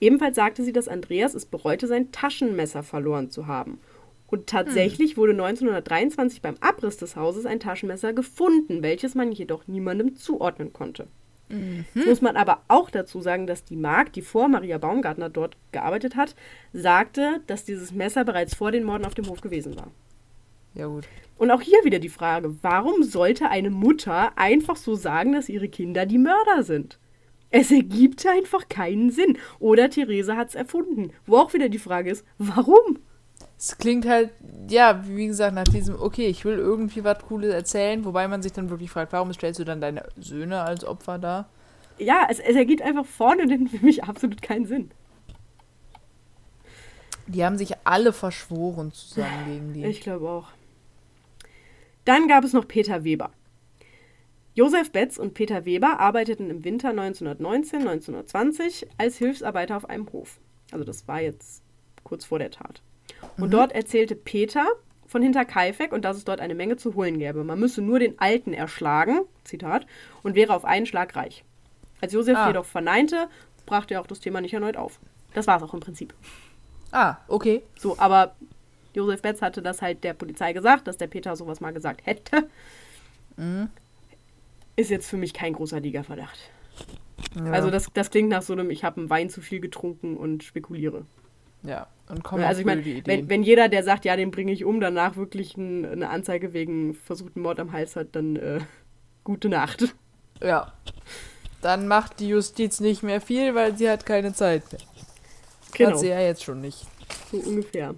Ebenfalls 0.00 0.34
sagte 0.34 0.64
sie, 0.64 0.72
dass 0.72 0.88
Andreas 0.88 1.34
es 1.34 1.46
bereute, 1.46 1.86
sein 1.86 2.10
Taschenmesser 2.10 2.82
verloren 2.82 3.30
zu 3.30 3.46
haben. 3.46 3.78
Und 4.28 4.48
tatsächlich 4.48 5.16
wurde 5.16 5.32
1923 5.32 6.42
beim 6.42 6.56
Abriss 6.60 6.96
des 6.96 7.16
Hauses 7.16 7.46
ein 7.46 7.60
Taschenmesser 7.60 8.12
gefunden, 8.12 8.82
welches 8.82 9.14
man 9.14 9.30
jedoch 9.32 9.66
niemandem 9.68 10.16
zuordnen 10.16 10.72
konnte. 10.72 11.06
Jetzt 11.48 12.06
muss 12.06 12.20
man 12.22 12.36
aber 12.36 12.62
auch 12.66 12.90
dazu 12.90 13.20
sagen, 13.20 13.46
dass 13.46 13.64
die 13.64 13.76
Magd, 13.76 14.16
die 14.16 14.22
vor 14.22 14.48
Maria 14.48 14.78
Baumgartner 14.78 15.28
dort 15.28 15.56
gearbeitet 15.70 16.16
hat, 16.16 16.34
sagte, 16.72 17.40
dass 17.46 17.64
dieses 17.64 17.92
Messer 17.92 18.24
bereits 18.24 18.56
vor 18.56 18.72
den 18.72 18.82
Morden 18.82 19.04
auf 19.04 19.14
dem 19.14 19.28
Hof 19.28 19.40
gewesen 19.40 19.76
war. 19.76 19.92
Ja, 20.74 20.86
gut. 20.86 21.06
Und 21.38 21.50
auch 21.52 21.60
hier 21.60 21.84
wieder 21.84 22.00
die 22.00 22.08
Frage, 22.08 22.56
warum 22.62 23.04
sollte 23.04 23.48
eine 23.48 23.70
Mutter 23.70 24.36
einfach 24.36 24.76
so 24.76 24.96
sagen, 24.96 25.32
dass 25.32 25.48
ihre 25.48 25.68
Kinder 25.68 26.04
die 26.04 26.18
Mörder 26.18 26.64
sind? 26.64 26.98
Es 27.50 27.70
ergibt 27.70 28.26
einfach 28.26 28.68
keinen 28.68 29.10
Sinn. 29.10 29.38
Oder 29.60 29.88
Therese 29.88 30.36
hat 30.36 30.48
es 30.48 30.54
erfunden. 30.56 31.12
Wo 31.26 31.36
auch 31.36 31.54
wieder 31.54 31.68
die 31.68 31.78
Frage 31.78 32.10
ist, 32.10 32.26
warum? 32.38 32.98
Es 33.58 33.78
klingt 33.78 34.06
halt, 34.06 34.30
ja, 34.68 35.02
wie 35.06 35.26
gesagt, 35.26 35.54
nach 35.54 35.64
diesem, 35.64 36.00
okay, 36.00 36.26
ich 36.26 36.44
will 36.44 36.58
irgendwie 36.58 37.04
was 37.04 37.20
Cooles 37.20 37.54
erzählen, 37.54 38.04
wobei 38.04 38.28
man 38.28 38.42
sich 38.42 38.52
dann 38.52 38.68
wirklich 38.68 38.90
fragt, 38.90 39.12
warum 39.12 39.32
stellst 39.32 39.58
du 39.58 39.64
dann 39.64 39.80
deine 39.80 40.06
Söhne 40.16 40.60
als 40.60 40.84
Opfer 40.84 41.18
dar? 41.18 41.48
Ja, 41.98 42.26
es, 42.28 42.38
es 42.38 42.54
ergibt 42.54 42.82
einfach 42.82 43.06
vorne 43.06 43.46
den 43.46 43.68
für 43.68 43.84
mich 43.84 44.04
absolut 44.04 44.42
keinen 44.42 44.66
Sinn. 44.66 44.90
Die 47.26 47.44
haben 47.44 47.56
sich 47.56 47.72
alle 47.84 48.12
verschworen 48.12 48.92
zusammen 48.92 49.46
gegen 49.46 49.72
die. 49.72 49.84
Ich 49.86 50.00
glaube 50.00 50.28
auch. 50.28 50.48
Dann 52.04 52.28
gab 52.28 52.44
es 52.44 52.52
noch 52.52 52.68
Peter 52.68 53.02
Weber. 53.02 53.30
Josef 54.54 54.92
Betz 54.92 55.18
und 55.18 55.34
Peter 55.34 55.64
Weber 55.64 55.98
arbeiteten 55.98 56.50
im 56.50 56.64
Winter 56.64 56.90
1919-1920 56.90 58.86
als 58.96 59.18
Hilfsarbeiter 59.18 59.76
auf 59.76 59.88
einem 59.88 60.10
Hof. 60.12 60.38
Also 60.70 60.84
das 60.84 61.08
war 61.08 61.20
jetzt 61.20 61.62
kurz 62.04 62.24
vor 62.24 62.38
der 62.38 62.50
Tat. 62.50 62.80
Und 63.38 63.52
dort 63.52 63.72
erzählte 63.72 64.14
Peter 64.16 64.66
von 65.06 65.22
Hinterkaifeck 65.22 65.92
und 65.92 66.04
dass 66.04 66.16
es 66.16 66.24
dort 66.24 66.40
eine 66.40 66.54
Menge 66.54 66.76
zu 66.76 66.94
holen 66.94 67.18
gäbe. 67.18 67.44
Man 67.44 67.60
müsse 67.60 67.80
nur 67.82 67.98
den 67.98 68.18
Alten 68.18 68.52
erschlagen, 68.52 69.20
Zitat, 69.44 69.86
und 70.22 70.34
wäre 70.34 70.54
auf 70.54 70.64
einen 70.64 70.86
Schlag 70.86 71.14
reich. 71.16 71.44
Als 72.00 72.12
Josef 72.12 72.36
Ah. 72.36 72.48
jedoch 72.48 72.64
verneinte, 72.66 73.28
brachte 73.66 73.94
er 73.94 74.00
auch 74.00 74.06
das 74.06 74.20
Thema 74.20 74.40
nicht 74.40 74.54
erneut 74.54 74.76
auf. 74.76 74.98
Das 75.34 75.46
war 75.46 75.56
es 75.58 75.62
auch 75.62 75.74
im 75.74 75.80
Prinzip. 75.80 76.14
Ah, 76.92 77.16
okay. 77.28 77.62
So, 77.78 77.98
aber 77.98 78.34
Josef 78.94 79.22
Betz 79.22 79.42
hatte 79.42 79.60
das 79.62 79.82
halt 79.82 80.02
der 80.04 80.14
Polizei 80.14 80.52
gesagt, 80.52 80.86
dass 80.88 80.96
der 80.96 81.06
Peter 81.08 81.36
sowas 81.36 81.60
mal 81.60 81.72
gesagt 81.72 82.06
hätte. 82.06 82.48
Ist 84.76 84.90
jetzt 84.90 85.08
für 85.08 85.16
mich 85.16 85.32
kein 85.34 85.52
großartiger 85.52 86.04
Verdacht. 86.04 86.38
Ja. 87.34 87.50
Also 87.52 87.70
das, 87.70 87.88
das 87.92 88.10
klingt 88.10 88.28
nach 88.28 88.42
so 88.42 88.52
einem, 88.52 88.70
ich 88.70 88.84
habe 88.84 89.00
einen 89.00 89.10
Wein 89.10 89.30
zu 89.30 89.40
viel 89.40 89.60
getrunken 89.60 90.16
und 90.16 90.42
spekuliere. 90.42 91.04
Ja, 91.62 91.88
und 92.08 92.22
komm 92.22 92.40
also 92.40 92.60
ich 92.60 92.66
meine, 92.66 92.84
wenn, 93.04 93.28
wenn 93.28 93.42
jeder, 93.42 93.68
der 93.68 93.82
sagt, 93.82 94.04
ja, 94.04 94.16
den 94.16 94.30
bringe 94.30 94.52
ich 94.52 94.64
um, 94.64 94.80
danach 94.80 95.16
wirklich 95.16 95.56
ein, 95.56 95.84
eine 95.84 96.08
Anzeige 96.10 96.52
wegen 96.52 96.94
versuchten 96.94 97.40
Mord 97.40 97.58
am 97.58 97.72
Hals 97.72 97.96
hat, 97.96 98.08
dann 98.12 98.36
äh, 98.36 98.60
gute 99.24 99.48
Nacht. 99.48 99.94
Ja. 100.40 100.72
Dann 101.62 101.88
macht 101.88 102.20
die 102.20 102.28
Justiz 102.28 102.80
nicht 102.80 103.02
mehr 103.02 103.20
viel, 103.20 103.54
weil 103.54 103.76
sie 103.76 103.90
hat 103.90 104.06
keine 104.06 104.32
Zeit 104.34 104.70
mehr. 104.72 104.80
Genau. 105.72 105.90
Hat 105.90 105.98
sie 105.98 106.08
ja 106.08 106.20
jetzt 106.20 106.44
schon 106.44 106.60
nicht. 106.60 106.86
So 107.32 107.38
ungefähr. 107.38 107.94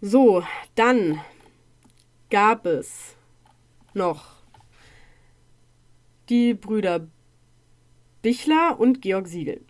So, 0.00 0.42
dann 0.74 1.20
gab 2.28 2.66
es 2.66 3.14
noch 3.94 4.36
die 6.28 6.54
Brüder 6.54 7.06
Bichler 8.20 8.78
und 8.78 9.00
Georg 9.00 9.28
Siegel. 9.28 9.62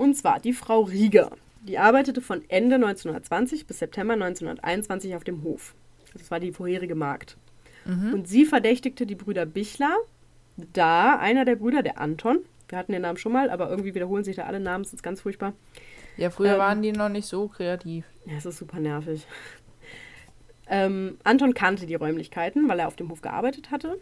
Und 0.00 0.14
zwar 0.14 0.40
die 0.40 0.54
Frau 0.54 0.80
Rieger. 0.80 1.30
Die 1.60 1.76
arbeitete 1.76 2.22
von 2.22 2.42
Ende 2.48 2.76
1920 2.76 3.66
bis 3.66 3.80
September 3.80 4.14
1921 4.14 5.14
auf 5.14 5.24
dem 5.24 5.42
Hof. 5.42 5.74
Das 6.14 6.30
war 6.30 6.40
die 6.40 6.52
vorherige 6.52 6.94
Magd. 6.94 7.36
Und 7.86 8.26
sie 8.28 8.46
verdächtigte 8.46 9.04
die 9.04 9.14
Brüder 9.14 9.44
Bichler, 9.44 9.94
da 10.56 11.18
einer 11.18 11.44
der 11.44 11.56
Brüder, 11.56 11.82
der 11.82 11.98
Anton, 11.98 12.38
wir 12.68 12.78
hatten 12.78 12.92
den 12.92 13.02
Namen 13.02 13.18
schon 13.18 13.32
mal, 13.32 13.50
aber 13.50 13.68
irgendwie 13.68 13.94
wiederholen 13.94 14.24
sich 14.24 14.36
da 14.36 14.44
alle 14.44 14.60
Namen, 14.60 14.84
das 14.84 14.92
ist 14.94 15.02
ganz 15.02 15.20
furchtbar. 15.20 15.52
Ja, 16.16 16.30
früher 16.30 16.52
Ähm. 16.54 16.58
waren 16.58 16.82
die 16.82 16.92
noch 16.92 17.08
nicht 17.10 17.26
so 17.26 17.48
kreativ. 17.48 18.04
Ja, 18.26 18.34
es 18.38 18.46
ist 18.46 18.58
super 18.58 18.78
nervig. 18.80 19.26
Ähm, 20.68 21.18
Anton 21.24 21.52
kannte 21.52 21.86
die 21.86 21.94
Räumlichkeiten, 21.96 22.68
weil 22.68 22.78
er 22.78 22.86
auf 22.88 22.96
dem 22.96 23.10
Hof 23.10 23.22
gearbeitet 23.22 23.70
hatte. 23.70 23.98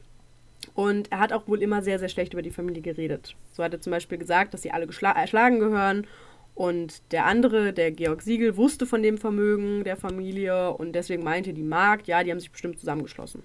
Und 0.75 1.11
er 1.11 1.21
hat 1.21 1.33
auch 1.33 1.49
wohl 1.49 1.63
immer 1.63 1.83
sehr, 1.83 1.99
sehr 1.99 2.09
schlecht 2.09 2.33
über 2.33 2.43
die 2.43 2.51
Familie 2.51 2.83
geredet. 2.83 3.37
So 3.53 3.63
hat 3.63 3.73
er 3.73 3.81
zum 3.81 3.91
Beispiel 3.91 4.19
gesagt, 4.19 4.55
dass 4.55 4.63
sie 4.63 4.71
alle 4.71 4.87
erschlagen 4.87 5.59
gehören. 5.59 6.07
Und 6.55 7.13
der 7.13 7.27
andere, 7.27 7.73
der 7.73 7.93
Georg 7.93 8.23
Siegel, 8.23 8.57
wusste 8.57 8.87
von 8.87 9.03
dem 9.03 9.19
Vermögen 9.19 9.85
der 9.85 9.97
Familie. 9.97 10.73
Und 10.73 10.93
deswegen 10.93 11.23
meinte 11.23 11.53
die 11.53 11.63
Magd, 11.63 12.09
ja, 12.09 12.25
die 12.25 12.31
haben 12.31 12.41
sich 12.41 12.51
bestimmt 12.51 12.81
zusammengeschlossen. 12.81 13.43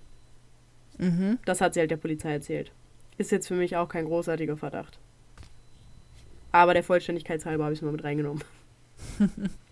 Mhm. 0.97 1.38
Das 1.45 1.62
hat 1.62 1.73
sie 1.73 1.80
halt 1.80 1.91
der 1.91 1.97
Polizei 1.97 2.34
erzählt. 2.34 2.71
Ist 3.17 3.32
jetzt 3.32 3.47
für 3.47 3.56
mich 3.56 3.78
auch 3.78 3.88
kein 3.88 4.06
großartiger 4.06 4.58
Verdacht. 4.58 4.99
Aber 6.52 6.73
der 6.73 6.84
Vollständigkeitshalber 6.84 7.63
habe 7.63 7.73
ich 7.73 7.80
es 7.80 7.84
mal 7.84 7.91
mit 7.91 8.04
reingenommen. 8.04 8.43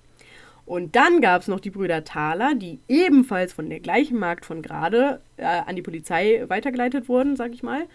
Und 0.72 0.96
dann 0.96 1.20
gab 1.20 1.42
es 1.42 1.50
noch 1.50 1.60
die 1.60 1.70
Brüder 1.70 2.06
Thaler, 2.06 2.56
die 2.56 2.80
ebenfalls 2.88 3.52
von 3.52 3.70
der 3.70 3.82
gleichen 3.82 4.18
Magd 4.18 4.46
von 4.46 4.62
gerade 4.62 5.20
äh, 5.36 5.44
an 5.44 5.76
die 5.76 5.82
Polizei 5.82 6.46
weitergeleitet 6.48 7.10
wurden, 7.10 7.36
sag 7.36 7.52
ich 7.52 7.62
mal. 7.62 7.88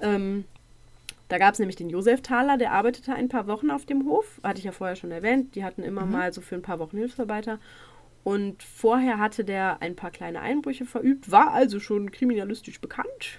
Ähm, 0.00 0.44
da 1.28 1.38
gab 1.38 1.52
es 1.52 1.60
nämlich 1.60 1.76
den 1.76 1.90
Josef 1.90 2.20
Thaler, 2.20 2.58
der 2.58 2.72
arbeitete 2.72 3.14
ein 3.14 3.28
paar 3.28 3.46
Wochen 3.46 3.70
auf 3.70 3.86
dem 3.86 4.04
Hof. 4.04 4.40
Hatte 4.42 4.58
ich 4.58 4.64
ja 4.64 4.72
vorher 4.72 4.96
schon 4.96 5.12
erwähnt. 5.12 5.54
Die 5.54 5.62
hatten 5.62 5.84
immer 5.84 6.06
mal 6.06 6.32
so 6.32 6.40
für 6.40 6.56
ein 6.56 6.62
paar 6.62 6.80
Wochen 6.80 6.98
Hilfsarbeiter. 6.98 7.60
Und 8.24 8.64
vorher 8.64 9.20
hatte 9.20 9.44
der 9.44 9.80
ein 9.80 9.94
paar 9.94 10.10
kleine 10.10 10.40
Einbrüche 10.40 10.86
verübt, 10.86 11.30
war 11.30 11.52
also 11.52 11.78
schon 11.78 12.10
kriminalistisch 12.10 12.80
bekannt. 12.80 13.38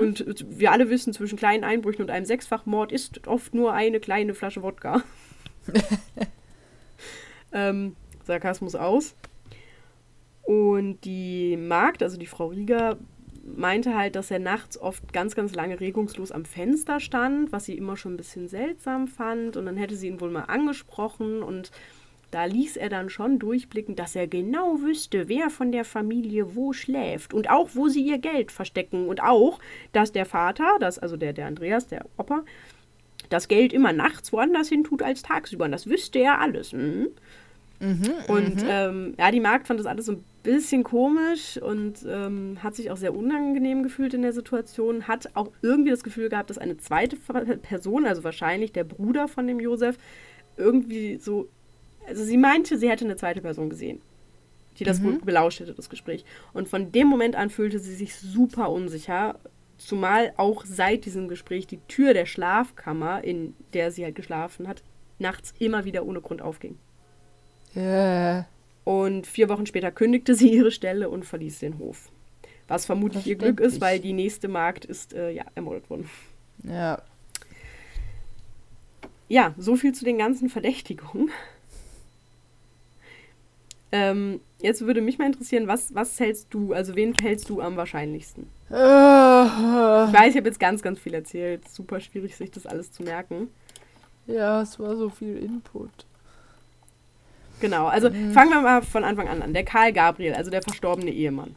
Und 0.00 0.44
wir 0.50 0.72
alle 0.72 0.90
wissen, 0.90 1.12
zwischen 1.12 1.38
kleinen 1.38 1.62
Einbrüchen 1.62 2.02
und 2.02 2.10
einem 2.10 2.26
Sechsfachmord 2.26 2.90
ist 2.90 3.28
oft 3.28 3.54
nur 3.54 3.72
eine 3.74 4.00
kleine 4.00 4.34
Flasche 4.34 4.64
Wodka. 4.64 5.04
ähm, 7.52 7.96
Sarkasmus 8.24 8.74
aus. 8.74 9.14
Und 10.42 11.04
die 11.04 11.56
Magd, 11.56 12.02
also 12.02 12.16
die 12.16 12.26
Frau 12.26 12.48
Rieger, 12.48 12.98
meinte 13.44 13.96
halt, 13.96 14.16
dass 14.16 14.30
er 14.30 14.38
nachts 14.38 14.78
oft 14.78 15.12
ganz, 15.12 15.34
ganz 15.34 15.54
lange 15.54 15.80
regungslos 15.80 16.32
am 16.32 16.44
Fenster 16.44 17.00
stand, 17.00 17.52
was 17.52 17.64
sie 17.64 17.76
immer 17.76 17.96
schon 17.96 18.14
ein 18.14 18.16
bisschen 18.16 18.48
seltsam 18.48 19.08
fand. 19.08 19.56
Und 19.56 19.66
dann 19.66 19.76
hätte 19.76 19.96
sie 19.96 20.08
ihn 20.08 20.20
wohl 20.20 20.30
mal 20.30 20.44
angesprochen 20.44 21.42
und 21.42 21.70
da 22.30 22.46
ließ 22.46 22.78
er 22.78 22.88
dann 22.88 23.10
schon 23.10 23.38
durchblicken, 23.38 23.94
dass 23.94 24.16
er 24.16 24.26
genau 24.26 24.80
wüsste, 24.80 25.28
wer 25.28 25.50
von 25.50 25.70
der 25.70 25.84
Familie 25.84 26.56
wo 26.56 26.72
schläft 26.72 27.34
und 27.34 27.50
auch, 27.50 27.70
wo 27.74 27.88
sie 27.88 28.02
ihr 28.02 28.18
Geld 28.18 28.50
verstecken 28.50 29.06
und 29.06 29.22
auch, 29.22 29.58
dass 29.92 30.12
der 30.12 30.24
Vater, 30.24 30.78
das, 30.80 30.98
also 30.98 31.18
der, 31.18 31.34
der 31.34 31.46
Andreas, 31.46 31.88
der 31.88 32.06
Opa, 32.16 32.42
das 33.28 33.48
Geld 33.48 33.74
immer 33.74 33.92
nachts 33.92 34.32
woanders 34.32 34.68
hin 34.68 34.82
tut 34.82 35.02
als 35.02 35.22
tagsüber. 35.22 35.66
Und 35.66 35.72
das 35.72 35.86
wüsste 35.86 36.20
er 36.20 36.40
alles. 36.40 36.72
Mhm. 36.72 37.08
Und 38.28 38.64
ähm, 38.68 39.14
ja, 39.18 39.30
die 39.30 39.40
Magd 39.40 39.66
fand 39.66 39.80
das 39.80 39.86
alles 39.86 40.06
so 40.06 40.12
ein 40.12 40.24
bisschen 40.44 40.84
komisch 40.84 41.58
und 41.58 42.06
ähm, 42.08 42.58
hat 42.62 42.76
sich 42.76 42.90
auch 42.90 42.96
sehr 42.96 43.14
unangenehm 43.14 43.82
gefühlt 43.82 44.14
in 44.14 44.22
der 44.22 44.32
Situation. 44.32 45.08
Hat 45.08 45.30
auch 45.34 45.50
irgendwie 45.62 45.90
das 45.90 46.04
Gefühl 46.04 46.28
gehabt, 46.28 46.50
dass 46.50 46.58
eine 46.58 46.76
zweite 46.76 47.16
Person, 47.16 48.06
also 48.06 48.22
wahrscheinlich 48.22 48.72
der 48.72 48.84
Bruder 48.84 49.26
von 49.26 49.46
dem 49.46 49.58
Josef, 49.58 49.98
irgendwie 50.56 51.16
so. 51.16 51.48
Also 52.06 52.24
sie 52.24 52.36
meinte, 52.36 52.78
sie 52.78 52.88
hätte 52.88 53.04
eine 53.04 53.16
zweite 53.16 53.40
Person 53.40 53.70
gesehen, 53.70 54.00
die 54.78 54.84
das 54.84 55.02
wohl 55.02 55.18
belauscht 55.18 55.60
hätte, 55.60 55.74
das 55.74 55.90
Gespräch. 55.90 56.24
Und 56.52 56.68
von 56.68 56.92
dem 56.92 57.08
Moment 57.08 57.36
an 57.36 57.50
fühlte 57.50 57.78
sie 57.78 57.94
sich 57.94 58.16
super 58.16 58.70
unsicher. 58.70 59.38
Zumal 59.78 60.32
auch 60.36 60.64
seit 60.64 61.04
diesem 61.04 61.26
Gespräch 61.26 61.66
die 61.66 61.80
Tür 61.88 62.14
der 62.14 62.26
Schlafkammer, 62.26 63.24
in 63.24 63.54
der 63.72 63.90
sie 63.90 64.04
halt 64.04 64.14
geschlafen 64.14 64.68
hat, 64.68 64.84
nachts 65.18 65.54
immer 65.58 65.84
wieder 65.84 66.06
ohne 66.06 66.20
Grund 66.20 66.42
aufging. 66.42 66.78
Ja. 67.74 68.46
Und 68.84 69.26
vier 69.26 69.48
Wochen 69.48 69.66
später 69.66 69.90
kündigte 69.90 70.34
sie 70.34 70.50
ihre 70.52 70.70
Stelle 70.70 71.08
und 71.08 71.24
verließ 71.24 71.60
den 71.60 71.78
Hof. 71.78 72.10
Was 72.68 72.86
vermutlich 72.86 73.26
ihr 73.26 73.36
Glück 73.36 73.60
ist, 73.60 73.80
weil 73.80 74.00
die 74.00 74.12
nächste 74.12 74.48
Magd 74.48 74.84
ist 74.84 75.12
äh, 75.14 75.30
ja, 75.30 75.44
ermordet 75.54 75.90
worden. 75.90 76.08
Ja. 76.64 77.02
Ja, 79.28 79.54
so 79.56 79.76
viel 79.76 79.92
zu 79.92 80.04
den 80.04 80.18
ganzen 80.18 80.48
Verdächtigungen. 80.48 81.30
Ähm, 83.90 84.40
jetzt 84.60 84.80
würde 84.86 85.02
mich 85.02 85.18
mal 85.18 85.26
interessieren, 85.26 85.68
was, 85.68 85.94
was 85.94 86.18
hältst 86.18 86.48
du, 86.50 86.72
also 86.72 86.96
wen 86.96 87.14
hältst 87.14 87.50
du 87.50 87.60
am 87.60 87.76
wahrscheinlichsten? 87.76 88.46
Ich 88.70 88.74
weiß, 88.74 90.30
ich 90.30 90.36
habe 90.36 90.48
jetzt 90.48 90.60
ganz, 90.60 90.80
ganz 90.82 90.98
viel 90.98 91.12
erzählt. 91.12 91.68
Super 91.68 92.00
schwierig, 92.00 92.36
sich 92.36 92.50
das 92.50 92.64
alles 92.64 92.90
zu 92.90 93.02
merken. 93.02 93.48
ja, 94.26 94.62
es 94.62 94.78
war 94.80 94.96
so 94.96 95.10
viel 95.10 95.36
Input. 95.36 96.06
Genau, 97.62 97.86
also 97.86 98.10
Mhm. 98.10 98.32
fangen 98.32 98.50
wir 98.50 98.60
mal 98.60 98.82
von 98.82 99.04
Anfang 99.04 99.28
an 99.28 99.40
an. 99.40 99.54
Der 99.54 99.64
Karl 99.64 99.92
Gabriel, 99.92 100.34
also 100.34 100.50
der 100.50 100.62
verstorbene 100.62 101.10
Ehemann. 101.10 101.54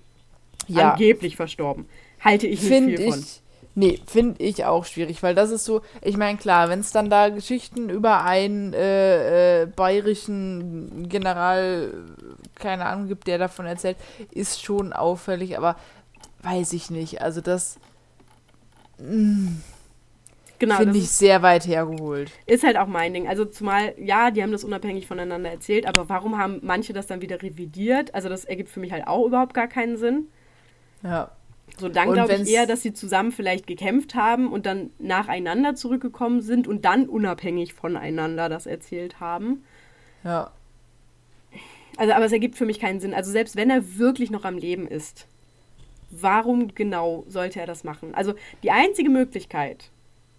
Ja, 0.67 0.91
Angeblich 0.91 1.35
verstorben. 1.35 1.87
Halte 2.23 2.47
ich 2.47 2.61
nicht 2.61 2.71
finde 2.71 2.97
viel 2.97 3.11
von. 3.11 3.19
ich. 3.19 3.41
Nee, 3.77 3.99
finde 4.07 4.41
ich 4.41 4.63
auch 4.63 4.85
schwierig, 4.85 5.21
weil 5.21 5.35
das 5.35 5.49
ist 5.51 5.65
so, 5.65 5.81
ich 6.01 6.15
meine, 6.15 6.37
klar, 6.37 6.69
wenn 6.69 6.79
es 6.79 6.91
dann 6.93 7.09
da 7.09 7.27
Geschichten 7.29 7.89
über 7.89 8.23
einen 8.23 8.71
äh, 8.73 9.63
äh, 9.63 9.65
bayerischen 9.65 11.09
General, 11.09 11.91
keine 12.55 12.85
Ahnung, 12.85 13.07
gibt, 13.09 13.27
der 13.27 13.37
davon 13.37 13.65
erzählt, 13.65 13.97
ist 14.31 14.63
schon 14.63 14.93
auffällig, 14.93 15.57
aber 15.57 15.75
weiß 16.43 16.71
ich 16.73 16.89
nicht. 16.89 17.21
Also 17.21 17.41
das 17.41 17.77
Genau, 20.59 20.77
finde 20.77 20.97
ich 20.97 21.09
sehr 21.09 21.41
weit 21.41 21.67
hergeholt. 21.67 22.31
ist 22.45 22.63
halt 22.63 22.77
auch 22.77 22.87
mein 22.87 23.13
Ding. 23.13 23.27
Also 23.27 23.45
zumal, 23.45 23.93
ja, 23.97 24.31
die 24.31 24.41
haben 24.41 24.51
das 24.51 24.63
unabhängig 24.63 25.07
voneinander 25.07 25.49
erzählt, 25.49 25.85
aber 25.85 26.09
warum 26.09 26.37
haben 26.37 26.59
manche 26.61 26.93
das 26.93 27.07
dann 27.07 27.21
wieder 27.21 27.41
revidiert? 27.41 28.13
Also 28.15 28.29
das 28.29 28.45
ergibt 28.45 28.69
für 28.69 28.79
mich 28.79 28.91
halt 28.91 29.07
auch 29.07 29.25
überhaupt 29.25 29.53
gar 29.53 29.67
keinen 29.67 29.97
Sinn. 29.97 30.27
Ja. 31.03 31.31
So, 31.77 31.89
dann 31.89 32.13
glaube 32.13 32.33
ich 32.35 32.49
eher, 32.49 32.67
dass 32.67 32.81
sie 32.83 32.93
zusammen 32.93 33.31
vielleicht 33.31 33.67
gekämpft 33.67 34.15
haben 34.15 34.51
und 34.51 34.65
dann 34.65 34.91
nacheinander 34.99 35.75
zurückgekommen 35.75 36.41
sind 36.41 36.67
und 36.67 36.85
dann 36.85 37.07
unabhängig 37.09 37.73
voneinander 37.73 38.49
das 38.49 38.65
erzählt 38.65 39.19
haben. 39.19 39.63
Ja. 40.23 40.51
Also, 41.97 42.13
aber 42.13 42.25
es 42.25 42.31
ergibt 42.31 42.55
für 42.55 42.65
mich 42.65 42.79
keinen 42.79 42.99
Sinn. 42.99 43.13
Also, 43.13 43.31
selbst 43.31 43.55
wenn 43.55 43.69
er 43.69 43.97
wirklich 43.97 44.31
noch 44.31 44.45
am 44.45 44.57
Leben 44.57 44.87
ist, 44.87 45.27
warum 46.11 46.73
genau 46.75 47.25
sollte 47.27 47.59
er 47.59 47.67
das 47.67 47.83
machen? 47.83 48.13
Also, 48.13 48.35
die 48.63 48.71
einzige 48.71 49.09
Möglichkeit, 49.09 49.89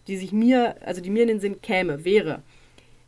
die 0.09 0.17
sich 0.17 0.33
mir, 0.33 0.77
also 0.85 1.01
die 1.01 1.11
mir 1.11 1.23
in 1.23 1.29
den 1.29 1.41
Sinn 1.41 1.61
käme, 1.61 2.05
wäre, 2.05 2.43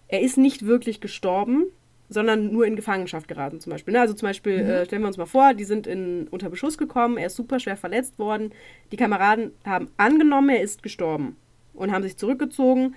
er 0.08 0.20
ist 0.20 0.38
nicht 0.38 0.66
wirklich 0.66 1.00
gestorben, 1.00 1.66
sondern 2.08 2.50
nur 2.52 2.66
in 2.66 2.76
Gefangenschaft 2.76 3.28
geraten, 3.28 3.60
zum 3.60 3.70
Beispiel. 3.70 3.92
Ne? 3.92 4.00
Also, 4.00 4.14
zum 4.14 4.28
Beispiel, 4.28 4.54
äh, 4.54 4.84
stellen 4.86 5.02
wir 5.02 5.08
uns 5.08 5.18
mal 5.18 5.26
vor, 5.26 5.54
die 5.54 5.64
sind 5.64 5.86
in, 5.86 6.26
unter 6.28 6.48
Beschuss 6.48 6.78
gekommen, 6.78 7.18
er 7.18 7.26
ist 7.26 7.36
super 7.36 7.60
schwer 7.60 7.76
verletzt 7.76 8.18
worden. 8.18 8.52
Die 8.92 8.96
Kameraden 8.96 9.52
haben 9.64 9.88
angenommen, 9.98 10.48
er 10.48 10.62
ist 10.62 10.82
gestorben 10.82 11.36
und 11.74 11.92
haben 11.92 12.02
sich 12.02 12.16
zurückgezogen. 12.16 12.94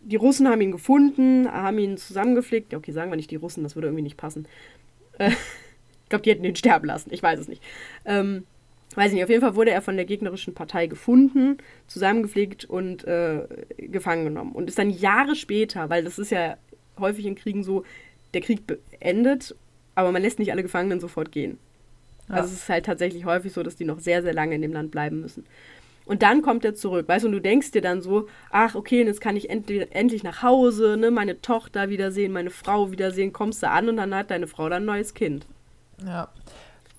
Die 0.00 0.16
Russen 0.16 0.48
haben 0.48 0.60
ihn 0.60 0.72
gefunden, 0.72 1.48
haben 1.50 1.78
ihn 1.78 1.96
zusammengeflickt. 1.96 2.72
Ja, 2.72 2.78
okay, 2.78 2.90
sagen 2.90 3.12
wir 3.12 3.16
nicht 3.16 3.30
die 3.30 3.36
Russen, 3.36 3.62
das 3.62 3.76
würde 3.76 3.86
irgendwie 3.86 4.02
nicht 4.02 4.16
passen. 4.16 4.46
Äh, 5.18 5.30
ich 6.02 6.08
glaube, 6.08 6.24
die 6.24 6.30
hätten 6.30 6.44
ihn 6.44 6.56
sterben 6.56 6.86
lassen. 6.86 7.10
Ich 7.12 7.22
weiß 7.22 7.38
es 7.38 7.46
nicht. 7.46 7.62
Ähm, 8.04 8.44
weiß 8.96 9.08
ich 9.08 9.14
nicht. 9.14 9.24
Auf 9.24 9.30
jeden 9.30 9.42
Fall 9.42 9.54
wurde 9.54 9.70
er 9.70 9.82
von 9.82 9.96
der 9.96 10.04
gegnerischen 10.04 10.54
Partei 10.54 10.86
gefunden, 10.86 11.58
zusammengepflegt 11.86 12.64
und 12.64 13.04
äh, 13.04 13.46
gefangen 13.78 14.24
genommen. 14.24 14.52
Und 14.52 14.68
ist 14.68 14.78
dann 14.78 14.90
Jahre 14.90 15.36
später, 15.36 15.90
weil 15.90 16.04
das 16.04 16.18
ist 16.18 16.30
ja 16.30 16.56
häufig 16.98 17.26
in 17.26 17.34
Kriegen 17.34 17.64
so, 17.64 17.84
der 18.34 18.40
Krieg 18.40 18.66
beendet, 18.66 19.54
aber 19.94 20.10
man 20.12 20.22
lässt 20.22 20.38
nicht 20.38 20.52
alle 20.52 20.62
Gefangenen 20.62 21.00
sofort 21.00 21.32
gehen. 21.32 21.58
Ja. 22.28 22.36
Also 22.36 22.48
es 22.48 22.62
ist 22.62 22.68
halt 22.68 22.86
tatsächlich 22.86 23.24
häufig 23.24 23.52
so, 23.52 23.62
dass 23.62 23.76
die 23.76 23.84
noch 23.84 24.00
sehr, 24.00 24.22
sehr 24.22 24.34
lange 24.34 24.54
in 24.54 24.62
dem 24.62 24.72
Land 24.72 24.90
bleiben 24.90 25.20
müssen. 25.20 25.44
Und 26.04 26.22
dann 26.22 26.42
kommt 26.42 26.64
er 26.64 26.74
zurück, 26.74 27.06
weißt 27.08 27.24
du, 27.24 27.28
und 27.28 27.34
du 27.34 27.40
denkst 27.40 27.70
dir 27.70 27.82
dann 27.82 28.02
so, 28.02 28.26
ach, 28.50 28.74
okay, 28.74 29.02
und 29.02 29.06
jetzt 29.06 29.20
kann 29.20 29.36
ich 29.36 29.50
endlich, 29.50 29.86
endlich 29.94 30.24
nach 30.24 30.42
Hause, 30.42 30.96
ne, 30.96 31.10
meine 31.10 31.40
Tochter 31.40 31.90
wiedersehen, 31.90 32.32
meine 32.32 32.50
Frau 32.50 32.90
wiedersehen, 32.90 33.32
kommst 33.32 33.62
du 33.62 33.68
an 33.68 33.88
und 33.88 33.98
dann 33.98 34.14
hat 34.14 34.30
deine 34.30 34.48
Frau 34.48 34.68
dann 34.68 34.82
ein 34.82 34.86
neues 34.86 35.14
Kind. 35.14 35.46
Ja. 36.04 36.28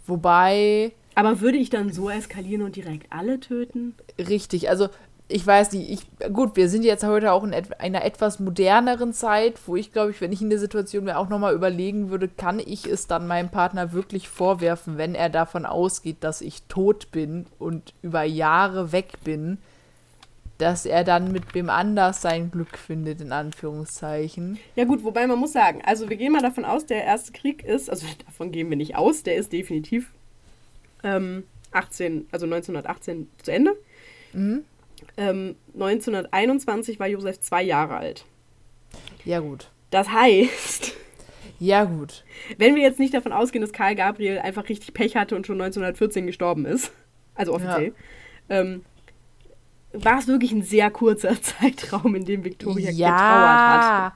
Wobei, 0.06 0.94
Aber 1.16 1.42
würde 1.42 1.58
ich 1.58 1.70
dann 1.70 1.92
so 1.92 2.10
eskalieren 2.10 2.64
und 2.64 2.76
direkt 2.76 3.12
alle 3.12 3.40
töten? 3.40 3.96
richtig, 4.18 4.70
also 4.70 4.90
ich 5.30 5.46
weiß 5.48 5.72
nicht, 5.72 5.90
ich, 5.90 6.34
gut, 6.34 6.56
wir 6.56 6.70
sind 6.70 6.84
jetzt 6.84 7.04
heute 7.04 7.32
auch 7.32 7.44
in 7.44 7.54
et 7.54 7.80
einer 7.80 8.04
etwas 8.04 8.40
moderneren 8.40 9.14
Zeit, 9.14 9.60
wo 9.66 9.76
ich 9.76 9.92
glaube 9.92 10.12
ich, 10.12 10.22
wenn 10.22 10.32
ich 10.32 10.42
in 10.42 10.50
der 10.50 10.60
Situation 10.60 11.06
wäre, 11.06 11.18
auch 11.18 11.30
nochmal 11.30 11.56
überlegen 11.56 12.10
würde, 12.10 12.28
kann 12.28 12.60
ich 12.60 12.86
es 12.86 13.08
dann 13.08 13.26
meinem 13.26 13.50
Partner 13.50 13.94
wirklich 13.94 14.28
vorwerfen, 14.28 14.98
wenn 14.98 15.16
er 15.16 15.30
davon 15.30 15.66
ausgeht, 15.66 16.18
dass 16.22 16.42
ich 16.42 16.64
tot 16.64 17.12
bin 17.12 17.46
und 17.58 17.94
über 18.02 18.24
Jahre 18.24 18.92
weg 18.92 19.14
bin, 19.24 19.58
dass 20.58 20.86
er 20.86 21.04
dann 21.04 21.32
mit 21.32 21.56
wem 21.56 21.70
anders 21.70 22.22
sein 22.22 22.52
Glück 22.52 22.78
findet, 22.78 23.22
in 23.22 23.32
Anführungszeichen. 23.32 24.60
Ja 24.76 24.84
gut, 24.84 25.04
wobei 25.04 25.26
man 25.26 25.40
muss 25.40 25.54
sagen, 25.54 25.82
also 25.84 26.10
wir 26.10 26.18
gehen 26.18 26.34
mal 26.34 26.42
davon 26.42 26.66
aus, 26.66 26.86
der 26.86 27.04
erste 27.04 27.32
Krieg 27.32 27.64
ist, 27.64 27.90
also 27.90 28.06
davon 28.26 28.52
gehen 28.52 28.70
wir 28.70 28.78
nicht 28.78 28.96
aus, 28.96 29.24
der 29.24 29.36
ist 29.36 29.54
definitiv 29.54 30.12
ähm, 31.04 31.44
18, 31.72 32.28
also 32.32 32.46
1918 32.46 33.30
zu 33.42 33.52
Ende. 33.52 33.76
Mhm. 34.34 34.64
Ähm, 35.18 35.56
1921 35.74 37.00
war 37.00 37.08
Josef 37.08 37.40
zwei 37.40 37.64
Jahre 37.64 37.98
alt. 37.98 38.26
Ja, 39.26 39.40
gut. 39.40 39.70
Das 39.90 40.10
heißt, 40.10 40.96
Ja, 41.60 41.86
gut. 41.86 42.24
wenn 42.58 42.76
wir 42.76 42.82
jetzt 42.82 43.00
nicht 43.00 43.14
davon 43.14 43.32
ausgehen, 43.32 43.62
dass 43.62 43.72
Karl 43.72 43.96
Gabriel 43.96 44.40
einfach 44.40 44.68
richtig 44.68 44.94
Pech 44.94 45.16
hatte 45.16 45.36
und 45.36 45.48
schon 45.48 45.62
1914 45.62 46.26
gestorben 46.26 46.66
ist, 46.66 46.92
also 47.36 47.54
offiziell, 47.54 47.94
ähm, 48.50 48.84
war 49.94 50.20
es 50.20 50.28
wirklich 50.28 50.52
ein 50.52 50.64
sehr 50.64 50.92
kurzer 50.92 51.42
Zeitraum, 51.42 52.16
in 52.16 52.26
dem 52.26 52.44
Victoria 52.44 52.92
getrauert 52.92 53.14
hat. 53.14 54.14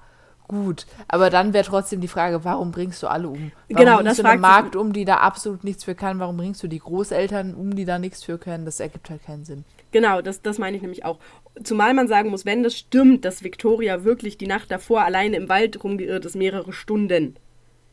Gut. 0.48 0.86
Aber 1.10 1.30
dann 1.30 1.52
wäre 1.54 1.66
trotzdem 1.66 2.00
die 2.00 2.08
Frage, 2.08 2.44
warum 2.46 2.72
bringst 2.72 3.04
du 3.04 3.08
alle 3.08 3.28
um? 3.28 3.34
Warum 3.34 3.52
Genau, 3.68 3.96
bringst 3.98 4.12
das 4.12 4.18
du 4.18 4.24
eine 4.24 4.40
fragt 4.42 4.56
sich- 4.56 4.64
Magd 4.64 4.76
um, 4.78 4.94
die 4.94 5.04
da 5.06 5.18
absolut 5.18 5.64
nichts 5.66 5.84
für 5.84 5.94
kann? 5.96 6.20
Warum 6.20 6.38
bringst 6.38 6.64
du 6.64 6.68
die 6.68 6.80
Großeltern 6.80 7.54
um, 7.54 7.76
die 7.76 7.84
da 7.86 8.00
nichts 8.00 8.24
für 8.24 8.38
können? 8.38 8.64
Das 8.64 8.80
ergibt 8.80 9.10
halt 9.10 9.24
keinen 9.26 9.44
Sinn. 9.44 9.66
Genau, 9.92 10.22
das, 10.22 10.42
das 10.42 10.58
meine 10.58 10.76
ich 10.78 10.82
nämlich 10.82 11.04
auch. 11.06 11.20
Zumal 11.64 11.94
man 11.94 12.08
sagen 12.08 12.30
muss, 12.30 12.46
wenn 12.46 12.64
das 12.64 12.78
stimmt, 12.78 13.26
dass 13.26 13.44
Victoria 13.44 14.04
wirklich 14.06 14.38
die 14.38 14.48
Nacht 14.48 14.72
davor 14.72 15.02
alleine 15.04 15.36
im 15.38 15.50
Wald 15.50 15.84
rumgeirrt 15.84 16.26
ist, 16.26 16.36
mehrere 16.36 16.72
Stunden, 16.72 17.36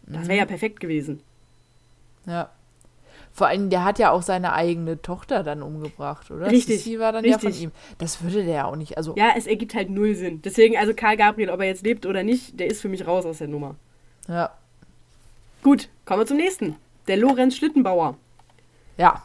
das 0.07 0.25
Mhm. 0.25 0.29
wäre 0.29 0.39
ja 0.39 0.45
perfekt 0.47 0.81
gewesen. 0.81 1.21
Ja. 2.27 2.51
Vor 3.37 3.49
allem, 3.49 3.69
der 3.69 3.85
hat 3.85 3.99
ja 3.99 4.13
auch 4.13 4.23
seine 4.23 4.53
eigene 4.53 5.03
Tochter 5.03 5.43
dann 5.43 5.61
umgebracht, 5.61 6.31
oder? 6.31 6.51
Richtig, 6.53 6.85
Sie 6.85 7.01
war 7.01 7.11
dann 7.11 7.25
ja 7.25 7.35
richtig. 7.35 7.55
von 7.57 7.63
ihm. 7.65 7.73
Das 7.99 8.23
würde 8.23 8.45
der 8.45 8.55
ja 8.55 8.65
auch 8.67 8.77
nicht. 8.77 8.97
Also, 8.97 9.15
Ja, 9.17 9.33
es 9.37 9.49
ergibt 9.49 9.75
halt 9.75 9.91
null 9.91 10.15
Sinn. 10.15 10.41
Deswegen, 10.43 10.77
also 10.79 10.95
Karl 10.95 11.17
Gabriel, 11.17 11.51
ob 11.51 11.59
er 11.61 11.67
jetzt 11.67 11.83
lebt 11.83 12.07
oder 12.07 12.23
nicht, 12.23 12.61
der 12.61 12.69
ist 12.69 12.81
für 12.81 12.89
mich 12.89 13.07
raus 13.09 13.27
aus 13.27 13.39
der 13.39 13.49
Nummer. 13.49 13.75
ja. 14.29 14.51
Gut, 15.63 15.89
kommen 16.05 16.21
wir 16.21 16.27
zum 16.27 16.37
nächsten. 16.37 16.77
Der 17.09 17.17
Lorenz 17.17 17.57
Schlittenbauer. 17.57 18.19
Ja. 18.99 19.23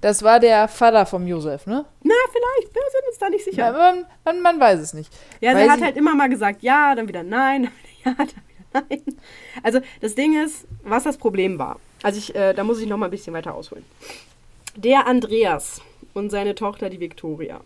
Das 0.00 0.22
war 0.24 0.40
der 0.40 0.66
Vater 0.68 1.06
vom 1.06 1.26
Josef, 1.26 1.66
ne? 1.66 1.84
Na, 2.02 2.14
vielleicht, 2.32 2.74
wir 2.74 2.82
sind 2.90 3.08
uns 3.08 3.18
da 3.18 3.28
nicht 3.30 3.44
sicher. 3.44 3.72
Man, 3.72 4.04
man, 4.24 4.42
man 4.42 4.60
weiß 4.60 4.80
es 4.80 4.92
nicht. 4.92 5.12
Ja, 5.40 5.54
Weil 5.54 5.64
der 5.64 5.72
hat 5.72 5.80
halt 5.80 5.96
immer 5.96 6.14
mal 6.16 6.28
gesagt, 6.28 6.62
ja, 6.62 6.94
dann 6.96 7.08
wieder 7.08 7.22
nein, 7.22 7.64
dann 8.04 8.18
wieder 8.18 8.24
ja, 8.26 8.26
dann 8.26 8.28
wieder 8.28 8.86
nein. 9.06 9.16
Also 9.62 9.80
das 10.00 10.14
Ding 10.16 10.36
ist, 10.44 10.66
was 10.82 11.04
das 11.04 11.16
Problem 11.16 11.58
war. 11.58 11.78
Also 12.02 12.18
ich, 12.18 12.34
äh, 12.34 12.54
da 12.54 12.64
muss 12.64 12.80
ich 12.80 12.88
noch 12.88 12.96
mal 12.96 13.06
ein 13.06 13.10
bisschen 13.10 13.34
weiter 13.34 13.54
ausholen. 13.54 13.84
Der 14.76 15.06
Andreas 15.06 15.80
und 16.14 16.30
seine 16.30 16.54
Tochter, 16.54 16.90
die 16.90 17.00
Victoria, 17.00 17.60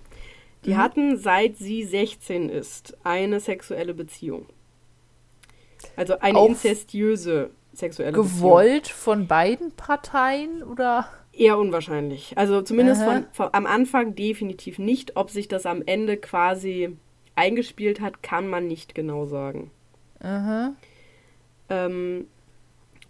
die 0.64 0.76
hatten, 0.76 1.16
seit 1.18 1.56
sie 1.58 1.82
16 1.84 2.48
ist, 2.48 2.96
eine 3.04 3.40
sexuelle 3.40 3.94
Beziehung. 3.94 4.46
Also 5.96 6.18
eine 6.20 6.38
Auf- 6.38 6.50
inzestiöse 6.50 7.50
sexuelle 7.72 8.12
Beziehung. 8.12 8.32
Gewollt 8.38 8.88
von 8.88 9.26
beiden 9.26 9.72
Parteien 9.72 10.62
oder? 10.62 11.08
Eher 11.32 11.58
unwahrscheinlich. 11.58 12.36
Also 12.36 12.62
zumindest 12.62 13.02
von, 13.02 13.26
von, 13.32 13.48
am 13.52 13.66
Anfang 13.66 14.14
definitiv 14.14 14.78
nicht. 14.78 15.16
Ob 15.16 15.30
sich 15.30 15.48
das 15.48 15.66
am 15.66 15.82
Ende 15.84 16.16
quasi 16.18 16.96
eingespielt 17.34 18.00
hat, 18.00 18.22
kann 18.22 18.48
man 18.48 18.66
nicht 18.68 18.94
genau 18.94 19.24
sagen. 19.26 19.70
Aha. 20.20 20.74
Ähm, 21.70 22.26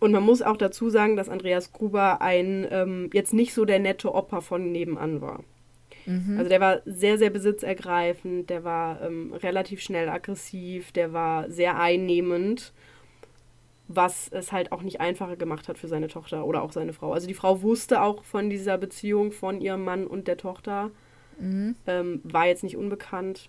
und 0.02 0.12
man 0.12 0.22
muss 0.22 0.42
auch 0.42 0.56
dazu 0.56 0.90
sagen, 0.90 1.16
dass 1.16 1.28
Andreas 1.28 1.72
Gruber 1.72 2.20
ein 2.20 2.66
ähm, 2.70 3.10
jetzt 3.12 3.32
nicht 3.32 3.54
so 3.54 3.64
der 3.64 3.78
nette 3.78 4.12
Opa 4.14 4.40
von 4.40 4.70
nebenan 4.72 5.20
war. 5.20 5.44
Mhm. 6.06 6.36
Also 6.36 6.48
der 6.48 6.60
war 6.60 6.80
sehr, 6.84 7.18
sehr 7.18 7.30
besitzergreifend, 7.30 8.50
der 8.50 8.64
war 8.64 9.00
ähm, 9.02 9.32
relativ 9.34 9.80
schnell 9.80 10.08
aggressiv, 10.08 10.92
der 10.92 11.12
war 11.12 11.48
sehr 11.50 11.78
einnehmend, 11.78 12.72
was 13.88 14.28
es 14.32 14.50
halt 14.52 14.72
auch 14.72 14.82
nicht 14.82 15.00
einfacher 15.00 15.36
gemacht 15.36 15.68
hat 15.68 15.78
für 15.78 15.88
seine 15.88 16.08
Tochter 16.08 16.44
oder 16.46 16.62
auch 16.62 16.72
seine 16.72 16.92
Frau. 16.92 17.12
Also 17.12 17.26
die 17.28 17.34
Frau 17.34 17.62
wusste 17.62 18.02
auch 18.02 18.24
von 18.24 18.50
dieser 18.50 18.78
Beziehung 18.78 19.32
von 19.32 19.60
ihrem 19.60 19.84
Mann 19.84 20.06
und 20.06 20.26
der 20.28 20.36
Tochter, 20.36 20.90
Mhm. 21.38 21.76
ähm, 21.86 22.20
war 22.24 22.46
jetzt 22.46 22.62
nicht 22.62 22.76
unbekannt. 22.76 23.48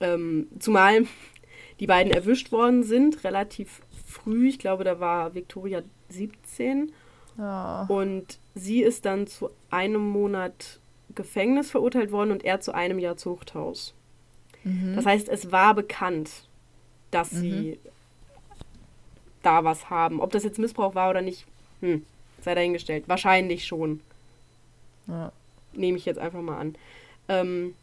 Ähm, 0.00 0.48
zumal 0.58 1.04
die 1.80 1.86
beiden 1.86 2.12
erwischt 2.12 2.52
worden 2.52 2.82
sind, 2.82 3.24
relativ 3.24 3.80
früh. 4.10 4.48
Ich 4.48 4.58
glaube, 4.58 4.84
da 4.84 5.00
war 5.00 5.34
Victoria 5.34 5.82
17 6.10 6.92
Ja. 7.38 7.86
und 7.88 8.38
sie 8.54 8.82
ist 8.82 9.06
dann 9.06 9.26
zu 9.26 9.50
einem 9.70 10.06
Monat 10.08 10.80
Gefängnis 11.14 11.70
verurteilt 11.70 12.12
worden 12.12 12.30
und 12.30 12.44
er 12.44 12.60
zu 12.60 12.72
einem 12.74 12.98
Jahr 12.98 13.16
Zuchthaus. 13.16 13.94
Mhm. 14.64 14.94
Das 14.94 15.06
heißt, 15.06 15.28
es 15.28 15.50
war 15.50 15.74
bekannt, 15.74 16.48
dass 17.10 17.30
sie 17.30 17.78
da 19.42 19.64
was 19.64 19.90
haben. 19.90 20.20
Ob 20.20 20.30
das 20.32 20.44
jetzt 20.44 20.58
Missbrauch 20.58 20.94
war 20.94 21.10
oder 21.10 21.22
nicht, 21.22 21.46
hm, 21.80 22.04
sei 22.42 22.54
dahingestellt. 22.54 23.08
Wahrscheinlich 23.08 23.66
schon. 23.66 24.00
Ja. 25.06 25.32
Nehme 25.72 25.96
ich 25.98 26.04
jetzt 26.04 26.18
einfach 26.18 26.42
mal 26.42 26.58
an. 26.58 26.74
Ähm, 27.28 27.74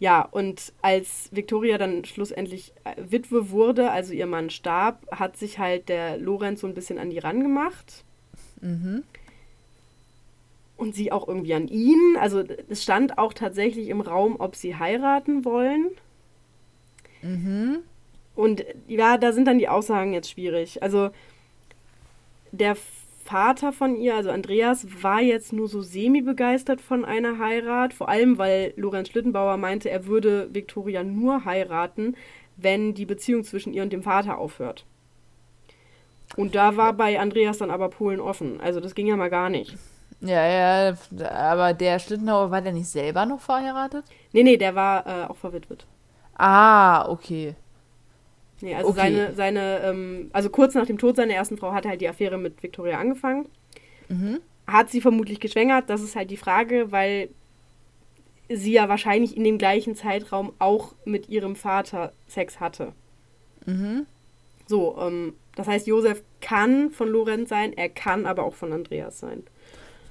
ja, 0.00 0.22
und 0.22 0.72
als 0.80 1.28
Victoria 1.32 1.76
dann 1.76 2.04
schlussendlich 2.04 2.72
äh, 2.84 2.94
Witwe 2.98 3.50
wurde, 3.50 3.90
also 3.90 4.12
ihr 4.12 4.26
Mann 4.26 4.50
starb, 4.50 5.06
hat 5.10 5.36
sich 5.36 5.58
halt 5.58 5.88
der 5.88 6.18
Lorenz 6.18 6.60
so 6.60 6.66
ein 6.66 6.74
bisschen 6.74 6.98
an 6.98 7.10
die 7.10 7.18
rangemacht. 7.18 8.04
Mhm. 8.60 9.02
Und 10.76 10.94
sie 10.94 11.10
auch 11.10 11.26
irgendwie 11.26 11.54
an 11.54 11.66
ihn. 11.66 12.16
Also 12.20 12.44
es 12.68 12.84
stand 12.84 13.18
auch 13.18 13.32
tatsächlich 13.32 13.88
im 13.88 14.00
Raum, 14.00 14.36
ob 14.38 14.54
sie 14.54 14.76
heiraten 14.76 15.44
wollen. 15.44 15.88
Mhm. 17.22 17.78
Und 18.36 18.64
ja, 18.86 19.18
da 19.18 19.32
sind 19.32 19.46
dann 19.46 19.58
die 19.58 19.68
Aussagen 19.68 20.12
jetzt 20.12 20.30
schwierig. 20.30 20.80
Also 20.80 21.10
der 22.52 22.76
Vater 23.28 23.74
von 23.74 23.94
ihr, 23.94 24.16
also 24.16 24.30
Andreas, 24.30 24.86
war 25.02 25.20
jetzt 25.20 25.52
nur 25.52 25.68
so 25.68 25.82
semi-begeistert 25.82 26.80
von 26.80 27.04
einer 27.04 27.38
Heirat. 27.38 27.92
Vor 27.92 28.08
allem, 28.08 28.38
weil 28.38 28.72
Lorenz 28.76 29.10
Schlittenbauer 29.10 29.58
meinte, 29.58 29.90
er 29.90 30.06
würde 30.06 30.48
Viktoria 30.54 31.04
nur 31.04 31.44
heiraten, 31.44 32.16
wenn 32.56 32.94
die 32.94 33.04
Beziehung 33.04 33.44
zwischen 33.44 33.74
ihr 33.74 33.82
und 33.82 33.92
dem 33.92 34.02
Vater 34.02 34.38
aufhört. 34.38 34.86
Und 36.36 36.54
da 36.54 36.78
war 36.78 36.94
bei 36.94 37.20
Andreas 37.20 37.58
dann 37.58 37.70
aber 37.70 37.90
Polen 37.90 38.20
offen. 38.20 38.62
Also 38.62 38.80
das 38.80 38.94
ging 38.94 39.06
ja 39.06 39.16
mal 39.16 39.28
gar 39.28 39.50
nicht. 39.50 39.76
Ja, 40.22 40.46
ja, 40.46 40.96
aber 41.30 41.74
der 41.74 41.98
Schlittenhauer 41.98 42.50
war 42.50 42.62
der 42.62 42.72
nicht 42.72 42.88
selber 42.88 43.26
noch 43.26 43.40
verheiratet? 43.40 44.06
Nee, 44.32 44.42
nee, 44.42 44.56
der 44.56 44.74
war 44.74 45.06
äh, 45.06 45.26
auch 45.26 45.36
verwitwet. 45.36 45.86
Ah, 46.34 47.06
okay. 47.10 47.54
Nee, 48.60 48.74
also 48.74 48.90
Okay. 48.90 48.98
seine, 48.98 49.34
seine, 49.34 49.80
ähm, 49.84 50.30
also 50.32 50.50
kurz 50.50 50.74
nach 50.74 50.86
dem 50.86 50.98
Tod 50.98 51.16
seiner 51.16 51.34
ersten 51.34 51.56
Frau 51.56 51.72
hat 51.72 51.86
halt 51.86 52.00
die 52.00 52.08
Affäre 52.08 52.38
mit 52.38 52.62
Victoria 52.62 52.98
angefangen. 52.98 53.46
Mhm. 54.08 54.40
Hat 54.66 54.90
sie 54.90 55.00
vermutlich 55.00 55.40
geschwängert, 55.40 55.88
das 55.88 56.02
ist 56.02 56.16
halt 56.16 56.30
die 56.30 56.36
Frage, 56.36 56.90
weil 56.92 57.30
sie 58.48 58.72
ja 58.72 58.88
wahrscheinlich 58.88 59.36
in 59.36 59.44
dem 59.44 59.58
gleichen 59.58 59.94
Zeitraum 59.94 60.52
auch 60.58 60.94
mit 61.04 61.28
ihrem 61.28 61.54
Vater 61.54 62.12
Sex 62.26 62.60
hatte. 62.60 62.92
Mhm. 63.66 64.06
So, 64.66 64.98
ähm, 65.00 65.34
das 65.54 65.66
heißt, 65.66 65.86
Josef 65.86 66.22
kann 66.40 66.90
von 66.90 67.08
Lorenz 67.08 67.48
sein, 67.48 67.72
er 67.76 67.88
kann 67.88 68.26
aber 68.26 68.44
auch 68.44 68.54
von 68.54 68.72
Andreas 68.72 69.18
sein. 69.18 69.42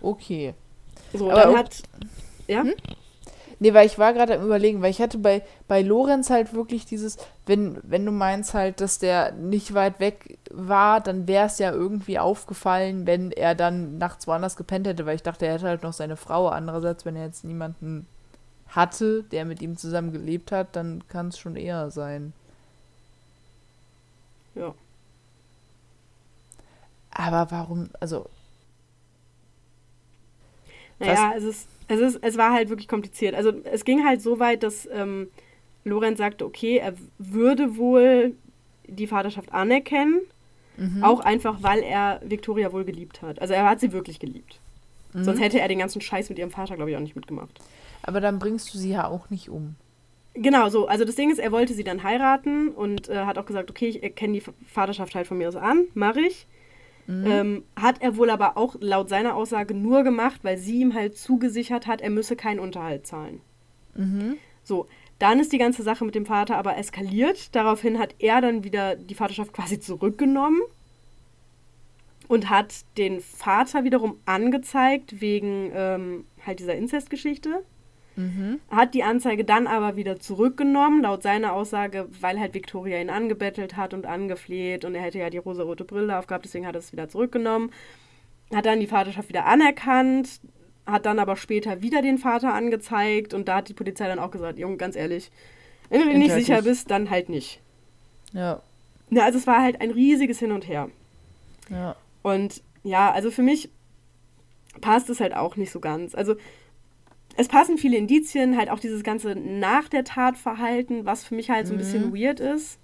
Okay. 0.02 0.54
So, 1.14 1.32
Aber 1.32 1.42
dann 1.42 1.58
hat. 1.58 1.84
Ja? 2.48 2.64
Nee, 3.60 3.74
weil 3.74 3.88
ich 3.88 3.98
war 3.98 4.14
gerade 4.14 4.36
am 4.36 4.46
überlegen, 4.46 4.82
weil 4.82 4.92
ich 4.92 5.02
hatte 5.02 5.18
bei, 5.18 5.44
bei 5.68 5.82
Lorenz 5.82 6.30
halt 6.30 6.54
wirklich 6.54 6.86
dieses, 6.86 7.18
wenn, 7.48 7.80
wenn 7.84 8.06
du 8.06 8.12
meinst 8.12 8.54
halt, 8.54 8.82
dass 8.82 9.00
der 9.00 9.32
nicht 9.32 9.74
weit 9.74 10.00
weg 10.00 10.38
war, 10.52 11.02
dann 11.02 11.28
wäre 11.28 11.48
es 11.48 11.58
ja 11.58 11.72
irgendwie 11.72 12.20
aufgefallen, 12.20 13.08
wenn 13.08 13.32
er 13.32 13.56
dann 13.56 13.98
nachts 13.98 14.28
woanders 14.28 14.58
gepennt 14.58 14.86
hätte, 14.86 15.06
weil 15.08 15.16
ich 15.16 15.24
dachte, 15.24 15.48
er 15.48 15.56
hätte 15.56 15.68
halt 15.68 15.84
noch 15.84 15.94
seine 15.94 16.18
Frau. 16.18 16.50
Andererseits, 16.50 17.04
wenn 17.06 17.16
er 17.16 17.26
jetzt 17.26 17.44
niemanden 17.46 18.06
hatte, 18.70 19.24
der 19.24 19.46
mit 19.46 19.62
ihm 19.62 19.76
zusammen 19.78 20.12
gelebt 20.12 20.52
hat, 20.52 20.76
dann 20.76 21.04
kann 21.08 21.30
es 21.30 21.40
schon 21.40 21.56
eher 21.56 21.90
sein. 21.90 22.34
Ja. 24.56 24.74
Aber 27.12 27.50
warum, 27.52 27.90
also, 28.00 28.30
Naja, 31.00 31.34
es 31.36 31.44
ist, 31.44 31.68
es 31.88 32.00
ist, 32.00 32.20
es 32.22 32.38
war 32.38 32.54
halt 32.54 32.70
wirklich 32.70 32.88
kompliziert. 32.88 33.36
Also 33.36 33.52
es 33.64 33.86
ging 33.86 34.06
halt 34.06 34.22
so 34.22 34.40
weit, 34.40 34.64
dass 34.64 34.88
ähm, 34.92 35.28
Lorenz 35.84 36.18
sagte, 36.18 36.46
okay, 36.46 36.78
er 36.78 36.94
würde 37.18 37.78
wohl 37.78 38.36
die 38.88 39.08
Vaterschaft 39.08 39.52
anerkennen, 39.54 40.22
mhm. 40.78 41.04
auch 41.04 41.20
einfach, 41.20 41.62
weil 41.62 41.80
er 41.80 42.22
Victoria 42.24 42.72
wohl 42.72 42.86
geliebt 42.86 43.22
hat. 43.22 43.42
Also 43.42 43.54
er 43.54 43.70
hat 43.70 43.80
sie 43.80 43.92
wirklich 43.92 44.20
geliebt. 44.20 44.60
Mhm. 45.14 45.24
Sonst 45.24 45.40
hätte 45.40 45.60
er 45.60 45.68
den 45.68 45.80
ganzen 45.80 46.02
Scheiß 46.02 46.30
mit 46.30 46.40
ihrem 46.40 46.52
Vater, 46.52 46.76
glaube 46.76 46.92
ich, 46.92 46.98
auch 46.98 47.02
nicht 47.02 47.16
mitgemacht. 47.16 47.60
aber 48.04 48.22
dann 48.22 48.40
bringst 48.40 48.74
du 48.74 48.78
sie 48.78 48.92
ja 48.92 49.08
auch 49.08 49.30
nicht 49.30 49.50
um. 49.50 49.76
Genau, 50.34 50.70
so. 50.70 50.88
Also 50.88 51.04
das 51.04 51.16
Ding 51.16 51.32
ist, 51.32 51.40
er 51.40 51.52
wollte 51.52 51.74
sie 51.74 51.84
dann 51.84 52.04
heiraten 52.04 52.70
und 52.70 53.10
äh, 53.10 53.26
hat 53.26 53.38
auch 53.38 53.46
gesagt, 53.46 53.72
okay, 53.72 53.88
ich 53.88 54.04
erkenne 54.04 54.34
die 54.34 54.44
Vaterschaft 54.68 55.16
halt 55.16 55.26
von 55.26 55.38
mir 55.38 55.48
aus 55.48 55.56
an, 55.56 55.86
mache 55.96 56.22
ich. 56.22 56.46
Mhm. 57.08 57.26
Ähm, 57.26 57.64
hat 57.76 58.02
er 58.02 58.18
wohl 58.18 58.30
aber 58.30 58.58
auch 58.58 58.76
laut 58.80 59.08
seiner 59.10 59.36
Aussage 59.36 59.74
nur 59.74 60.04
gemacht, 60.04 60.42
weil 60.44 60.58
sie 60.58 60.82
ihm 60.82 60.94
halt 60.94 61.18
zugesichert 61.18 61.88
hat, 61.88 62.02
er 62.02 62.10
müsse 62.10 62.36
keinen 62.36 62.60
Unterhalt 62.60 63.08
zahlen. 63.08 63.42
Mhm. 63.96 64.38
So, 64.64 64.88
dann 65.18 65.40
ist 65.40 65.54
die 65.54 65.58
ganze 65.58 65.84
Sache 65.84 66.06
mit 66.06 66.16
dem 66.16 66.26
Vater 66.26 66.58
aber 66.58 66.78
eskaliert. 66.78 67.56
Daraufhin 67.56 67.98
hat 67.98 68.16
er 68.20 68.42
dann 68.42 68.64
wieder 68.66 68.96
die 68.96 69.16
Vaterschaft 69.16 69.54
quasi 69.54 69.80
zurückgenommen 69.80 70.62
und 72.28 72.50
hat 72.50 72.74
den 72.98 73.22
Vater 73.22 73.86
wiederum 73.86 74.20
angezeigt 74.26 75.22
wegen 75.22 75.72
ähm, 75.74 76.26
halt 76.46 76.60
dieser 76.60 76.76
Inzestgeschichte. 76.76 77.64
Mhm. 78.18 78.60
Hat 78.70 78.96
die 78.96 79.04
Anzeige 79.04 79.46
dann 79.46 79.68
aber 79.68 79.96
wieder 79.96 80.20
zurückgenommen, 80.20 81.04
laut 81.04 81.22
seiner 81.22 81.54
Aussage, 81.54 82.08
weil 82.20 82.40
halt 82.40 82.56
Victoria 82.56 83.00
ihn 83.00 83.12
angebettelt 83.12 83.78
hat 83.78 83.94
und 83.94 84.06
angefleht 84.08 84.84
und 84.86 84.96
er 84.96 85.04
hätte 85.04 85.20
ja 85.20 85.30
die 85.30 85.38
rosarote 85.38 85.86
Brille 85.86 86.18
aufgehabt, 86.18 86.44
deswegen 86.44 86.66
hat 86.66 86.76
er 86.76 86.80
es 86.80 86.92
wieder 86.92 87.08
zurückgenommen. 87.08 87.72
Hat 88.54 88.66
dann 88.66 88.80
die 88.80 88.88
Vaterschaft 88.88 89.30
wieder 89.30 89.46
anerkannt, 89.46 90.42
hat 90.88 91.06
dann 91.06 91.20
aber 91.20 91.36
später 91.36 91.82
wieder 91.82 92.02
den 92.02 92.18
Vater 92.18 92.54
angezeigt 92.54 93.34
und 93.36 93.48
da 93.48 93.58
hat 93.58 93.70
die 93.70 93.74
Polizei 93.74 94.08
dann 94.08 94.20
auch 94.20 94.32
gesagt, 94.32 94.58
Junge, 94.58 94.78
ganz 94.78 94.96
ehrlich, 94.96 95.32
wenn 95.90 96.02
du 96.02 96.10
dir 96.10 96.18
nicht 96.18 96.34
sicher 96.34 96.64
bist, 96.64 96.90
dann 96.90 97.10
halt 97.10 97.30
nicht. 97.30 97.62
Ja, 98.34 98.62
Na, 99.10 99.24
also 99.24 99.38
es 99.38 99.48
war 99.48 99.62
halt 99.62 99.80
ein 99.80 99.92
riesiges 99.92 100.40
Hin 100.40 100.52
und 100.52 100.68
Her. 100.68 100.90
ja. 101.70 101.96
Und 102.24 102.62
ja, 102.84 103.12
also 103.12 103.32
für 103.32 103.42
mich 103.44 103.70
passt 104.82 105.10
es 105.10 105.20
halt 105.20 105.36
auch 105.36 105.56
nicht 105.56 105.72
so 105.72 105.80
ganz. 105.80 106.14
Also 106.16 106.36
es 107.38 107.48
passen 107.48 107.78
viele 107.78 107.98
Indizien, 107.98 108.58
halt 108.58 108.70
auch 108.70 108.80
dieses 108.80 109.04
ganze 109.04 109.36
nach 109.36 109.88
der 109.90 110.04
Tat 110.04 110.38
Verhalten, 110.38 111.06
was 111.06 111.24
für 111.24 111.36
mich 111.36 111.50
halt 111.50 111.68
so 111.68 111.74
ein 111.74 111.78
bisschen 111.78 112.14
weird 112.14 112.40
ist, 112.40 112.80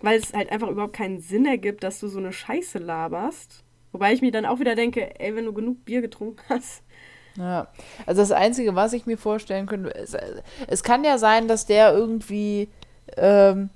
weil 0.00 0.18
es 0.18 0.32
halt 0.32 0.50
einfach 0.52 0.68
überhaupt 0.68 0.94
keinen 0.94 1.20
Sinn 1.20 1.44
ergibt, 1.46 1.82
dass 1.82 2.00
du 2.00 2.08
so 2.08 2.18
eine 2.18 2.32
Scheiße 2.32 2.78
laberst. 2.78 3.64
Wobei 3.92 4.12
ich 4.12 4.22
mir 4.22 4.30
dann 4.30 4.46
auch 4.46 4.60
wieder 4.60 4.76
denke, 4.76 5.18
ey, 5.18 5.34
wenn 5.34 5.46
du 5.46 5.52
genug 5.52 5.84
Bier 5.84 6.00
getrunken 6.00 6.42
hast. 6.48 6.82
Ja, 7.36 7.68
also 8.06 8.22
das 8.22 8.32
Einzige, 8.32 8.74
was 8.76 8.92
ich 8.92 9.06
mir 9.06 9.18
vorstellen 9.18 9.66
könnte, 9.66 9.94
es, 9.94 10.16
es 10.68 10.82
kann 10.82 11.04
ja 11.04 11.18
sein, 11.18 11.48
dass 11.48 11.66
der 11.66 11.92
irgendwie 11.92 12.68
ähm, 13.16 13.70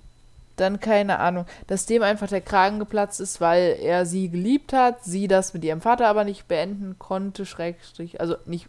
dann 0.56 0.78
keine 0.80 1.18
Ahnung, 1.18 1.46
dass 1.66 1.86
dem 1.86 2.02
einfach 2.02 2.28
der 2.28 2.40
Kragen 2.40 2.78
geplatzt 2.78 3.20
ist, 3.20 3.40
weil 3.40 3.76
er 3.80 4.06
sie 4.06 4.28
geliebt 4.28 4.72
hat, 4.72 5.04
sie 5.04 5.26
das 5.26 5.52
mit 5.54 5.64
ihrem 5.64 5.80
Vater 5.80 6.06
aber 6.06 6.24
nicht 6.24 6.46
beenden 6.46 6.96
konnte, 6.98 7.44
Schrägstrich, 7.44 8.20
also 8.20 8.36
nicht, 8.46 8.68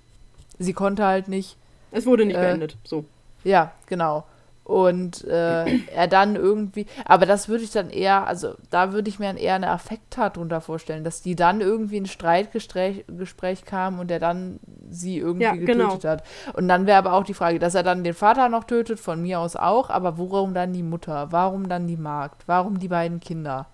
sie 0.60 0.74
konnte 0.74 1.06
halt 1.06 1.28
nicht, 1.28 1.58
Es 1.92 2.06
wurde 2.06 2.26
nicht 2.26 2.38
Äh. 2.38 2.42
beendet. 2.42 2.78
So. 2.84 3.06
ja, 3.44 3.72
genau. 3.88 4.26
Und 4.64 5.24
äh, 5.26 5.66
er 5.96 6.08
dann 6.08 6.36
irgendwie, 6.36 6.88
aber 7.06 7.28
das 7.28 7.48
würde 7.50 7.64
ich 7.64 7.70
dann 7.72 7.92
eher, 7.92 8.26
also 8.26 8.56
da 8.72 8.94
würde 8.94 9.10
ich 9.10 9.20
mir 9.20 9.28
dann 9.28 9.38
eher 9.38 9.54
eine 9.54 9.70
Affekttat 9.70 10.38
drunter 10.38 10.60
vorstellen, 10.60 11.04
dass 11.04 11.22
die 11.22 11.36
dann 11.36 11.62
irgendwie 11.62 11.98
in 11.98 12.04
ein 12.06 12.08
Streitgespräch 12.08 13.06
Gespräch 13.08 13.64
kam 13.66 14.00
und 14.00 14.10
er 14.10 14.18
dann 14.20 14.60
sie 14.90 15.20
irgendwie 15.20 15.44
Ja, 15.44 15.52
genau. 15.54 15.90
getötet 15.90 16.10
hat. 16.10 16.24
Und 16.56 16.68
dann 16.68 16.88
wäre 16.88 16.98
aber 16.98 17.14
auch 17.14 17.24
die 17.26 17.36
Frage, 17.36 17.60
dass 17.60 17.76
er 17.76 17.84
dann 17.84 18.04
den 18.04 18.16
Vater 18.16 18.50
noch 18.50 18.64
tötet, 18.64 19.00
von 19.00 19.22
mir 19.22 19.40
aus 19.40 19.56
auch, 19.56 19.92
aber 19.92 20.18
warum 20.18 20.56
dann 20.56 20.74
die 20.74 20.82
Mutter? 20.84 21.32
Warum 21.32 21.70
dann 21.70 21.86
die 21.86 21.98
Magd? 21.98 22.42
Warum 22.48 22.80
die 22.80 22.88
beiden 22.88 23.20
Kinder? 23.20 23.68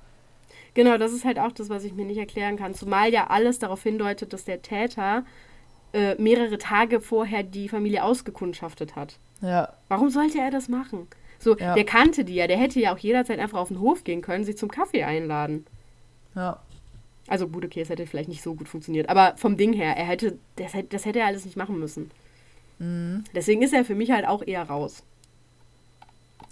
Genau, 0.73 0.97
das 0.97 1.13
ist 1.13 1.23
halt 1.23 1.39
auch 1.39 1.51
das, 1.53 1.69
was 1.69 1.85
ich 1.85 1.93
mir 1.93 2.05
nicht 2.05 2.17
erklären 2.17 2.57
kann. 2.57 2.73
Zumal 2.73 3.11
ja 3.13 3.27
alles 3.29 3.59
darauf 3.59 3.81
hindeutet, 3.83 4.33
dass 4.33 4.43
der 4.45 4.61
Täter 4.61 5.23
äh, 5.93 6.15
mehrere 6.21 6.57
Tage 6.57 7.01
vorher 7.01 7.43
die 7.43 7.67
Familie 7.69 8.03
ausgekundschaftet 8.03 8.95
hat. 8.95 9.17
Ja, 9.41 9.73
Warum 9.89 10.09
sollte 10.09 10.39
er 10.39 10.51
das 10.51 10.69
machen? 10.69 11.07
So, 11.39 11.57
Ja. 11.57 11.73
der 11.73 11.85
kannte 11.85 12.23
die 12.23 12.35
ja, 12.35 12.47
der 12.47 12.57
hätte 12.57 12.79
ja 12.79 12.93
auch 12.93 12.97
jederzeit 12.99 13.39
einfach 13.39 13.57
auf 13.57 13.69
den 13.69 13.79
Hof 13.79 14.03
gehen 14.03 14.21
können, 14.21 14.43
sie 14.43 14.55
zum 14.55 14.69
Kaffee 14.69 15.03
einladen. 15.03 15.65
ja, 16.35 16.59
Also 17.27 17.47
Budekäse 17.47 17.93
hätte 17.93 18.05
vielleicht 18.07 18.29
nicht 18.29 18.43
so 18.43 18.53
gut 18.53 18.69
funktioniert, 18.69 19.09
aber 19.09 19.33
vom 19.37 19.57
Ding 19.57 19.73
her, 19.73 19.95
er 19.97 20.05
hätte, 20.05 20.37
das, 20.57 20.73
hätte- 20.73 20.89
das 20.89 21.05
hätte 21.05 21.19
er 21.19 21.25
alles 21.25 21.45
nicht 21.45 21.57
machen 21.57 21.79
müssen. 21.79 22.11
mhm. 22.79 23.23
Deswegen 23.33 23.61
ist 23.63 23.73
er 23.73 23.83
für 23.85 23.95
mich 23.95 24.11
halt 24.11 24.27
auch 24.27 24.43
eher 24.45 24.63
raus. 24.63 25.03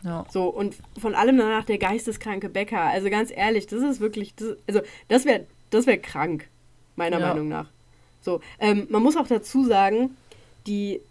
ja. 0.04 0.26
So, 0.32 0.48
und 0.50 0.76
von 1.00 1.14
allem 1.16 1.38
danach 1.38 1.66
der 1.66 1.78
geisteskranke 1.78 2.50
Bäcker. 2.50 2.82
Also 2.82 3.10
ganz 3.10 3.32
ehrlich, 3.32 3.68
das 3.68 3.82
ist 3.84 4.00
wirklich, 4.00 4.34
das, 4.36 4.56
also 4.68 4.82
das 5.08 5.26
wäre 5.26 5.46
das 5.70 5.86
wär 5.86 5.98
krank, 6.00 6.48
meiner 6.96 7.20
Ja. 7.20 7.28
Meinung 7.28 7.48
nach. 7.48 7.70
So, 8.22 8.41
ähm, 8.59 8.88
man 8.89 9.03
muss 9.03 9.17
auch 9.17 9.28
dazu 9.28 9.63
sagen, 9.63 10.17
die, 10.67 11.01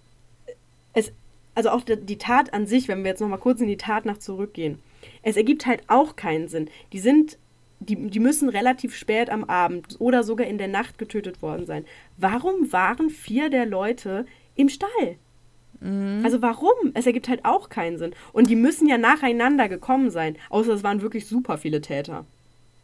es, 0.92 1.12
also 1.54 1.70
auch 1.70 1.82
die, 1.82 2.18
Tat 2.18 2.52
an 2.52 2.66
sich, 2.66 2.88
wenn 2.88 3.02
wir 3.02 3.10
jetzt 3.10 3.20
nochmal 3.20 3.38
kurz 3.38 3.60
in 3.60 3.68
die 3.68 3.76
Tat 3.76 4.04
nach 4.04 4.18
zurückgehen, 4.18 4.78
es 5.22 5.36
ergibt 5.36 5.66
halt 5.66 5.82
auch 5.88 6.16
keinen 6.16 6.48
Sinn. 6.48 6.68
Die 6.92 7.00
sind, 7.00 7.38
die, 7.80 7.96
die 7.96 8.20
müssen 8.20 8.48
relativ 8.48 8.94
spät 8.94 9.30
am 9.30 9.44
Abend 9.44 9.96
oder 9.98 10.22
sogar 10.22 10.46
in 10.46 10.58
der 10.58 10.68
Nacht 10.68 10.98
getötet 10.98 11.42
worden 11.42 11.66
sein. 11.66 11.84
Warum 12.16 12.72
waren 12.72 13.10
vier 13.10 13.50
der 13.50 13.66
Leute 13.66 14.26
im 14.54 14.68
Stall? 14.68 15.16
Also 15.80 16.42
warum? 16.42 16.90
Es 16.94 17.06
ergibt 17.06 17.28
halt 17.28 17.44
auch 17.44 17.68
keinen 17.68 17.98
Sinn. 17.98 18.12
Und 18.32 18.50
die 18.50 18.56
müssen 18.56 18.88
ja 18.88 18.98
nacheinander 18.98 19.68
gekommen 19.68 20.10
sein. 20.10 20.36
Außer 20.50 20.72
es 20.72 20.82
waren 20.82 21.02
wirklich 21.02 21.26
super 21.26 21.56
viele 21.56 21.80
Täter. 21.80 22.24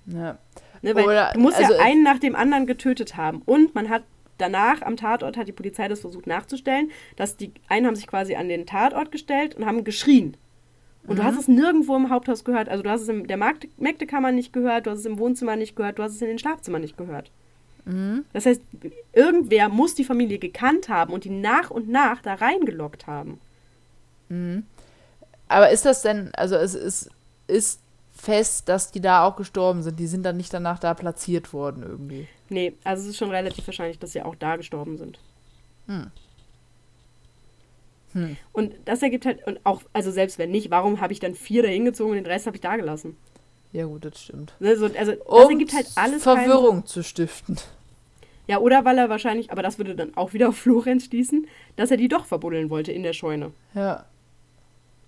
ja. 0.07 0.39
Ne? 0.83 0.95
Weil 0.95 1.05
Oder- 1.07 1.33
du 1.33 1.41
musst 1.41 1.57
also 1.57 1.73
ja 1.73 1.81
einen 1.81 2.03
nach 2.03 2.19
dem 2.19 2.37
anderen 2.37 2.67
getötet 2.67 3.17
haben. 3.17 3.43
Und 3.47 3.75
man 3.75 3.89
hat 3.89 4.05
danach 4.39 4.83
am 4.83 4.97
Tatort 4.97 5.37
hat 5.37 5.49
die 5.49 5.53
Polizei 5.53 5.89
das 5.89 6.01
versucht 6.01 6.27
nachzustellen, 6.27 6.91
dass 7.17 7.37
die 7.37 7.53
einen 7.69 7.87
haben 7.87 7.97
sich 7.97 8.07
quasi 8.07 8.35
an 8.35 8.49
den 8.49 8.67
Tatort 8.67 9.13
gestellt 9.13 9.55
und 9.55 9.67
haben 9.67 9.85
geschrien. 9.85 10.37
Und 11.07 11.19
du 11.19 11.25
hast 11.25 11.39
es 11.39 11.49
nirgendwo 11.49 11.95
im 11.97 12.09
Haupthaus 12.09 12.45
gehört. 12.45 12.71
Also 12.71 12.83
du 12.83 12.89
hast 12.89 13.03
es 13.03 13.09
in 13.09 13.27
der 13.27 13.37
Mägdekammer 13.37 14.33
nicht 14.33 14.55
gehört, 14.55 14.87
du 14.87 14.91
hast 14.91 15.01
es 15.01 15.05
im 15.07 15.19
Wohnzimmer 15.19 15.55
nicht 15.55 15.77
gehört, 15.77 15.99
du 15.99 16.03
hast 16.03 16.15
es 16.15 16.23
in 16.23 16.29
den 16.29 16.39
Schlafzimmern 16.39 16.81
nicht 16.81 16.97
gehört. 16.97 17.31
Das 18.33 18.47
heißt, 18.47 18.63
irgendwer 19.13 19.69
muss 19.69 19.95
die 19.95 20.05
Familie 20.05 20.39
gekannt 20.39 20.89
haben 20.89 21.13
und 21.13 21.25
die 21.25 21.31
nach 21.31 21.71
und 21.71 21.91
nach 21.91 22.23
da 22.23 22.33
reingelockt 22.33 23.07
haben. 23.07 23.39
Aber 25.49 25.69
ist 25.71 25.85
das 25.85 26.01
denn, 26.01 26.31
also 26.35 26.57
es 26.57 26.75
ist, 26.75 27.11
ist 27.47 27.83
fest, 28.25 28.69
dass 28.69 28.91
die 28.91 29.01
da 29.01 29.25
auch 29.27 29.37
gestorben 29.37 29.83
sind. 29.83 29.99
Die 29.99 30.07
sind 30.07 30.23
dann 30.25 30.37
nicht 30.37 30.53
danach 30.53 30.79
da 30.79 30.95
platziert 30.95 31.53
worden 31.53 31.83
irgendwie. 31.83 32.27
Nee, 32.49 32.75
also 32.85 33.03
es 33.05 33.11
ist 33.11 33.17
schon 33.19 33.31
relativ 33.31 33.67
wahrscheinlich, 33.67 33.99
dass 33.99 34.13
sie 34.13 34.23
auch 34.23 34.35
da 34.35 34.57
gestorben 34.57 34.97
sind. 34.99 35.19
Hm. 35.87 36.11
Und 38.53 38.75
das 38.85 39.03
ergibt 39.03 39.27
halt, 39.27 39.45
und 39.47 39.59
auch, 39.65 39.83
also 39.93 40.11
selbst 40.13 40.39
wenn 40.39 40.51
nicht, 40.53 40.71
warum 40.71 41.01
habe 41.01 41.13
ich 41.13 41.19
dann 41.21 41.35
vier 41.35 41.63
da 41.65 41.69
hingezogen 41.69 42.13
und 42.17 42.23
den 42.25 42.31
Rest 42.31 42.47
habe 42.47 42.57
ich 42.57 42.61
da 42.61 42.77
gelassen? 42.77 43.17
Ja 43.73 43.87
gut, 43.87 44.05
das 44.05 44.23
stimmt. 44.23 44.55
Ne, 44.61 44.77
so, 44.77 44.87
also 44.87 45.13
das 45.13 45.21
Um 45.27 45.51
ergibt 45.51 45.73
halt 45.75 45.89
alles 45.97 46.23
keinen- 46.23 46.45
Verwirrung 46.45 46.87
zu 46.87 47.03
stiften. 47.03 47.59
Ja, 48.47 48.59
oder 48.59 48.85
weil 48.85 48.99
er 48.99 49.09
wahrscheinlich, 49.09 49.51
aber 49.51 49.63
das 49.63 49.79
würde 49.79 49.97
dann 49.97 50.17
auch 50.17 50.33
wieder 50.33 50.51
auf 50.51 50.57
Florenz 50.59 51.07
schließen, 51.07 51.49
dass 51.75 51.91
er 51.91 51.97
die 51.97 52.07
doch 52.09 52.25
verbuddeln 52.27 52.71
wollte 52.71 52.93
in 52.93 53.03
der 53.03 53.15
Scheune. 53.15 53.53
Ja. 53.75 54.05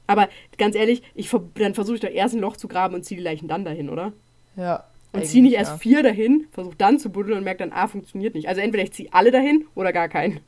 Aber 0.07 0.29
ganz 0.59 0.77
ehrlich, 0.77 1.03
ich, 1.15 1.31
dann 1.55 1.75
versuche 1.75 1.97
ich 1.97 2.01
doch 2.01 2.11
erst 2.11 2.35
ein 2.35 2.41
Loch 2.41 2.57
zu 2.57 2.69
graben 2.69 2.95
und 2.95 3.05
ziehe 3.05 3.19
die 3.19 3.25
Leichen 3.25 3.49
dann 3.49 3.65
dahin, 3.65 3.89
oder? 3.89 4.13
Ja. 4.57 4.85
Und 5.13 5.27
ziehe 5.27 5.43
nicht 5.43 5.55
erst 5.55 5.81
vier 5.81 6.03
dahin, 6.03 6.47
versuche 6.51 6.77
dann 6.77 6.99
zu 6.99 7.11
buddeln 7.11 7.39
und 7.39 7.45
merke 7.45 7.61
dann, 7.61 7.73
ah, 7.73 7.89
funktioniert 7.89 8.35
nicht. 8.35 8.49
Also 8.49 8.61
entweder 8.61 8.85
ich 8.85 8.93
ziehe 8.93 9.09
alle 9.13 9.31
dahin 9.31 9.67
oder 9.75 9.93
gar 9.93 10.09
keinen. 10.09 10.41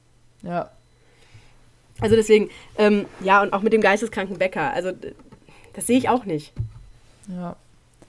Ja. 0.42 0.50
ja. 0.50 0.70
Also 2.00 2.16
deswegen, 2.16 2.50
ähm, 2.76 3.06
ja, 3.20 3.42
und 3.42 3.52
auch 3.52 3.62
mit 3.62 3.72
dem 3.72 3.80
geisteskranken 3.80 4.38
Bäcker. 4.38 4.72
Also 4.72 4.92
das 5.72 5.86
sehe 5.86 5.98
ich 5.98 6.08
auch 6.08 6.24
nicht. 6.24 6.52
Ja. 7.28 7.56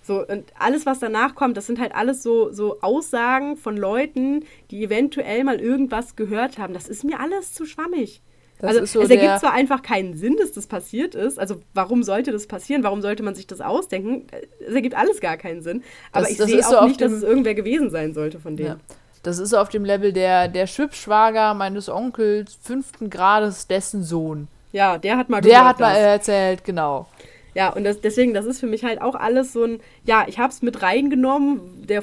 So, 0.03 0.25
und 0.25 0.45
alles, 0.57 0.85
was 0.85 0.99
danach 0.99 1.35
kommt, 1.35 1.55
das 1.55 1.67
sind 1.67 1.79
halt 1.79 1.93
alles 1.93 2.23
so, 2.23 2.51
so 2.51 2.81
Aussagen 2.81 3.57
von 3.57 3.77
Leuten, 3.77 4.43
die 4.71 4.83
eventuell 4.83 5.43
mal 5.43 5.59
irgendwas 5.59 6.15
gehört 6.15 6.57
haben. 6.57 6.73
Das 6.73 6.87
ist 6.87 7.03
mir 7.03 7.19
alles 7.19 7.53
zu 7.53 7.65
schwammig. 7.65 8.21
Das 8.59 8.71
also 8.75 8.85
so 8.85 9.01
es 9.01 9.09
ergibt 9.09 9.39
zwar 9.39 9.53
einfach 9.53 9.81
keinen 9.81 10.15
Sinn, 10.15 10.35
dass 10.37 10.51
das 10.51 10.67
passiert 10.67 11.15
ist. 11.15 11.39
Also 11.39 11.61
warum 11.73 12.03
sollte 12.03 12.31
das 12.31 12.45
passieren? 12.45 12.83
Warum 12.83 13.01
sollte 13.01 13.23
man 13.23 13.33
sich 13.35 13.47
das 13.47 13.61
ausdenken? 13.61 14.27
Es 14.65 14.73
ergibt 14.73 14.95
alles 14.95 15.21
gar 15.21 15.37
keinen 15.37 15.61
Sinn. 15.61 15.83
Aber 16.11 16.23
Das- 16.23 16.31
ich 16.31 16.37
sehe 16.37 16.59
auch 16.65 16.81
so 16.81 16.87
nicht, 16.87 16.99
dass 16.99 17.11
es 17.13 17.23
irgendwer 17.23 17.53
gewesen 17.55 17.89
sein 17.89 18.13
sollte 18.13 18.39
von 18.39 18.57
denen. 18.57 18.69
Ja. 18.69 18.77
Das 19.23 19.37
ist 19.39 19.53
auf 19.53 19.69
dem 19.69 19.83
Level 19.85 20.13
der, 20.13 20.47
der 20.47 20.67
Schwibschwager 20.67 21.53
meines 21.53 21.89
Onkels 21.89 22.57
fünften 22.61 23.09
Grades, 23.09 23.67
dessen 23.67 24.03
Sohn. 24.03 24.47
Ja, 24.71 24.97
der 24.97 25.17
hat 25.17 25.29
mal 25.29 25.41
Der 25.41 25.65
hat 25.65 25.79
mal 25.79 25.93
das. 25.93 25.99
erzählt, 26.03 26.63
genau. 26.63 27.07
Ja, 27.55 27.73
und 27.73 27.83
das, 27.83 27.99
deswegen, 27.99 28.33
das 28.33 28.45
ist 28.45 28.59
für 28.59 28.67
mich 28.67 28.83
halt 28.85 29.01
auch 29.01 29.15
alles 29.15 29.51
so 29.53 29.63
ein, 29.63 29.79
ja, 30.05 30.25
ich 30.27 30.37
habe 30.37 30.53
es 30.53 30.61
mit 30.61 30.81
reingenommen, 30.83 31.85
der 31.87 32.01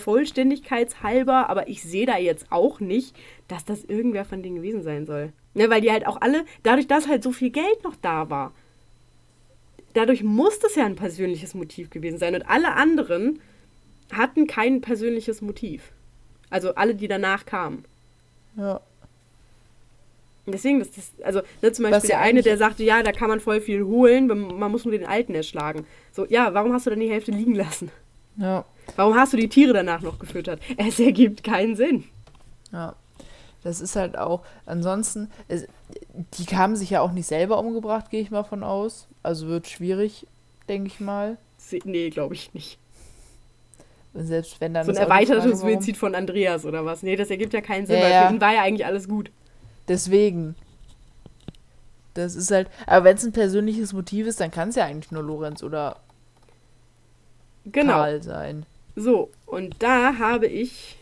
Vollständigkeitshalber, 0.61 1.49
aber 1.49 1.69
ich 1.69 1.83
sehe 1.83 2.07
da 2.07 2.19
jetzt 2.19 2.47
auch 2.51 2.81
nicht, 2.81 3.15
dass 3.49 3.65
das 3.65 3.85
irgendwer 3.85 4.25
von 4.25 4.43
denen 4.43 4.57
gewesen 4.57 4.83
sein 4.83 5.07
soll. 5.07 5.33
Ne, 5.57 5.71
weil 5.71 5.81
die 5.81 5.91
halt 5.91 6.07
auch 6.07 6.21
alle, 6.21 6.45
dadurch, 6.65 6.87
dass 6.87 7.09
halt 7.09 7.23
so 7.23 7.33
viel 7.33 7.49
Geld 7.49 7.83
noch 7.83 7.97
da 8.03 8.29
war, 8.29 8.53
dadurch 9.95 10.23
muss 10.23 10.59
das 10.59 10.75
ja 10.75 10.85
ein 10.85 10.97
persönliches 10.97 11.55
Motiv 11.55 11.89
gewesen 11.89 12.19
sein. 12.19 12.35
Und 12.35 12.43
alle 12.43 12.75
anderen 12.75 13.41
hatten 14.13 14.47
kein 14.47 14.83
persönliches 14.83 15.41
Motiv. 15.41 15.93
Also 16.51 16.75
alle, 16.75 16.95
die 16.95 17.09
danach 17.09 17.47
kamen. 17.47 17.87
Ja. 18.59 18.83
Deswegen, 20.45 20.79
das, 20.79 20.91
das 20.93 21.13
also 21.25 21.41
ne, 21.63 21.73
zum 21.73 21.91
Beispiel 21.91 22.09
der 22.09 22.21
eine, 22.21 22.43
der 22.43 22.59
sagte, 22.59 22.85
ja, 22.85 23.03
da 23.03 23.13
kann 23.13 23.29
man 23.29 23.41
voll 23.41 23.63
viel 23.63 23.83
holen, 23.83 24.27
man 24.27 24.59
man 24.59 24.71
muss 24.71 24.85
nur 24.85 24.93
den 24.93 25.07
Alten 25.07 25.35
erschlagen. 25.35 25.87
So, 26.13 26.27
ja, 26.27 26.53
warum 26.53 26.75
hast 26.75 26.85
du 26.85 26.91
dann 26.91 27.01
die 27.01 27.11
Hälfte 27.11 27.33
liegen 27.33 27.55
lassen? 27.55 27.91
Ja. 28.37 28.67
Warum 28.95 29.15
hast 29.15 29.33
du 29.33 29.39
die 29.39 29.49
Tiere 29.49 29.73
danach 29.73 30.03
noch 30.03 30.19
gefüttert? 30.19 30.61
Es 30.77 31.01
ergibt 31.01 31.43
keinen 31.43 31.77
Sinn. 31.77 32.05
Ja. 32.73 32.95
Das 33.67 33.81
ist 33.81 33.97
halt 33.97 34.17
auch, 34.17 34.45
ansonsten, 34.65 35.29
die 35.51 36.57
haben 36.57 36.77
sich 36.77 36.91
ja 36.91 37.01
auch 37.01 37.11
nicht 37.11 37.27
selber 37.27 37.59
umgebracht, 37.59 38.11
gehe 38.11 38.21
ich 38.21 38.31
mal 38.31 38.45
von 38.45 38.63
aus. 38.63 39.09
Also 39.25 39.49
wird 39.49 39.67
schwierig, 39.67 40.29
denke 40.69 40.87
ich 40.87 41.01
mal. 41.01 41.37
Nee, 41.83 42.11
glaube 42.11 42.35
ich 42.35 42.55
nicht. 42.55 42.79
Und 44.15 44.29
selbst 44.29 44.61
wenn 44.61 44.73
dann. 44.73 44.87
So 44.87 44.93
ein 44.93 44.97
erweitertes 44.97 45.63
Suizid 45.63 45.97
von 45.97 46.15
Andreas 46.15 46.65
oder 46.65 46.85
was? 46.85 47.03
Nee, 47.03 47.17
das 47.17 47.29
ergibt 47.29 47.55
ja 47.55 47.61
keinen 47.61 47.89
Sinn, 47.89 47.97
Ja, 47.97 48.05
weil 48.05 48.13
ja. 48.13 48.29
für 48.29 48.35
ihn 48.35 48.41
war 48.41 48.55
ja 48.55 48.63
eigentlich 48.63 48.87
alles 48.87 49.09
gut. 49.09 49.33
Deswegen. 49.89 50.55
Das 52.15 52.37
ist 52.37 52.53
halt. 52.53 52.69
Aber 52.87 53.05
wenn 53.05 53.17
es 53.17 53.25
ein 53.25 53.33
persönliches 53.33 53.93
Motiv 53.93 54.29
ist, 54.29 54.39
dann 54.39 54.53
kann 54.53 54.69
es 54.69 54.77
ja 54.77 54.85
eigentlich 54.85 55.11
nur 55.11 55.25
Lorenz 55.25 55.65
oder 55.65 55.97
Genau. 57.65 57.95
Karl 57.95 58.23
sein. 58.23 58.65
So, 58.95 59.33
und 59.45 59.83
da 59.83 60.19
habe 60.21 60.47
ich 60.47 60.99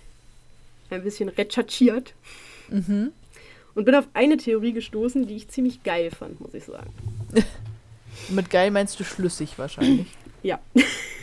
ein 0.88 1.02
bisschen 1.02 1.28
recherchiert 1.28 2.14
Mhm. 2.68 3.12
und 3.74 3.84
bin 3.84 3.94
auf 3.94 4.08
eine 4.14 4.36
Theorie 4.36 4.72
gestoßen, 4.72 5.26
die 5.26 5.36
ich 5.36 5.48
ziemlich 5.48 5.82
geil 5.82 6.10
fand, 6.10 6.40
muss 6.40 6.54
ich 6.54 6.64
sagen. 6.64 6.92
Mit 8.28 8.50
geil 8.50 8.70
meinst 8.70 8.98
du 8.98 9.04
schlüssig 9.04 9.58
wahrscheinlich. 9.58 10.08
Ja, 10.44 10.60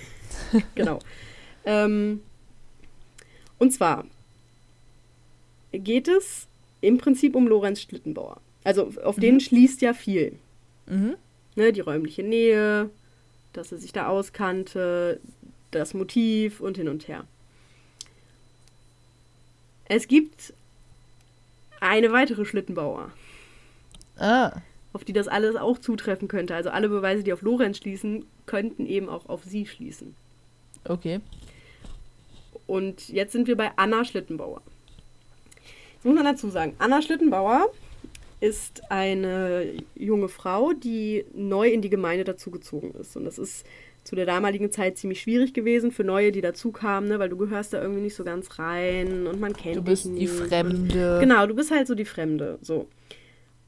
genau. 0.73 0.97
ähm, 1.63 2.21
und 3.59 3.71
zwar 3.71 4.05
geht 5.71 6.07
es 6.07 6.47
im 6.81 6.97
Prinzip 6.97 7.35
um 7.35 7.47
Lorenz 7.47 7.81
Schlittenbauer. 7.81 8.41
Also 8.63 8.91
auf 9.03 9.17
den 9.17 9.39
schließt 9.39 9.83
ja 9.83 9.93
viel. 9.93 10.39
Mhm. 10.87 11.17
Ne, 11.55 11.71
die 11.71 11.81
räumliche 11.81 12.23
Nähe, 12.23 12.89
dass 13.53 13.71
er 13.71 13.77
sich 13.77 13.93
da 13.93 14.07
auskannte, 14.07 15.19
das 15.69 15.93
Motiv 15.93 16.59
und 16.59 16.77
hin 16.77 16.89
und 16.89 17.07
her. 17.07 17.25
Es 19.85 20.07
gibt 20.07 20.53
eine 21.81 22.11
weitere 22.13 22.45
Schlittenbauer, 22.45 23.11
Ah. 24.17 24.61
auf 24.93 25.03
die 25.03 25.13
das 25.13 25.27
alles 25.27 25.55
auch 25.57 25.77
zutreffen 25.77 26.27
könnte. 26.29 26.55
Also 26.55 26.69
alle 26.69 26.87
Beweise, 26.87 27.23
die 27.23 27.33
auf 27.33 27.41
Lorenz 27.41 27.77
schließen, 27.79 28.25
könnten 28.45 28.85
eben 28.85 29.09
auch 29.09 29.27
auf 29.27 29.43
sie 29.43 29.65
schließen. 29.65 30.15
Okay. 30.85 31.19
Und 32.67 33.09
jetzt 33.09 33.33
sind 33.33 33.47
wir 33.47 33.57
bei 33.57 33.71
Anna 33.75 34.05
Schlittenbauer. 34.05 34.61
Jetzt 35.95 36.05
muss 36.05 36.15
man 36.15 36.23
dazu 36.25 36.49
sagen, 36.49 36.75
Anna 36.79 37.01
Schlittenbauer 37.01 37.67
ist 38.39 38.89
eine 38.89 39.73
junge 39.95 40.29
Frau, 40.29 40.73
die 40.73 41.25
neu 41.33 41.69
in 41.69 41.81
die 41.81 41.89
Gemeinde 41.89 42.23
dazugezogen 42.23 42.91
ist. 42.95 43.15
Und 43.15 43.25
das 43.25 43.37
ist 43.37 43.65
zu 44.03 44.15
der 44.15 44.25
damaligen 44.25 44.71
Zeit 44.71 44.97
ziemlich 44.97 45.21
schwierig 45.21 45.53
gewesen 45.53 45.91
für 45.91 46.03
Neue, 46.03 46.31
die 46.31 46.41
dazukamen, 46.41 47.09
ne? 47.09 47.19
weil 47.19 47.29
du 47.29 47.37
gehörst 47.37 47.73
da 47.73 47.81
irgendwie 47.81 48.01
nicht 48.01 48.15
so 48.15 48.23
ganz 48.23 48.57
rein 48.59 49.27
und 49.27 49.39
man 49.39 49.53
kennt 49.53 49.75
Du 49.77 49.83
bist 49.83 50.05
dich 50.05 50.13
die. 50.13 50.27
Und 50.27 50.47
Fremde. 50.47 51.17
Genau, 51.19 51.45
du 51.45 51.53
bist 51.55 51.71
halt 51.71 51.87
so 51.87 51.95
die 51.95 52.05
Fremde. 52.05 52.57
So. 52.61 52.87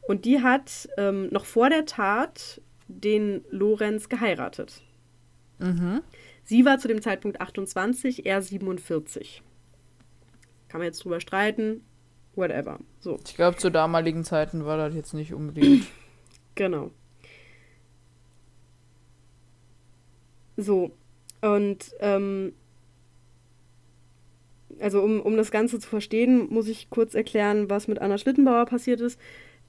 Und 0.08 0.26
die 0.26 0.42
hat 0.42 0.90
ähm, 0.98 1.28
noch 1.32 1.46
vor 1.46 1.70
der 1.70 1.86
Tat 1.86 2.62
den 2.88 3.46
Lorenz 3.50 4.10
geheiratet. 4.10 4.82
Mhm. 5.60 6.02
Sie 6.44 6.66
war 6.66 6.78
zu 6.80 6.88
dem 6.88 7.02
Zeitpunkt 7.02 7.40
28, 7.40 8.26
er 8.26 8.42
47. 8.42 9.42
Kann 10.68 10.80
man 10.80 10.88
jetzt 10.88 11.04
drüber 11.04 11.22
streiten, 11.22 11.86
whatever. 12.36 12.80
So, 13.00 13.18
Ich 13.26 13.36
glaube, 13.36 13.58
zu 13.58 13.70
damaligen 13.70 14.24
Zeiten 14.24 14.66
war 14.66 14.78
das 14.78 14.96
jetzt 14.96 15.14
nicht 15.14 15.34
unbedingt. 15.34 15.86
genau. 16.56 16.92
So, 20.58 20.92
und 21.42 21.92
ähm, 22.00 22.54
also 24.80 25.02
um, 25.02 25.22
um 25.22 25.38
das 25.38 25.52
Ganze 25.52 25.80
zu 25.80 25.88
verstehen, 25.88 26.48
muss 26.50 26.68
ich 26.68 26.90
kurz 26.90 27.16
erklären, 27.16 27.70
was 27.70 27.88
mit 27.88 28.00
Anna 28.00 28.18
Schlittenbauer 28.18 28.66
passiert 28.66 29.02
ist 29.02 29.20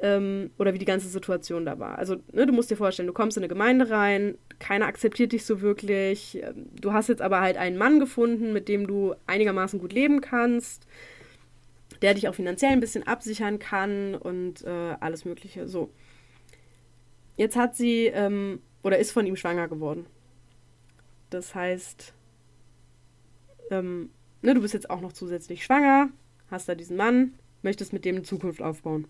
ähm, 0.01 0.51
oder 0.59 0.75
wie 0.75 0.79
die 0.79 0.85
ganze 0.85 1.09
Situation 1.09 1.65
da 1.65 1.79
war. 1.79 1.99
Also, 1.99 2.17
ne, 2.33 2.47
du 2.47 2.53
musst 2.53 2.71
dir 2.71 2.77
vorstellen, 2.77 3.07
du 3.07 3.13
kommst 3.13 3.37
in 3.37 3.43
eine 3.43 3.49
Gemeinde 3.49 3.91
rein, 3.91 4.37
keiner 4.59 4.87
akzeptiert 4.87 5.33
dich 5.33 5.45
so 5.45 5.61
wirklich. 5.61 6.43
ähm, 6.43 6.67
Du 6.81 6.93
hast 6.93 7.09
jetzt 7.09 7.23
aber 7.23 7.41
halt 7.41 7.57
einen 7.57 7.77
Mann 7.77 8.01
gefunden, 8.01 8.53
mit 8.53 8.69
dem 8.69 8.87
du 8.87 9.15
einigermaßen 9.27 9.79
gut 9.81 9.93
leben 9.93 10.21
kannst, 10.21 10.87
der 12.03 12.15
dich 12.15 12.29
auch 12.29 12.35
finanziell 12.35 12.73
ein 12.73 12.81
bisschen 12.81 13.07
absichern 13.07 13.59
kann 13.59 14.15
und 14.15 14.65
äh, 14.65 14.97
alles 15.01 15.25
Mögliche. 15.25 15.69
So. 15.69 15.91
Jetzt 17.37 17.57
hat 17.57 17.77
sie 17.77 18.07
ähm, 18.07 18.61
oder 18.83 18.99
ist 18.99 19.13
von 19.13 19.27
ihm 19.27 19.37
schwanger 19.37 19.69
geworden. 19.69 20.07
Das 21.31 21.55
heißt, 21.55 22.13
ähm, 23.71 24.11
ne, 24.43 24.55
du 24.55 24.61
bist 24.61 24.75
jetzt 24.75 24.91
auch 24.91 25.01
noch 25.01 25.13
zusätzlich 25.13 25.65
schwanger, 25.65 26.11
hast 26.51 26.69
da 26.69 26.75
diesen 26.75 26.97
Mann, 26.97 27.35
möchtest 27.63 27.93
mit 27.93 28.05
dem 28.05 28.17
eine 28.17 28.25
Zukunft 28.25 28.63
aufbauen. 28.63 29.07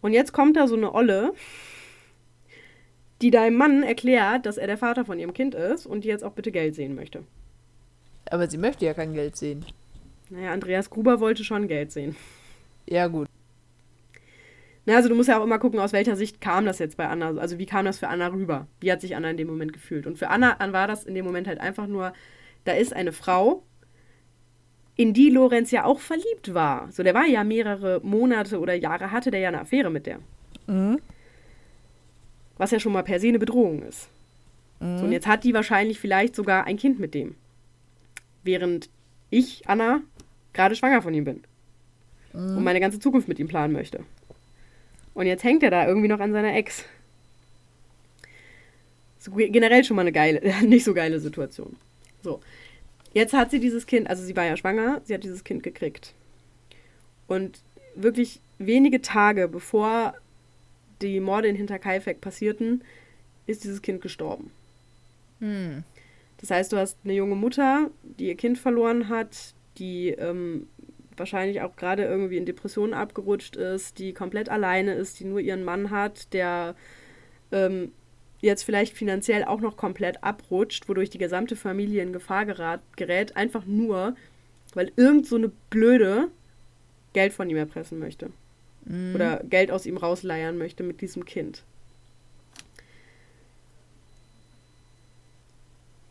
Und 0.00 0.12
jetzt 0.12 0.32
kommt 0.32 0.56
da 0.56 0.66
so 0.66 0.76
eine 0.76 0.94
Olle, 0.94 1.32
die 3.22 3.30
deinem 3.30 3.56
Mann 3.56 3.82
erklärt, 3.82 4.46
dass 4.46 4.58
er 4.58 4.66
der 4.66 4.78
Vater 4.78 5.04
von 5.04 5.18
ihrem 5.18 5.32
Kind 5.32 5.54
ist 5.54 5.86
und 5.86 6.04
die 6.04 6.08
jetzt 6.08 6.24
auch 6.24 6.32
bitte 6.32 6.52
Geld 6.52 6.74
sehen 6.74 6.94
möchte. 6.94 7.24
Aber 8.30 8.48
sie 8.48 8.58
möchte 8.58 8.84
ja 8.84 8.94
kein 8.94 9.14
Geld 9.14 9.36
sehen. 9.36 9.64
Naja, 10.28 10.52
Andreas 10.52 10.90
Gruber 10.90 11.20
wollte 11.20 11.44
schon 11.44 11.68
Geld 11.68 11.92
sehen. 11.92 12.16
Ja, 12.86 13.06
gut. 13.06 13.28
Na, 14.86 14.94
also 14.94 15.08
du 15.08 15.16
musst 15.16 15.28
ja 15.28 15.38
auch 15.38 15.44
immer 15.44 15.58
gucken, 15.58 15.80
aus 15.80 15.92
welcher 15.92 16.14
Sicht 16.14 16.40
kam 16.40 16.64
das 16.64 16.78
jetzt 16.78 16.96
bei 16.96 17.08
Anna. 17.08 17.36
Also 17.36 17.58
wie 17.58 17.66
kam 17.66 17.84
das 17.84 17.98
für 17.98 18.08
Anna 18.08 18.28
rüber? 18.28 18.68
Wie 18.80 18.90
hat 18.90 19.00
sich 19.00 19.16
Anna 19.16 19.30
in 19.30 19.36
dem 19.36 19.48
Moment 19.48 19.72
gefühlt? 19.72 20.06
Und 20.06 20.16
für 20.16 20.28
Anna 20.28 20.56
war 20.72 20.86
das 20.86 21.04
in 21.04 21.14
dem 21.14 21.24
Moment 21.24 21.48
halt 21.48 21.60
einfach 21.60 21.88
nur, 21.88 22.12
da 22.64 22.72
ist 22.72 22.94
eine 22.94 23.12
Frau, 23.12 23.64
in 24.94 25.12
die 25.12 25.28
Lorenz 25.28 25.72
ja 25.72 25.84
auch 25.84 25.98
verliebt 25.98 26.54
war. 26.54 26.90
So, 26.92 27.02
der 27.02 27.14
war 27.14 27.26
ja 27.26 27.42
mehrere 27.42 28.00
Monate 28.02 28.60
oder 28.60 28.74
Jahre, 28.74 29.10
hatte 29.10 29.32
der 29.32 29.40
ja 29.40 29.48
eine 29.48 29.60
Affäre 29.60 29.90
mit 29.90 30.06
der. 30.06 30.20
Mhm. 30.68 31.00
Was 32.56 32.70
ja 32.70 32.78
schon 32.78 32.92
mal 32.92 33.02
per 33.02 33.20
se 33.20 33.28
eine 33.28 33.38
Bedrohung 33.38 33.82
ist. 33.82 34.08
So, 34.78 35.04
und 35.04 35.12
jetzt 35.12 35.26
hat 35.26 35.42
die 35.42 35.54
wahrscheinlich 35.54 35.98
vielleicht 35.98 36.36
sogar 36.36 36.64
ein 36.64 36.76
Kind 36.76 37.00
mit 37.00 37.14
dem. 37.14 37.34
Während 38.44 38.90
ich, 39.30 39.66
Anna, 39.66 40.02
gerade 40.52 40.76
schwanger 40.76 41.02
von 41.02 41.14
ihm 41.14 41.24
bin. 41.24 41.42
Und 42.32 42.62
meine 42.62 42.80
ganze 42.80 43.00
Zukunft 43.00 43.26
mit 43.26 43.38
ihm 43.38 43.48
planen 43.48 43.72
möchte. 43.72 44.04
Und 45.16 45.26
jetzt 45.26 45.44
hängt 45.44 45.62
er 45.62 45.70
da 45.70 45.88
irgendwie 45.88 46.08
noch 46.08 46.20
an 46.20 46.32
seiner 46.32 46.54
Ex. 46.54 46.84
So, 49.18 49.32
ge- 49.32 49.48
generell 49.48 49.82
schon 49.82 49.96
mal 49.96 50.02
eine 50.02 50.12
geile, 50.12 50.40
nicht 50.66 50.84
so 50.84 50.92
geile 50.92 51.18
Situation. 51.20 51.76
So. 52.22 52.40
Jetzt 53.14 53.32
hat 53.32 53.50
sie 53.50 53.58
dieses 53.58 53.86
Kind, 53.86 54.10
also 54.10 54.22
sie 54.22 54.36
war 54.36 54.44
ja 54.44 54.58
schwanger, 54.58 55.00
sie 55.04 55.14
hat 55.14 55.24
dieses 55.24 55.42
Kind 55.42 55.62
gekriegt. 55.62 56.12
Und 57.28 57.60
wirklich 57.94 58.40
wenige 58.58 59.00
Tage 59.00 59.48
bevor 59.48 60.14
die 61.00 61.18
Morde 61.20 61.48
in 61.48 61.56
Hinterkaifeck 61.56 62.20
passierten, 62.20 62.84
ist 63.46 63.64
dieses 63.64 63.80
Kind 63.80 64.02
gestorben. 64.02 64.50
Hm. 65.40 65.82
Das 66.42 66.50
heißt, 66.50 66.72
du 66.72 66.76
hast 66.76 66.98
eine 67.04 67.14
junge 67.14 67.36
Mutter, 67.36 67.90
die 68.02 68.26
ihr 68.26 68.34
Kind 68.36 68.58
verloren 68.58 69.08
hat, 69.08 69.54
die 69.78 70.08
ähm, 70.10 70.66
wahrscheinlich 71.16 71.62
auch 71.62 71.76
gerade 71.76 72.04
irgendwie 72.04 72.36
in 72.36 72.46
Depressionen 72.46 72.94
abgerutscht 72.94 73.56
ist, 73.56 73.98
die 73.98 74.12
komplett 74.12 74.48
alleine 74.48 74.94
ist, 74.94 75.20
die 75.20 75.24
nur 75.24 75.40
ihren 75.40 75.64
Mann 75.64 75.90
hat, 75.90 76.32
der 76.32 76.74
ähm, 77.52 77.92
jetzt 78.40 78.62
vielleicht 78.62 78.96
finanziell 78.96 79.44
auch 79.44 79.60
noch 79.60 79.76
komplett 79.76 80.22
abrutscht, 80.22 80.88
wodurch 80.88 81.10
die 81.10 81.18
gesamte 81.18 81.56
Familie 81.56 82.02
in 82.02 82.12
Gefahr 82.12 82.46
gerat, 82.46 82.80
gerät, 82.96 83.36
einfach 83.36 83.64
nur, 83.66 84.16
weil 84.74 84.92
irgend 84.96 85.26
so 85.26 85.36
eine 85.36 85.50
Blöde 85.70 86.28
Geld 87.12 87.32
von 87.32 87.48
ihm 87.48 87.56
erpressen 87.56 87.98
möchte. 87.98 88.30
Mhm. 88.84 89.14
Oder 89.14 89.42
Geld 89.48 89.70
aus 89.70 89.86
ihm 89.86 89.96
rausleiern 89.96 90.58
möchte 90.58 90.82
mit 90.82 91.00
diesem 91.00 91.24
Kind. 91.24 91.62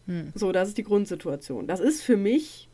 Hm. 0.07 0.31
So, 0.35 0.51
das 0.51 0.69
ist 0.69 0.77
die 0.77 0.83
Grundsituation. 0.83 1.67
Das 1.67 1.79
ist 1.79 2.03
für 2.03 2.17
mich 2.17 2.67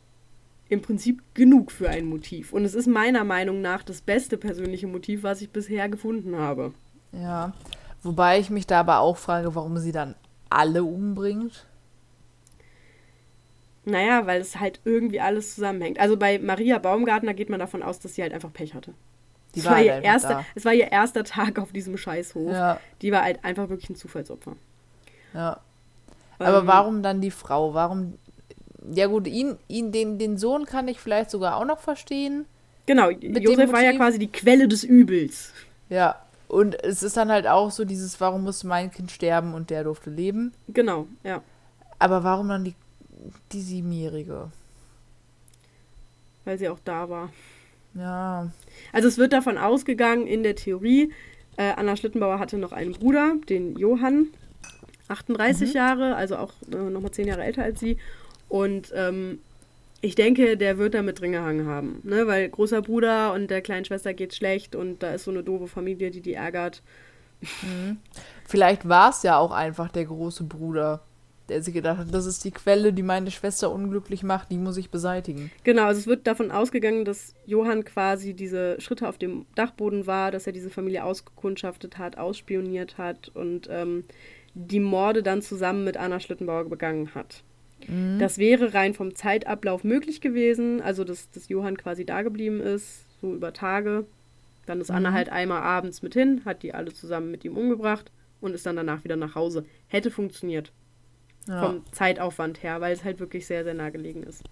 im 0.72 0.80
Prinzip 0.80 1.22
genug 1.34 1.70
für 1.70 1.88
ein 1.90 2.06
Motiv. 2.06 2.52
Und 2.52 2.64
es 2.64 2.74
ist 2.74 2.86
meiner 2.86 3.24
Meinung 3.24 3.60
nach 3.60 3.82
das 3.82 4.00
beste 4.00 4.38
persönliche 4.38 4.86
Motiv, 4.86 5.22
was 5.22 5.42
ich 5.42 5.50
bisher 5.50 5.88
gefunden 5.88 6.36
habe. 6.36 6.72
Ja. 7.12 7.52
Wobei 8.02 8.38
ich 8.40 8.48
mich 8.50 8.66
da 8.66 8.80
aber 8.80 9.00
auch 9.00 9.18
frage, 9.18 9.54
warum 9.54 9.76
sie 9.78 9.92
dann 9.92 10.14
alle 10.48 10.82
umbringt. 10.82 11.66
Naja, 13.84 14.26
weil 14.26 14.40
es 14.40 14.58
halt 14.60 14.80
irgendwie 14.84 15.20
alles 15.20 15.54
zusammenhängt. 15.54 15.98
Also 15.98 16.16
bei 16.16 16.38
Maria 16.38 16.78
Baumgartner 16.78 17.34
geht 17.34 17.50
man 17.50 17.58
davon 17.60 17.82
aus, 17.82 17.98
dass 17.98 18.14
sie 18.14 18.22
halt 18.22 18.32
einfach 18.32 18.52
Pech 18.52 18.74
hatte. 18.74 18.94
Die 19.54 19.60
es, 19.60 19.64
war 19.66 19.72
war 19.72 19.78
halt 19.78 19.86
ihr 19.88 20.02
erster, 20.02 20.28
da. 20.28 20.46
es 20.54 20.64
war 20.64 20.72
ihr 20.72 20.90
erster 20.90 21.24
Tag 21.24 21.58
auf 21.58 21.72
diesem 21.72 21.96
Scheißhof. 21.98 22.50
Ja, 22.52 22.80
Die 23.02 23.12
war 23.12 23.22
halt 23.24 23.44
einfach 23.44 23.68
wirklich 23.68 23.90
ein 23.90 23.96
Zufallsopfer. 23.96 24.56
ja. 25.34 25.60
Aber 26.38 26.58
Ähm, 26.60 26.66
warum 26.66 27.02
dann 27.04 27.20
die 27.20 27.30
Frau? 27.30 27.72
Warum? 27.74 28.18
Ja 28.90 29.06
gut, 29.06 29.26
ihn, 29.26 29.56
ihn, 29.68 29.92
den, 29.92 30.18
den 30.18 30.38
Sohn 30.38 30.64
kann 30.64 30.88
ich 30.88 30.98
vielleicht 30.98 31.30
sogar 31.30 31.56
auch 31.56 31.64
noch 31.64 31.78
verstehen. 31.78 32.46
Genau, 32.86 33.10
Josef 33.10 33.72
war 33.72 33.82
ja 33.82 33.92
quasi 33.92 34.18
die 34.18 34.30
Quelle 34.30 34.66
des 34.66 34.82
Übels. 34.82 35.52
Ja. 35.88 36.16
Und 36.48 36.82
es 36.84 37.02
ist 37.02 37.16
dann 37.16 37.30
halt 37.30 37.46
auch 37.46 37.70
so 37.70 37.84
dieses, 37.84 38.20
warum 38.20 38.42
musste 38.42 38.66
mein 38.66 38.90
Kind 38.90 39.10
sterben 39.10 39.54
und 39.54 39.70
der 39.70 39.84
durfte 39.84 40.10
leben. 40.10 40.52
Genau, 40.68 41.06
ja. 41.22 41.42
Aber 41.98 42.24
warum 42.24 42.48
dann 42.48 42.64
die, 42.64 42.74
die 43.52 43.60
Siebenjährige? 43.60 44.50
Weil 46.44 46.58
sie 46.58 46.68
auch 46.68 46.80
da 46.84 47.08
war. 47.08 47.30
Ja. 47.94 48.50
Also 48.92 49.08
es 49.08 49.16
wird 49.16 49.32
davon 49.32 49.56
ausgegangen, 49.56 50.26
in 50.26 50.42
der 50.42 50.56
Theorie, 50.56 51.12
äh, 51.56 51.72
Anna 51.76 51.96
Schlittenbauer 51.96 52.38
hatte 52.38 52.58
noch 52.58 52.72
einen 52.72 52.92
Bruder, 52.92 53.34
den 53.48 53.76
Johann, 53.76 54.28
38 55.08 55.74
Jahre, 55.74 56.16
also 56.16 56.36
auch 56.36 56.52
äh, 56.72 56.76
nochmal 56.76 57.12
10 57.12 57.28
Jahre 57.28 57.44
älter 57.44 57.62
als 57.62 57.80
sie. 57.80 57.98
Und 58.52 58.92
ähm, 58.94 59.38
ich 60.02 60.14
denke, 60.14 60.58
der 60.58 60.76
wird 60.76 60.92
damit 60.92 61.20
drin 61.20 61.32
gehangen 61.32 61.66
haben, 61.66 62.00
ne? 62.02 62.26
weil 62.26 62.50
großer 62.50 62.82
Bruder 62.82 63.32
und 63.32 63.50
der 63.50 63.62
kleinen 63.62 63.86
Schwester 63.86 64.12
geht's 64.12 64.36
schlecht 64.36 64.76
und 64.76 65.02
da 65.02 65.14
ist 65.14 65.24
so 65.24 65.30
eine 65.30 65.42
doofe 65.42 65.68
Familie, 65.68 66.10
die 66.10 66.20
die 66.20 66.34
ärgert. 66.34 66.82
Vielleicht 68.46 68.86
war 68.86 69.08
es 69.08 69.22
ja 69.22 69.38
auch 69.38 69.52
einfach 69.52 69.90
der 69.90 70.04
große 70.04 70.44
Bruder, 70.44 71.00
der 71.48 71.62
sich 71.62 71.72
gedacht 71.72 71.96
hat, 71.96 72.14
das 72.14 72.26
ist 72.26 72.44
die 72.44 72.50
Quelle, 72.50 72.92
die 72.92 73.02
meine 73.02 73.30
Schwester 73.30 73.72
unglücklich 73.72 74.22
macht, 74.22 74.50
die 74.50 74.58
muss 74.58 74.76
ich 74.76 74.90
beseitigen. 74.90 75.50
Genau, 75.64 75.84
also 75.86 76.00
es 76.00 76.06
wird 76.06 76.26
davon 76.26 76.50
ausgegangen, 76.50 77.06
dass 77.06 77.34
Johann 77.46 77.86
quasi 77.86 78.34
diese 78.34 78.78
Schritte 78.82 79.08
auf 79.08 79.16
dem 79.16 79.46
Dachboden 79.54 80.06
war, 80.06 80.30
dass 80.30 80.46
er 80.46 80.52
diese 80.52 80.68
Familie 80.68 81.04
ausgekundschaftet 81.04 81.96
hat, 81.96 82.18
ausspioniert 82.18 82.98
hat 82.98 83.30
und 83.32 83.66
ähm, 83.70 84.04
die 84.52 84.80
Morde 84.80 85.22
dann 85.22 85.40
zusammen 85.40 85.84
mit 85.84 85.96
Anna 85.96 86.20
Schlittenbauer 86.20 86.68
begangen 86.68 87.14
hat. 87.14 87.42
Das 88.18 88.38
wäre 88.38 88.74
rein 88.74 88.94
vom 88.94 89.14
Zeitablauf 89.14 89.84
möglich 89.84 90.20
gewesen, 90.20 90.80
also 90.80 91.04
dass, 91.04 91.30
dass 91.30 91.48
Johann 91.48 91.76
quasi 91.76 92.04
da 92.04 92.22
geblieben 92.22 92.60
ist, 92.60 93.04
so 93.20 93.34
über 93.34 93.52
Tage. 93.52 94.06
Dann 94.66 94.80
ist 94.80 94.90
Anna 94.90 95.12
halt 95.12 95.28
einmal 95.28 95.62
abends 95.62 96.02
mit 96.02 96.14
hin, 96.14 96.42
hat 96.44 96.62
die 96.62 96.72
alle 96.74 96.92
zusammen 96.92 97.30
mit 97.30 97.44
ihm 97.44 97.56
umgebracht 97.56 98.10
und 98.40 98.54
ist 98.54 98.64
dann 98.66 98.76
danach 98.76 99.02
wieder 99.04 99.16
nach 99.16 99.34
Hause. 99.34 99.64
Hätte 99.88 100.10
funktioniert 100.10 100.72
Ja. 101.48 101.58
vom 101.60 101.84
Zeitaufwand 101.92 102.62
her, 102.62 102.80
weil 102.80 102.92
es 102.92 103.02
halt 103.02 103.18
wirklich 103.18 103.46
sehr, 103.46 103.64
sehr 103.64 103.74
nah 103.74 103.90
gelegen 103.90 104.22
ist. 104.22 104.42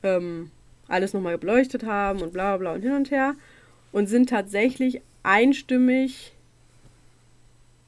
ähm, 0.03 0.51
alles 0.87 1.13
nochmal 1.13 1.39
beleuchtet 1.39 1.83
haben 1.83 2.21
und 2.21 2.31
bla 2.31 2.57
bla 2.57 2.57
bla 2.57 2.73
und 2.75 2.83
hin 2.83 2.91
und 2.91 3.09
her 3.09 3.33
und 3.91 4.07
sind 4.07 4.29
tatsächlich 4.29 5.01
einstimmig, 5.23 6.33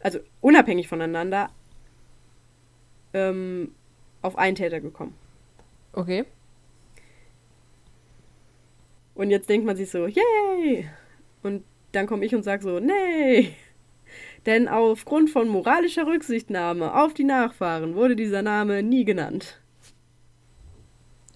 also 0.04 0.20
unabhängig 0.42 0.88
voneinander, 0.88 1.50
ähm, 3.14 3.74
auf 4.22 4.38
einen 4.38 4.56
Täter 4.56 4.80
gekommen. 4.80 5.16
Okay. 5.94 6.26
Und 9.16 9.30
jetzt 9.30 9.50
denkt 9.50 9.66
man 9.66 9.76
sich 9.76 9.90
so, 9.90 10.08
yay! 10.08 10.90
Und 11.44 11.64
dann 11.92 12.08
komme 12.08 12.26
ich 12.26 12.34
und 12.34 12.44
sage 12.44 12.64
so, 12.64 12.80
nee! 12.80 13.56
Denn 14.46 14.68
aufgrund 14.68 15.30
von 15.30 15.48
moralischer 15.48 16.08
Rücksichtnahme 16.08 17.00
auf 17.00 17.14
die 17.14 17.24
Nachfahren 17.24 17.96
wurde 17.96 18.16
dieser 18.16 18.42
Name 18.42 18.82
nie 18.82 19.06
genannt. 19.06 19.62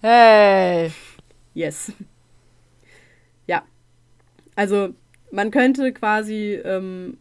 Hey. 0.02 0.90
Yes. 1.54 1.92
Ja. 3.46 3.62
Also, 4.56 4.94
man 5.30 5.50
könnte 5.50 5.92
quasi, 5.92 6.60
ähm, 6.64 7.18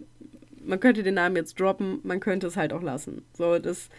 man 0.66 0.80
könnte 0.80 1.04
den 1.04 1.16
Namen 1.16 1.36
jetzt 1.36 1.60
droppen, 1.60 2.00
man 2.04 2.20
könnte 2.20 2.48
es 2.48 2.58
halt 2.58 2.74
auch 2.74 2.82
lassen. 2.82 3.24
So, 3.34 3.60
das. 3.60 3.90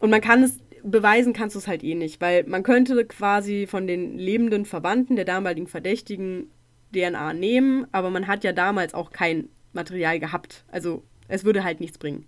Und 0.00 0.10
man 0.10 0.20
kann 0.20 0.42
es, 0.42 0.58
beweisen 0.82 1.32
kannst 1.32 1.54
du 1.54 1.58
es 1.58 1.66
halt 1.66 1.82
eh 1.82 1.94
nicht, 1.94 2.20
weil 2.20 2.44
man 2.44 2.62
könnte 2.62 3.04
quasi 3.04 3.66
von 3.66 3.86
den 3.86 4.16
lebenden 4.16 4.64
Verwandten 4.64 5.16
der 5.16 5.24
damaligen 5.24 5.66
Verdächtigen 5.66 6.50
DNA 6.94 7.32
nehmen, 7.34 7.86
aber 7.92 8.10
man 8.10 8.26
hat 8.26 8.44
ja 8.44 8.52
damals 8.52 8.94
auch 8.94 9.10
kein 9.10 9.48
Material 9.72 10.18
gehabt. 10.18 10.64
Also, 10.68 11.02
es 11.26 11.44
würde 11.44 11.64
halt 11.64 11.80
nichts 11.80 11.98
bringen. 11.98 12.26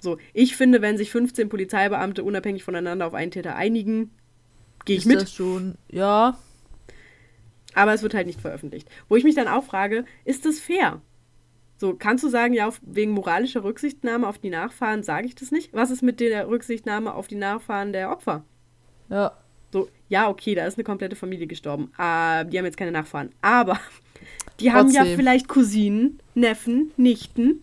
So, 0.00 0.18
ich 0.32 0.56
finde, 0.56 0.80
wenn 0.80 0.96
sich 0.96 1.10
15 1.10 1.48
Polizeibeamte 1.48 2.22
unabhängig 2.22 2.62
voneinander 2.62 3.06
auf 3.06 3.14
einen 3.14 3.32
Täter 3.32 3.56
einigen, 3.56 4.10
gehe 4.84 4.96
ich 4.96 5.02
Ist 5.02 5.08
mit. 5.08 5.20
das 5.22 5.32
schon. 5.32 5.76
Ja. 5.90 6.38
Aber 7.74 7.94
es 7.94 8.02
wird 8.02 8.14
halt 8.14 8.26
nicht 8.26 8.40
veröffentlicht. 8.40 8.88
Wo 9.08 9.16
ich 9.16 9.24
mich 9.24 9.34
dann 9.34 9.48
auch 9.48 9.64
frage, 9.64 10.04
ist 10.24 10.46
das 10.46 10.60
fair? 10.60 11.02
So, 11.80 11.94
kannst 11.94 12.24
du 12.24 12.28
sagen, 12.28 12.54
ja, 12.54 12.66
auf, 12.66 12.80
wegen 12.82 13.12
moralischer 13.12 13.62
Rücksichtnahme 13.62 14.26
auf 14.26 14.38
die 14.38 14.50
Nachfahren 14.50 15.04
sage 15.04 15.26
ich 15.28 15.36
das 15.36 15.52
nicht? 15.52 15.72
Was 15.72 15.90
ist 15.90 16.02
mit 16.02 16.18
der 16.18 16.48
Rücksichtnahme 16.48 17.14
auf 17.14 17.28
die 17.28 17.36
Nachfahren 17.36 17.92
der 17.92 18.10
Opfer? 18.10 18.44
Ja. 19.08 19.32
So, 19.72 19.88
ja, 20.08 20.28
okay, 20.28 20.54
da 20.56 20.66
ist 20.66 20.76
eine 20.76 20.84
komplette 20.84 21.14
Familie 21.14 21.46
gestorben. 21.46 21.92
Äh, 21.96 22.44
die 22.46 22.58
haben 22.58 22.64
jetzt 22.64 22.76
keine 22.76 22.90
Nachfahren. 22.90 23.30
Aber 23.42 23.78
die 24.60 24.72
haben 24.72 24.90
ja 24.90 25.02
Trotzdem. 25.02 25.16
vielleicht 25.18 25.46
Cousinen, 25.48 26.18
Neffen, 26.34 26.90
Nichten. 26.96 27.60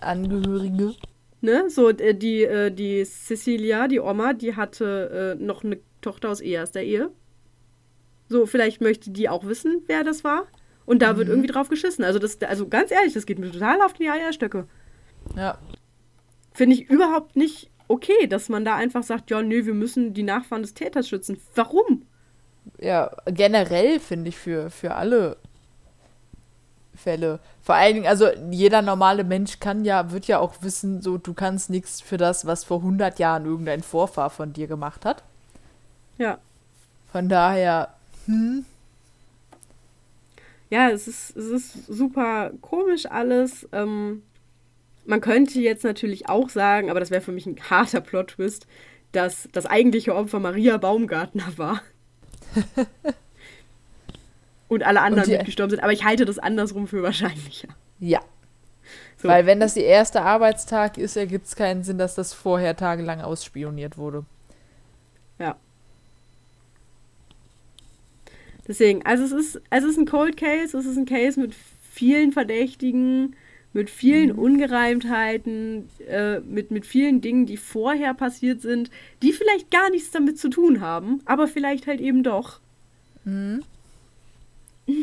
Angehörige. 0.00 0.94
ne? 1.40 1.70
So, 1.70 1.90
äh, 1.90 2.14
die, 2.14 2.42
äh, 2.42 2.70
die 2.72 3.04
Cecilia, 3.04 3.86
die 3.86 4.00
Oma, 4.00 4.32
die 4.32 4.56
hatte 4.56 5.36
äh, 5.38 5.42
noch 5.44 5.62
eine 5.62 5.78
Tochter 6.00 6.30
aus 6.30 6.40
erster 6.40 6.82
Ehe. 6.82 7.10
So, 8.28 8.46
vielleicht 8.46 8.80
möchte 8.80 9.10
die 9.10 9.28
auch 9.28 9.44
wissen, 9.46 9.82
wer 9.86 10.02
das 10.02 10.24
war. 10.24 10.46
Und 10.88 11.02
da 11.02 11.12
mhm. 11.12 11.16
wird 11.18 11.28
irgendwie 11.28 11.48
drauf 11.48 11.68
geschissen. 11.68 12.02
Also, 12.02 12.18
das, 12.18 12.40
also 12.40 12.66
ganz 12.66 12.90
ehrlich, 12.90 13.12
das 13.12 13.26
geht 13.26 13.38
mir 13.38 13.52
total 13.52 13.82
auf 13.82 13.92
die 13.92 14.08
Eierstöcke. 14.08 14.66
Ja. 15.36 15.58
Finde 16.54 16.76
ich 16.76 16.88
überhaupt 16.88 17.36
nicht 17.36 17.70
okay, 17.88 18.26
dass 18.26 18.48
man 18.48 18.64
da 18.64 18.74
einfach 18.74 19.02
sagt, 19.02 19.30
ja, 19.30 19.42
nee, 19.42 19.66
wir 19.66 19.74
müssen 19.74 20.14
die 20.14 20.22
Nachfahren 20.22 20.62
des 20.62 20.72
Täters 20.72 21.06
schützen. 21.06 21.38
Warum? 21.54 22.06
Ja, 22.80 23.10
generell 23.26 24.00
finde 24.00 24.30
ich 24.30 24.38
für, 24.38 24.70
für 24.70 24.94
alle 24.94 25.36
Fälle. 26.94 27.38
Vor 27.62 27.74
allen 27.74 27.94
Dingen, 27.94 28.06
also 28.06 28.28
jeder 28.50 28.80
normale 28.80 29.24
Mensch 29.24 29.60
kann 29.60 29.84
ja, 29.84 30.10
wird 30.10 30.26
ja 30.26 30.38
auch 30.38 30.54
wissen, 30.62 31.02
so 31.02 31.18
du 31.18 31.34
kannst 31.34 31.68
nichts 31.68 32.00
für 32.00 32.16
das, 32.16 32.46
was 32.46 32.64
vor 32.64 32.78
100 32.78 33.18
Jahren 33.18 33.44
irgendein 33.44 33.82
Vorfahr 33.82 34.30
von 34.30 34.54
dir 34.54 34.68
gemacht 34.68 35.04
hat. 35.04 35.22
Ja. 36.16 36.38
Von 37.12 37.28
daher, 37.28 37.92
hm. 38.24 38.64
Ja, 40.70 40.90
es 40.90 41.08
ist, 41.08 41.36
es 41.36 41.46
ist 41.46 41.86
super 41.86 42.52
komisch 42.60 43.06
alles. 43.06 43.68
Ähm, 43.72 44.22
man 45.06 45.20
könnte 45.20 45.58
jetzt 45.60 45.84
natürlich 45.84 46.28
auch 46.28 46.50
sagen, 46.50 46.90
aber 46.90 47.00
das 47.00 47.10
wäre 47.10 47.22
für 47.22 47.32
mich 47.32 47.46
ein 47.46 47.56
harter 47.70 48.00
Plot-Twist, 48.00 48.66
dass 49.12 49.48
das 49.52 49.64
eigentliche 49.64 50.14
Opfer 50.14 50.38
Maria 50.38 50.76
Baumgartner 50.76 51.56
war. 51.56 51.82
und 54.68 54.82
alle 54.82 55.00
anderen 55.00 55.24
und 55.24 55.38
mitgestorben 55.38 55.70
sind. 55.70 55.82
Aber 55.82 55.92
ich 55.92 56.04
halte 56.04 56.24
das 56.24 56.38
andersrum 56.38 56.86
für 56.86 57.02
wahrscheinlicher. 57.02 57.68
Ja. 57.98 58.20
So. 59.16 59.28
Weil 59.28 59.46
wenn 59.46 59.60
das 59.60 59.74
der 59.74 59.86
erste 59.86 60.22
Arbeitstag 60.22 60.98
ist, 60.98 61.16
ergibt 61.16 61.46
es 61.46 61.56
keinen 61.56 61.82
Sinn, 61.82 61.98
dass 61.98 62.14
das 62.14 62.32
vorher 62.32 62.76
tagelang 62.76 63.20
ausspioniert 63.20 63.98
wurde. 63.98 64.24
Ja. 65.38 65.56
Deswegen, 68.68 69.04
also 69.04 69.24
es 69.24 69.32
ist, 69.32 69.60
es 69.70 69.84
ist 69.84 69.98
ein 69.98 70.06
Cold 70.06 70.36
Case, 70.36 70.76
es 70.76 70.84
ist 70.86 70.98
ein 70.98 71.06
Case 71.06 71.40
mit 71.40 71.54
vielen 71.90 72.32
Verdächtigen, 72.32 73.34
mit 73.72 73.90
vielen 73.90 74.34
mhm. 74.34 74.38
Ungereimtheiten, 74.38 75.88
äh, 76.06 76.40
mit, 76.40 76.70
mit 76.70 76.86
vielen 76.86 77.20
Dingen, 77.20 77.46
die 77.46 77.56
vorher 77.56 78.14
passiert 78.14 78.60
sind, 78.60 78.90
die 79.22 79.32
vielleicht 79.32 79.70
gar 79.70 79.90
nichts 79.90 80.10
damit 80.10 80.38
zu 80.38 80.48
tun 80.50 80.80
haben, 80.80 81.20
aber 81.24 81.48
vielleicht 81.48 81.86
halt 81.86 82.00
eben 82.00 82.22
doch. 82.22 82.60
Mhm. 83.24 83.62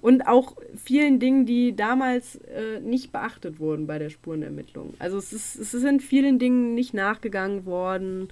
Und 0.00 0.28
auch 0.28 0.56
vielen 0.76 1.18
Dingen, 1.18 1.44
die 1.44 1.74
damals 1.74 2.36
äh, 2.36 2.78
nicht 2.80 3.10
beachtet 3.10 3.58
wurden 3.58 3.88
bei 3.88 3.98
der 3.98 4.10
Spurenermittlung. 4.10 4.94
Also 5.00 5.18
es, 5.18 5.32
ist, 5.32 5.56
es 5.56 5.72
sind 5.72 6.02
vielen 6.02 6.38
Dingen 6.38 6.74
nicht 6.74 6.94
nachgegangen 6.94 7.66
worden. 7.66 8.28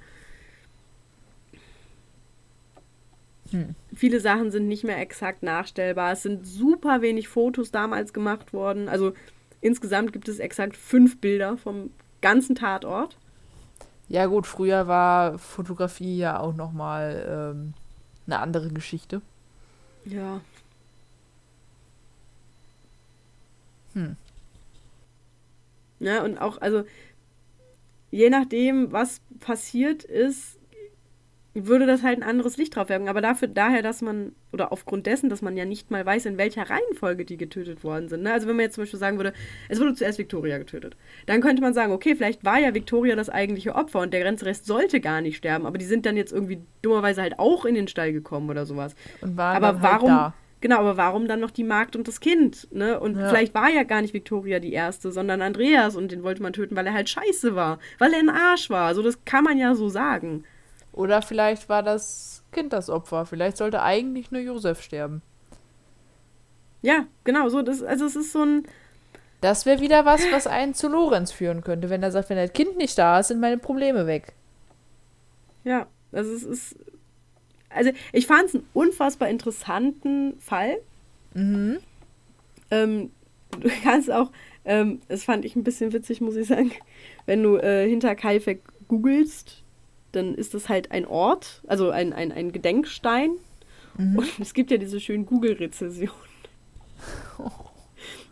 Hm. 3.57 3.75
Viele 3.95 4.21
Sachen 4.21 4.51
sind 4.51 4.69
nicht 4.69 4.85
mehr 4.85 4.99
exakt 4.99 5.43
nachstellbar. 5.43 6.13
Es 6.13 6.23
sind 6.23 6.47
super 6.47 7.01
wenig 7.01 7.29
Fotos 7.29 7.71
damals 7.71 8.13
gemacht 8.13 8.53
worden. 8.53 8.89
Also 8.89 9.15
insgesamt 9.63 10.13
gibt 10.13 10.29
es 10.29 10.39
exakt 10.39 10.77
fünf 10.77 11.21
Bilder 11.21 11.57
vom 11.57 11.91
ganzen 12.21 12.55
Tatort. 12.55 13.17
Ja 14.09 14.27
gut, 14.27 14.47
früher 14.47 14.87
war 14.89 15.39
Fotografie 15.39 16.19
ja 16.19 16.39
auch 16.39 16.55
noch 16.55 16.73
mal 16.73 17.55
ähm, 17.57 17.75
eine 18.27 18.41
andere 18.41 18.69
Geschichte. 18.69 19.23
Ja. 20.05 20.41
Hm. 23.95 24.17
Ja, 25.99 26.23
und 26.23 26.37
auch, 26.37 26.61
also 26.61 26.85
je 28.11 28.29
nachdem, 28.29 28.93
was 28.93 29.23
passiert 29.41 30.05
ist, 30.05 30.59
würde 31.65 31.87
das 31.87 32.03
halt 32.03 32.19
ein 32.19 32.23
anderes 32.23 32.59
Licht 32.59 32.77
drauf 32.77 32.89
werfen. 32.91 33.09
Aber 33.09 33.21
dafür, 33.21 33.49
daher, 33.49 33.83
dass 33.83 34.03
man, 34.03 34.33
oder 34.53 34.73
aufgrund 34.73 35.07
dessen, 35.07 35.31
dass 35.31 35.41
man 35.41 35.57
ja 35.57 35.65
nicht 35.65 35.91
mal 35.91 36.05
weiß, 36.05 36.27
in 36.27 36.37
welcher 36.37 36.69
Reihenfolge 36.69 37.25
die 37.25 37.39
getötet 37.39 37.83
worden 37.83 38.09
sind. 38.09 38.23
Ne? 38.23 38.33
Also 38.33 38.47
wenn 38.47 38.57
man 38.57 38.65
jetzt 38.65 38.75
zum 38.75 38.83
Beispiel 38.83 39.01
sagen 39.01 39.17
würde, 39.19 39.33
es 39.69 39.81
wurde 39.81 39.95
zuerst 39.95 40.19
Victoria 40.19 40.59
getötet, 40.59 40.97
dann 41.25 41.41
könnte 41.41 41.63
man 41.63 41.73
sagen, 41.73 41.93
okay, 41.93 42.15
vielleicht 42.15 42.45
war 42.45 42.59
ja 42.59 42.75
Victoria 42.75 43.17
das 43.17 43.31
eigentliche 43.31 43.75
Opfer 43.75 44.01
und 44.01 44.13
der 44.13 44.23
Grenzrest 44.23 44.67
sollte 44.67 45.01
gar 45.01 45.21
nicht 45.21 45.37
sterben, 45.37 45.67
aber 45.67 45.79
die 45.79 45.85
sind 45.87 46.05
dann 46.05 46.17
jetzt 46.17 46.33
irgendwie 46.33 46.61
dummerweise 46.83 47.23
halt 47.23 47.39
auch 47.39 47.65
in 47.65 47.75
den 47.75 47.89
Stall 47.89 48.13
gekommen 48.13 48.51
oder 48.51 48.67
sowas. 48.67 48.95
Und 49.23 49.37
waren 49.37 49.57
aber 49.57 49.81
halt 49.81 49.83
warum, 49.83 50.09
da. 50.09 50.35
Genau, 50.61 50.79
aber 50.79 50.97
warum 50.97 51.29
dann 51.29 51.41
noch 51.41 51.51
die 51.51 51.65
Magd 51.65 51.97
und 51.97 52.09
das 52.09 52.21
Kind? 52.21 52.69
Ne? 52.73 52.99
Und 52.99 53.17
ja. 53.17 53.29
vielleicht 53.29 53.55
war 53.55 53.71
ja 53.71 53.85
gar 53.85 54.03
nicht 54.03 54.15
Victoria 54.15 54.59
die 54.59 54.73
erste, 54.73 55.13
sondern 55.13 55.43
Andreas 55.43 55.97
und 55.97 56.13
den 56.13 56.23
wollte 56.23 56.43
man 56.43 56.53
töten, 56.53 56.77
weil 56.77 56.87
er 56.87 56.95
halt 56.95 57.09
scheiße 57.09 57.55
war, 57.55 57.79
weil 57.99 58.13
er 58.13 58.21
ein 58.21 58.31
Arsch 58.31 58.71
war. 58.71 58.95
So, 58.95 59.03
das 59.03 59.25
kann 59.25 59.45
man 59.45 59.59
ja 59.59 59.75
so 59.75 59.89
sagen. 59.89 60.45
Oder 60.97 61.23
vielleicht 61.23 61.69
war 61.69 61.83
das 61.83 62.43
Kind 62.51 62.73
das 62.73 62.91
Opfer. 62.91 63.27
Vielleicht 63.27 63.59
sollte 63.59 63.83
eigentlich 63.83 64.31
nur 64.33 64.41
Josef 64.41 64.83
sterben. 64.83 65.23
Ja, 66.83 67.07
genau, 67.23 67.49
so, 67.51 67.63
das, 67.63 67.83
also 67.83 68.07
es 68.07 68.17
ist 68.17 68.33
so 68.33 68.43
ein. 68.43 68.67
Das 69.43 69.67
wäre 69.67 69.81
wieder 69.81 70.07
was, 70.07 70.23
was 70.33 70.47
einen 70.47 70.73
zu 70.73 70.89
Lorenz 70.89 71.31
führen 71.31 71.63
könnte, 71.63 71.91
wenn 71.91 72.03
er 72.03 72.11
sagt, 72.11 72.31
wenn 72.31 72.39
das 72.39 72.55
Kind 72.55 72.79
nicht 72.79 72.97
da 72.97 73.21
ist, 73.21 73.29
sind 73.29 73.41
meine 73.41 73.59
Probleme 73.59 74.07
weg. 74.07 74.33
Ja, 75.65 75.87
also 76.13 76.33
es 76.33 76.43
ist. 76.43 76.77
Also 77.69 77.91
ich 78.13 78.27
fand 78.27 78.45
es 78.47 78.55
einen 78.55 78.67
unfassbar 78.73 79.29
interessanten 79.29 80.41
Fall. 80.41 80.79
Mhm. 81.35 81.79
Ähm, 82.71 83.11
du 83.61 83.69
kannst 83.83 84.11
auch, 84.11 84.33
ähm, 84.65 85.01
das 85.09 85.25
fand 85.25 85.45
ich 85.45 85.57
ein 85.57 85.65
bisschen 85.65 85.93
witzig, 85.93 86.23
muss 86.23 86.37
ich 86.37 86.49
sagen, 86.49 86.73
wenn 87.27 87.43
du 87.43 87.57
äh, 87.59 87.87
hinter 87.87 88.15
Kaifek 88.15 88.63
googelst, 88.89 89.63
dann 90.13 90.35
ist 90.35 90.55
das 90.55 90.69
halt 90.69 90.91
ein 90.93 91.07
Ort, 91.07 91.63
also 91.67 91.91
ein, 91.91 92.13
ein, 92.13 92.33
ein 92.33 92.53
Gedenkstein. 92.53 93.31
Mhm. 93.97 94.19
Und 94.19 94.29
es 94.41 94.55
gibt 94.55 94.71
ja 94.71 94.77
diese 94.77 95.01
schönen 95.01 95.27
Google-Rezessionen. 95.27 96.13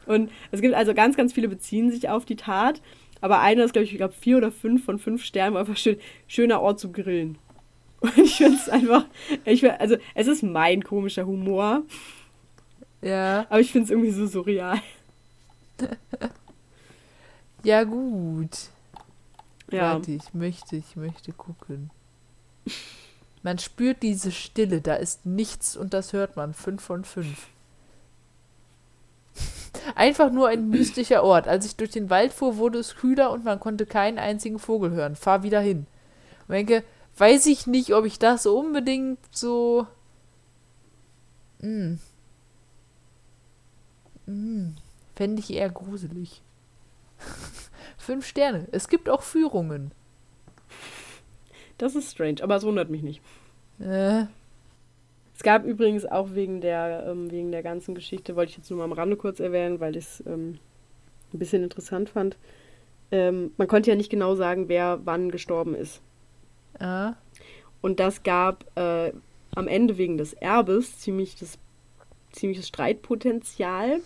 Und 0.07 0.31
es 0.51 0.61
gibt 0.61 0.75
also 0.75 0.95
ganz, 0.95 1.17
ganz 1.17 1.33
viele 1.33 1.49
beziehen 1.49 1.91
sich 1.91 2.09
auf 2.09 2.25
die 2.25 2.37
Tat. 2.37 2.81
Aber 3.21 3.41
einer 3.41 3.65
ist, 3.65 3.73
glaube 3.73 3.85
ich, 3.85 3.93
ich 3.93 3.97
glaube, 3.97 4.13
vier 4.13 4.37
oder 4.37 4.53
fünf 4.53 4.85
von 4.85 4.99
fünf 4.99 5.25
Sternen, 5.25 5.55
war 5.55 5.61
einfach 5.61 5.77
schön, 5.77 5.97
schöner 6.27 6.61
Ort 6.61 6.79
zu 6.79 6.93
grillen. 6.93 7.39
Und 8.01 8.19
ich 8.19 8.37
finde 8.37 8.57
es 8.57 8.69
einfach, 8.69 9.07
ich 9.47 9.61
find, 9.61 9.81
also 9.81 9.97
es 10.15 10.27
ist 10.27 10.43
mein 10.43 10.85
komischer 10.85 11.27
Humor. 11.27 11.83
Ja. 13.01 13.47
Aber 13.49 13.61
ich 13.61 13.73
finde 13.73 13.85
es 13.85 13.91
irgendwie 13.91 14.11
so 14.11 14.27
surreal. 14.27 14.81
ja, 17.65 17.85
gut. 17.85 18.51
Ja. 19.71 19.95
Warte, 19.95 20.13
ich 20.13 20.35
möchte, 20.35 20.77
ich 20.77 20.97
möchte 20.97 21.33
gucken. 21.33 21.91
Man 23.43 23.59
spürt 23.59 24.03
diese 24.03 24.33
Stille, 24.33 24.81
da 24.81 24.95
ist 24.95 25.27
nichts 25.27 25.77
und 25.77 25.93
das 25.93 26.13
hört 26.13 26.37
man. 26.37 26.55
Fünf 26.55 26.83
von 26.83 27.05
fünf. 27.05 27.49
Einfach 29.95 30.31
nur 30.33 30.49
ein 30.49 30.69
mystischer 30.69 31.23
Ort. 31.23 31.47
Als 31.47 31.67
ich 31.67 31.77
durch 31.77 31.91
den 31.91 32.09
Wald 32.09 32.33
fuhr, 32.33 32.57
wurde 32.57 32.79
es 32.79 32.97
kühler 32.97 33.31
und 33.31 33.45
man 33.45 33.61
konnte 33.61 33.87
keinen 33.87 34.19
einzigen 34.19 34.59
Vogel 34.59 34.93
hören. 34.93 35.17
Fahr 35.17 35.43
wieder 35.43 35.61
hin. 35.61 35.87
Und 36.49 36.55
denke, 36.55 36.85
weiß 37.19 37.47
ich 37.47 37.67
nicht, 37.67 37.95
ob 37.95 38.05
ich 38.05 38.19
das 38.19 38.47
unbedingt 38.47 39.19
so. 39.31 39.87
Mm. 41.61 41.95
Mm. 44.27 44.75
Fände 45.15 45.41
ich 45.41 45.53
eher 45.53 45.71
gruselig. 45.71 46.43
Fünf 48.05 48.27
Sterne. 48.27 48.69
Es 48.71 48.89
gibt 48.89 49.09
auch 49.09 49.23
Führungen. 49.23 49.91
Das 51.79 51.95
ist 51.95 52.11
strange, 52.11 52.43
aber 52.43 52.55
es 52.57 52.65
wundert 52.65 52.91
mich 52.91 53.03
nicht. 53.03 53.23
Äh. 53.81 54.25
Es 55.35 55.43
gab 55.43 55.65
übrigens 55.65 56.05
auch 56.05 56.35
wegen 56.35 56.61
der, 56.61 57.07
ähm, 57.09 57.31
wegen 57.31 57.51
der 57.51 57.63
ganzen 57.63 57.95
Geschichte, 57.95 58.37
wollte 58.37 58.51
ich 58.51 58.59
jetzt 58.59 58.71
nur 58.71 58.79
mal 58.79 58.85
am 58.85 58.93
Rande 58.93 59.17
kurz 59.17 59.41
erwähnen, 59.41 59.81
weil 59.81 59.97
ich 59.97 60.05
es 60.05 60.23
ähm, 60.27 60.59
ein 61.33 61.39
bisschen 61.39 61.63
interessant 61.63 62.11
fand. 62.11 62.37
Ähm, 63.11 63.53
man 63.57 63.69
konnte 63.69 63.89
ja 63.89 63.97
nicht 63.97 64.11
genau 64.11 64.35
sagen, 64.35 64.69
wer 64.69 65.01
wann 65.05 65.31
gestorben 65.31 65.75
ist. 65.75 66.03
Ja. 66.79 67.17
Und 67.81 68.01
das 68.01 68.23
gab 68.23 68.67
äh, 68.77 69.13
am 69.55 69.67
Ende 69.67 69.97
wegen 69.97 70.19
des 70.19 70.35
Erbes 70.35 70.99
ziemlich 70.99 71.37
das, 71.37 71.59
ziemliches 72.33 72.69
Streitpotenzial. 72.69 74.01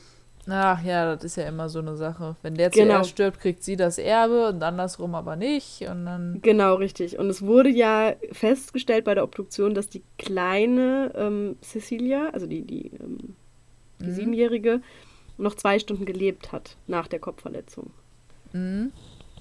Ach 0.51 0.83
ja, 0.83 1.15
das 1.15 1.25
ist 1.25 1.37
ja 1.37 1.45
immer 1.47 1.69
so 1.69 1.79
eine 1.81 1.95
Sache. 1.97 2.37
Wenn 2.43 2.55
der 2.55 2.71
Genau. 2.71 2.95
zuerst 2.95 3.11
stirbt, 3.11 3.41
kriegt 3.41 3.63
sie 3.63 3.77
das 3.77 3.99
Erbe 3.99 4.49
und 4.49 4.63
andersrum 4.63 5.15
aber 5.15 5.37
nicht. 5.37 5.83
Und 5.83 6.07
dann. 6.07 6.39
Genau, 6.41 6.77
richtig. 6.77 7.19
Und 7.19 7.29
es 7.29 7.43
wurde 7.43 7.69
ja 7.69 8.15
festgestellt 8.33 9.05
bei 9.05 9.15
der 9.15 9.25
Obduktion, 9.25 9.75
dass 9.75 9.89
die 9.91 10.03
kleine 10.17 11.13
ähm, 11.17 11.57
Cecilia, 11.63 12.31
also 12.31 12.47
die, 12.47 12.63
die, 12.63 12.93
ähm, 13.01 13.37
die 14.01 14.07
Mhm. 14.07 14.13
Siebenjährige, 14.13 14.81
noch 15.37 15.55
zwei 15.55 15.79
Stunden 15.79 16.07
gelebt 16.07 16.51
hat 16.51 16.77
nach 16.87 17.09
der 17.09 17.19
Kopfverletzung. 17.19 17.91
Mhm. 18.53 18.93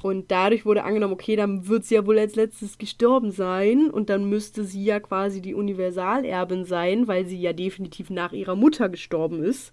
Und 0.03 0.29
dadurch 0.29 0.65
wurde 0.65 0.83
angenommen, 0.83 1.13
okay, 1.13 1.35
dann 1.35 1.67
wird 1.67 1.85
sie 1.85 1.95
ja 1.95 2.05
wohl 2.05 2.19
als 2.19 2.35
letztes 2.35 2.77
gestorben 2.77 3.31
sein 3.31 3.89
und 3.89 4.09
dann 4.09 4.29
müsste 4.29 4.63
sie 4.63 4.83
ja 4.83 4.99
quasi 4.99 5.41
die 5.41 5.55
Universalerbin 5.55 6.65
sein, 6.65 7.07
weil 7.07 7.25
sie 7.25 7.39
ja 7.39 7.53
definitiv 7.53 8.09
nach 8.09 8.31
ihrer 8.33 8.55
Mutter 8.55 8.89
gestorben 8.89 9.41
ist. 9.43 9.71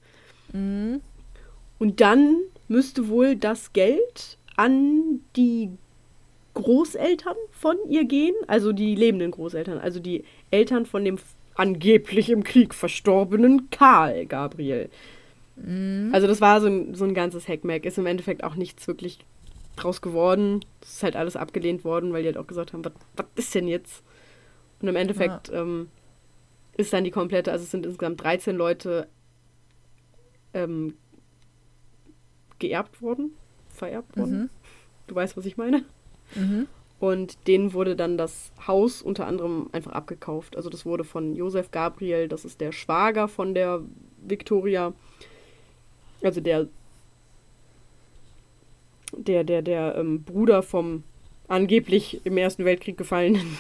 Mhm. 0.52 1.00
Und 1.78 2.00
dann 2.00 2.36
müsste 2.68 3.08
wohl 3.08 3.36
das 3.36 3.72
Geld 3.72 4.38
an 4.56 5.20
die 5.36 5.70
Großeltern 6.54 7.36
von 7.50 7.76
ihr 7.88 8.04
gehen, 8.04 8.34
also 8.46 8.72
die 8.72 8.94
lebenden 8.94 9.32
Großeltern, 9.32 9.78
also 9.78 9.98
die 9.98 10.24
Eltern 10.50 10.86
von 10.86 11.04
dem 11.04 11.18
angeblich 11.56 12.30
im 12.30 12.44
Krieg 12.44 12.74
verstorbenen 12.74 13.70
Karl 13.70 14.26
Gabriel. 14.26 14.88
Mhm. 15.56 16.10
Also 16.12 16.26
das 16.26 16.40
war 16.40 16.60
so 16.60 16.66
ein, 16.66 16.94
so 16.94 17.04
ein 17.04 17.14
ganzes 17.14 17.48
Hackmack. 17.48 17.84
Ist 17.84 17.98
im 17.98 18.06
Endeffekt 18.06 18.44
auch 18.44 18.54
nichts 18.54 18.86
wirklich 18.86 19.18
draus 19.76 20.00
geworden. 20.00 20.64
Das 20.80 20.94
ist 20.94 21.02
halt 21.02 21.16
alles 21.16 21.36
abgelehnt 21.36 21.84
worden, 21.84 22.12
weil 22.12 22.22
die 22.22 22.28
halt 22.28 22.38
auch 22.38 22.46
gesagt 22.46 22.72
haben, 22.72 22.84
was 22.84 23.26
ist 23.36 23.54
denn 23.54 23.68
jetzt? 23.68 24.02
Und 24.80 24.88
im 24.88 24.96
Endeffekt 24.96 25.48
ja. 25.48 25.62
ähm, 25.62 25.88
ist 26.76 26.92
dann 26.92 27.04
die 27.04 27.10
komplette, 27.10 27.52
also 27.52 27.62
es 27.62 27.70
sind 27.70 27.86
insgesamt 27.86 28.22
13 28.22 28.56
Leute 28.56 29.08
ähm, 30.52 30.94
geerbt 32.58 33.02
worden, 33.02 33.32
vererbt 33.68 34.16
worden. 34.16 34.38
Mhm. 34.38 34.50
Du 35.06 35.14
weißt, 35.14 35.36
was 35.36 35.46
ich 35.46 35.56
meine? 35.56 35.84
Mhm. 36.34 36.66
Und 37.00 37.46
denen 37.48 37.72
wurde 37.72 37.96
dann 37.96 38.16
das 38.16 38.52
Haus 38.66 39.02
unter 39.02 39.26
anderem 39.26 39.68
einfach 39.72 39.92
abgekauft. 39.92 40.56
Also 40.56 40.70
das 40.70 40.86
wurde 40.86 41.04
von 41.04 41.34
Josef 41.34 41.70
Gabriel, 41.70 42.28
das 42.28 42.44
ist 42.44 42.60
der 42.60 42.72
Schwager 42.72 43.28
von 43.28 43.54
der 43.54 43.82
Victoria, 44.22 44.92
also 46.22 46.40
der 46.40 46.68
der 49.16 49.44
der 49.44 49.62
der 49.62 49.96
ähm, 49.96 50.22
Bruder 50.24 50.62
vom 50.62 51.02
angeblich 51.48 52.24
im 52.24 52.38
Ersten 52.38 52.64
Weltkrieg 52.64 52.96
gefallenen. 52.96 53.58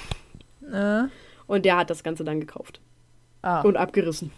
Äh. 0.72 1.04
Und 1.46 1.66
der 1.66 1.76
hat 1.76 1.90
das 1.90 2.02
Ganze 2.02 2.24
dann 2.24 2.40
gekauft 2.40 2.80
ah. 3.42 3.60
und 3.60 3.76
abgerissen. 3.76 4.30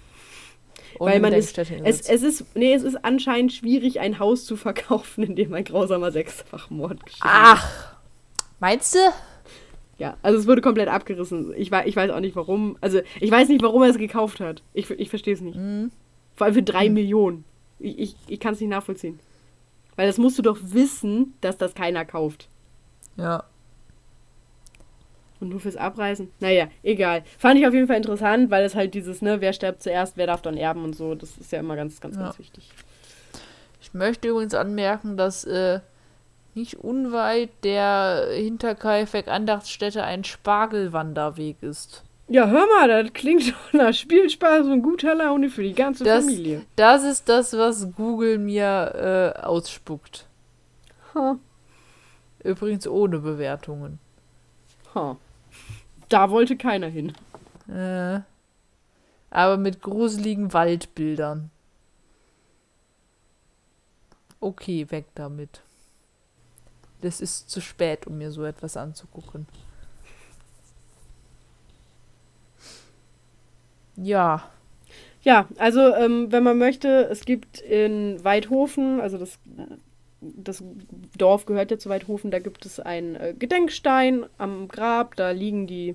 Ohne 0.98 1.12
Weil 1.12 1.20
man 1.20 1.32
ist, 1.32 1.58
es, 1.58 2.00
es 2.08 2.22
ist, 2.22 2.56
nee, 2.56 2.72
es 2.72 2.82
ist 2.82 3.04
anscheinend 3.04 3.52
schwierig, 3.52 4.00
ein 4.00 4.18
Haus 4.18 4.44
zu 4.44 4.56
verkaufen, 4.56 5.22
in 5.24 5.36
dem 5.36 5.54
ein 5.54 5.64
grausamer 5.64 6.12
Sechsfachmord 6.12 7.04
geschieht. 7.04 7.22
Ach, 7.24 7.96
Meinst 8.58 8.94
du? 8.94 8.98
Ja, 9.98 10.16
also 10.22 10.38
es 10.38 10.46
wurde 10.46 10.60
komplett 10.60 10.88
abgerissen. 10.88 11.54
Ich, 11.56 11.70
weiß, 11.70 11.86
ich 11.86 11.96
weiß 11.96 12.10
auch 12.10 12.20
nicht 12.20 12.36
warum. 12.36 12.76
Also 12.80 13.00
ich 13.20 13.30
weiß 13.30 13.48
nicht, 13.48 13.62
warum 13.62 13.82
er 13.82 13.90
es 13.90 13.98
gekauft 13.98 14.40
hat. 14.40 14.62
Ich, 14.74 14.90
ich 14.90 15.08
verstehe 15.08 15.34
es 15.34 15.40
nicht. 15.40 15.56
Mhm. 15.56 15.90
Vor 16.34 16.46
allem 16.46 16.54
für 16.54 16.62
drei 16.62 16.88
mhm. 16.88 16.94
Millionen. 16.94 17.44
Ich, 17.78 17.98
ich, 17.98 18.16
ich 18.28 18.40
kann 18.40 18.54
es 18.54 18.60
nicht 18.60 18.70
nachvollziehen. 18.70 19.18
Weil 19.96 20.06
das 20.06 20.18
musst 20.18 20.38
du 20.38 20.42
doch 20.42 20.58
wissen, 20.60 21.34
dass 21.40 21.56
das 21.56 21.74
keiner 21.74 22.04
kauft. 22.04 22.48
Ja. 23.16 23.44
Und 25.40 25.50
nur 25.50 25.60
fürs 25.60 25.76
Abreißen? 25.76 26.30
Naja, 26.40 26.68
egal. 26.82 27.22
Fand 27.38 27.58
ich 27.58 27.66
auf 27.66 27.74
jeden 27.74 27.86
Fall 27.86 27.96
interessant, 27.96 28.50
weil 28.50 28.64
es 28.64 28.74
halt 28.74 28.94
dieses, 28.94 29.20
ne, 29.20 29.40
wer 29.40 29.52
stirbt 29.52 29.82
zuerst, 29.82 30.16
wer 30.16 30.26
darf 30.26 30.40
dann 30.42 30.56
erben 30.56 30.82
und 30.84 30.96
so, 30.96 31.14
das 31.14 31.36
ist 31.36 31.52
ja 31.52 31.60
immer 31.60 31.76
ganz, 31.76 32.00
ganz, 32.00 32.16
ja. 32.16 32.22
ganz 32.22 32.38
wichtig. 32.38 32.70
Ich 33.82 33.92
möchte 33.92 34.28
übrigens 34.28 34.54
anmerken, 34.54 35.16
dass 35.16 35.44
äh, 35.44 35.80
nicht 36.54 36.78
unweit 36.78 37.50
der 37.62 38.28
Hinterkaifeck 38.32 39.28
Andachtsstätte 39.28 40.02
ein 40.04 40.24
Spargelwanderweg 40.24 41.62
ist. 41.62 42.02
Ja, 42.28 42.48
hör 42.48 42.66
mal, 42.66 42.88
das 42.88 43.12
klingt 43.12 43.48
doch 43.48 43.72
nach 43.72 43.94
Spielspaß 43.94 44.66
und 44.66 44.82
guter 44.82 45.14
Laune 45.14 45.48
für 45.48 45.62
die 45.62 45.74
ganze 45.74 46.02
das, 46.02 46.24
Familie. 46.24 46.62
Das 46.74 47.04
ist 47.04 47.28
das, 47.28 47.52
was 47.56 47.92
Google 47.94 48.38
mir 48.38 49.34
äh, 49.36 49.40
ausspuckt. 49.40 50.26
Ha. 51.14 51.38
Übrigens 52.42 52.88
ohne 52.88 53.18
Bewertungen. 53.20 54.00
Ha. 54.94 55.16
Da 56.08 56.30
wollte 56.30 56.56
keiner 56.56 56.88
hin. 56.88 57.12
Äh, 57.68 58.20
aber 59.30 59.56
mit 59.56 59.82
gruseligen 59.82 60.52
Waldbildern. 60.52 61.50
Okay, 64.40 64.86
weg 64.90 65.06
damit. 65.14 65.62
Es 67.02 67.20
ist 67.20 67.50
zu 67.50 67.60
spät, 67.60 68.06
um 68.06 68.18
mir 68.18 68.30
so 68.30 68.44
etwas 68.44 68.76
anzugucken. 68.76 69.46
Ja. 73.96 74.50
Ja, 75.22 75.48
also 75.58 75.94
ähm, 75.94 76.30
wenn 76.30 76.44
man 76.44 76.58
möchte, 76.58 77.08
es 77.10 77.24
gibt 77.24 77.60
in 77.60 78.22
Weidhofen, 78.22 79.00
also 79.00 79.18
das, 79.18 79.38
das 80.20 80.62
Dorf 81.16 81.46
gehört 81.46 81.70
ja 81.70 81.78
zu 81.78 81.88
Weidhofen, 81.88 82.30
da 82.30 82.38
gibt 82.38 82.66
es 82.66 82.80
einen 82.80 83.16
äh, 83.16 83.34
Gedenkstein 83.38 84.26
am 84.38 84.68
Grab, 84.68 85.14
da 85.16 85.30
liegen 85.30 85.66
die 85.66 85.94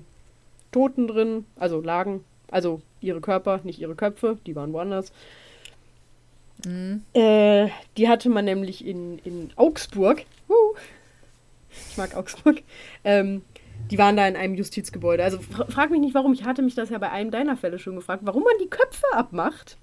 Toten 0.70 1.08
drin, 1.08 1.44
also 1.56 1.80
lagen, 1.80 2.24
also 2.50 2.80
ihre 3.00 3.20
Körper, 3.20 3.60
nicht 3.64 3.80
ihre 3.80 3.94
Köpfe, 3.94 4.38
die 4.46 4.54
waren 4.56 4.72
woanders. 4.72 5.12
Mhm. 6.64 7.02
Äh, 7.12 7.68
die 7.96 8.08
hatte 8.08 8.28
man 8.28 8.44
nämlich 8.44 8.86
in, 8.86 9.18
in 9.18 9.50
Augsburg. 9.56 10.24
Uh, 10.48 10.74
ich 11.90 11.96
mag 11.96 12.14
Augsburg. 12.14 12.62
Ähm, 13.04 13.42
die 13.90 13.98
waren 13.98 14.16
da 14.16 14.26
in 14.28 14.36
einem 14.36 14.54
Justizgebäude. 14.54 15.24
Also 15.24 15.40
frag 15.40 15.90
mich 15.90 16.00
nicht, 16.00 16.14
warum. 16.14 16.32
Ich 16.32 16.44
hatte 16.44 16.62
mich 16.62 16.74
das 16.74 16.90
ja 16.90 16.98
bei 16.98 17.10
einem 17.10 17.30
deiner 17.30 17.56
Fälle 17.56 17.78
schon 17.78 17.96
gefragt, 17.96 18.22
warum 18.24 18.44
man 18.44 18.52
die 18.62 18.68
Köpfe 18.68 19.06
abmacht. 19.12 19.76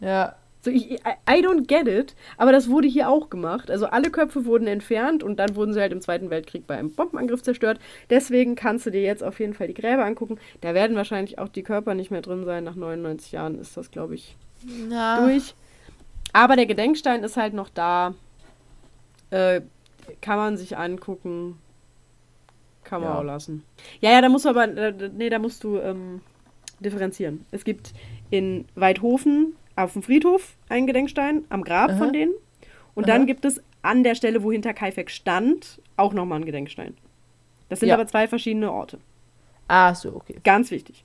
Ja. 0.00 0.34
So, 0.66 0.72
ich, 0.72 0.90
I, 0.94 1.46
don't 1.46 1.68
get 1.68 1.86
it. 1.86 2.16
Aber 2.38 2.50
das 2.50 2.68
wurde 2.68 2.88
hier 2.88 3.08
auch 3.08 3.30
gemacht. 3.30 3.70
Also 3.70 3.86
alle 3.86 4.10
Köpfe 4.10 4.46
wurden 4.46 4.66
entfernt 4.66 5.22
und 5.22 5.38
dann 5.38 5.54
wurden 5.54 5.72
sie 5.72 5.80
halt 5.80 5.92
im 5.92 6.00
Zweiten 6.00 6.28
Weltkrieg 6.28 6.66
bei 6.66 6.76
einem 6.76 6.90
Bombenangriff 6.90 7.40
zerstört. 7.40 7.78
Deswegen 8.10 8.56
kannst 8.56 8.84
du 8.84 8.90
dir 8.90 9.02
jetzt 9.02 9.22
auf 9.22 9.38
jeden 9.38 9.54
Fall 9.54 9.68
die 9.68 9.74
Gräber 9.74 10.04
angucken. 10.04 10.40
Da 10.62 10.74
werden 10.74 10.96
wahrscheinlich 10.96 11.38
auch 11.38 11.46
die 11.46 11.62
Körper 11.62 11.94
nicht 11.94 12.10
mehr 12.10 12.20
drin 12.20 12.44
sein. 12.44 12.64
Nach 12.64 12.74
99 12.74 13.30
Jahren 13.30 13.60
ist 13.60 13.76
das, 13.76 13.92
glaube 13.92 14.16
ich, 14.16 14.36
ja. 14.90 15.20
durch. 15.20 15.54
Aber 16.32 16.56
der 16.56 16.66
Gedenkstein 16.66 17.22
ist 17.22 17.36
halt 17.36 17.54
noch 17.54 17.68
da. 17.68 18.14
Äh, 19.30 19.60
kann 20.20 20.36
man 20.36 20.56
sich 20.56 20.76
angucken. 20.76 21.60
Kann 22.82 23.02
man 23.02 23.10
ja. 23.10 23.18
auch 23.20 23.24
lassen. 23.24 23.62
Ja, 24.00 24.10
ja, 24.10 24.20
da 24.20 24.28
musst 24.28 24.46
du 24.46 24.48
aber, 24.48 24.64
äh, 24.64 25.10
nee, 25.16 25.30
da 25.30 25.38
musst 25.38 25.62
du 25.62 25.78
ähm, 25.78 26.22
differenzieren. 26.80 27.46
Es 27.52 27.64
gibt 27.64 27.92
in 28.30 28.64
Weidhofen 28.74 29.54
auf 29.76 29.92
dem 29.92 30.02
Friedhof 30.02 30.56
einen 30.68 30.86
Gedenkstein 30.86 31.44
am 31.48 31.62
Grab 31.62 31.90
Aha. 31.90 31.98
von 31.98 32.12
denen. 32.12 32.32
Und 32.94 33.04
Aha. 33.04 33.12
dann 33.12 33.26
gibt 33.26 33.44
es 33.44 33.62
an 33.82 34.02
der 34.02 34.14
Stelle, 34.14 34.42
wo 34.42 34.50
hinter 34.50 34.74
Kaifek 34.74 35.10
stand, 35.10 35.80
auch 35.96 36.12
nochmal 36.12 36.36
einen 36.36 36.46
Gedenkstein. 36.46 36.96
Das 37.68 37.80
sind 37.80 37.88
ja. 37.88 37.94
aber 37.94 38.06
zwei 38.06 38.26
verschiedene 38.26 38.72
Orte. 38.72 38.98
Ah, 39.68 39.94
so, 39.94 40.14
okay. 40.14 40.36
Ganz 40.42 40.70
wichtig. 40.70 41.04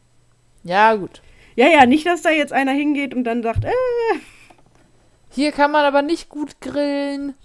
Ja, 0.64 0.96
gut. 0.96 1.22
Ja, 1.56 1.68
ja, 1.68 1.86
nicht, 1.86 2.06
dass 2.06 2.22
da 2.22 2.30
jetzt 2.30 2.54
einer 2.54 2.72
hingeht 2.72 3.14
und 3.14 3.24
dann 3.24 3.44
sagt, 3.44 3.66
äh. 3.66 3.72
Hier 5.30 5.52
kann 5.52 5.72
man 5.72 5.86
aber 5.86 6.02
nicht 6.02 6.30
gut 6.30 6.60
grillen. 6.62 7.36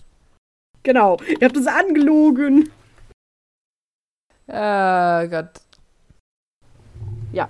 Genau, 0.82 1.16
ihr 1.40 1.46
habt 1.46 1.56
es 1.56 1.66
angelogen. 1.66 2.70
Ah 4.48 5.26
Gott. 5.26 5.50
Ja. 7.32 7.48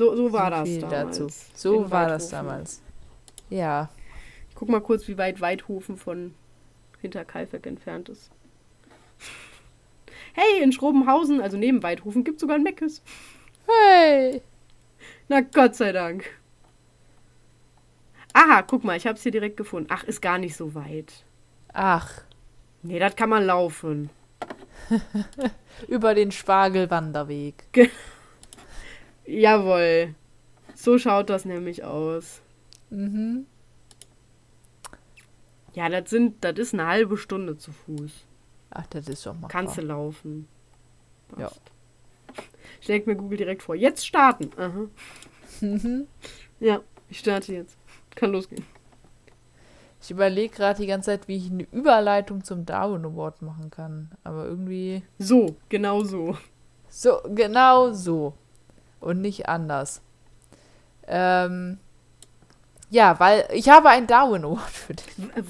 So, 0.00 0.16
so 0.16 0.32
war 0.32 0.50
das 0.50 0.78
damals. 0.78 1.18
Dazu. 1.18 1.28
So 1.52 1.90
war 1.90 2.08
das 2.08 2.30
damals. 2.30 2.80
Ja. 3.50 3.90
Ich 4.48 4.54
guck 4.54 4.70
mal 4.70 4.80
kurz, 4.80 5.06
wie 5.08 5.18
weit 5.18 5.42
Weidhofen 5.42 5.98
von 5.98 6.34
Hinterkaifeck 7.02 7.66
entfernt 7.66 8.08
ist. 8.08 8.30
Hey, 10.32 10.62
in 10.62 10.70
Schrobenhausen, 10.70 11.40
also 11.40 11.56
neben 11.56 11.82
Weidhofen, 11.82 12.22
gibt 12.22 12.36
es 12.36 12.40
sogar 12.42 12.56
ein 12.56 12.62
Meckes. 12.62 13.02
Hey! 13.66 14.40
Na 15.28 15.40
Gott 15.40 15.74
sei 15.74 15.90
Dank. 15.90 16.24
Aha, 18.32 18.62
guck 18.62 18.84
mal, 18.84 18.96
ich 18.96 19.06
habe 19.06 19.16
es 19.16 19.22
hier 19.24 19.32
direkt 19.32 19.56
gefunden. 19.56 19.88
Ach, 19.90 20.04
ist 20.04 20.22
gar 20.22 20.38
nicht 20.38 20.56
so 20.56 20.74
weit. 20.74 21.24
Ach. 21.74 22.22
Nee, 22.82 23.00
das 23.00 23.16
kann 23.16 23.28
man 23.28 23.44
laufen. 23.44 24.08
Über 25.88 26.14
den 26.14 26.30
Spargelwanderweg. 26.30 27.64
Jawohl. 29.30 30.14
So 30.74 30.98
schaut 30.98 31.30
das 31.30 31.44
nämlich 31.44 31.84
aus. 31.84 32.42
Mhm. 32.90 33.46
Ja, 35.72 35.88
das 35.88 36.10
sind, 36.10 36.42
das 36.44 36.58
ist 36.58 36.74
eine 36.74 36.86
halbe 36.86 37.16
Stunde 37.16 37.56
zu 37.56 37.70
Fuß. 37.70 38.10
Ach, 38.70 38.86
das 38.88 39.08
ist 39.08 39.24
doch 39.24 39.38
mal. 39.38 39.48
Kannst 39.48 39.78
du 39.78 39.82
laufen. 39.82 40.48
Passt. 41.28 41.40
Ja. 41.40 41.50
Schlägt 42.80 43.06
mir 43.06 43.14
Google 43.14 43.38
direkt 43.38 43.62
vor. 43.62 43.74
Jetzt 43.76 44.04
starten. 44.06 44.50
Aha. 44.56 44.86
Mhm. 45.60 46.06
Ja, 46.58 46.80
ich 47.08 47.20
starte 47.20 47.52
jetzt. 47.52 47.76
Kann 48.16 48.32
losgehen. 48.32 48.64
Ich 50.02 50.10
überlege 50.10 50.54
gerade 50.54 50.80
die 50.80 50.86
ganze 50.86 51.06
Zeit, 51.06 51.28
wie 51.28 51.36
ich 51.36 51.50
eine 51.50 51.66
Überleitung 51.70 52.42
zum 52.42 52.66
Darwin 52.66 53.04
Award 53.04 53.42
machen 53.42 53.70
kann. 53.70 54.10
Aber 54.24 54.46
irgendwie. 54.46 55.02
So, 55.18 55.56
genau 55.68 56.02
so. 56.02 56.36
So, 56.88 57.20
genau 57.34 57.92
so. 57.92 58.34
Und 59.00 59.20
nicht 59.20 59.48
anders. 59.48 60.02
Ähm. 61.06 61.78
Ja, 62.90 63.20
weil 63.20 63.48
ich 63.52 63.68
habe 63.68 63.88
einen 63.88 64.06
Darwin 64.08 64.44
Award 64.44 64.70
für 64.70 64.94
dich. 64.94 65.06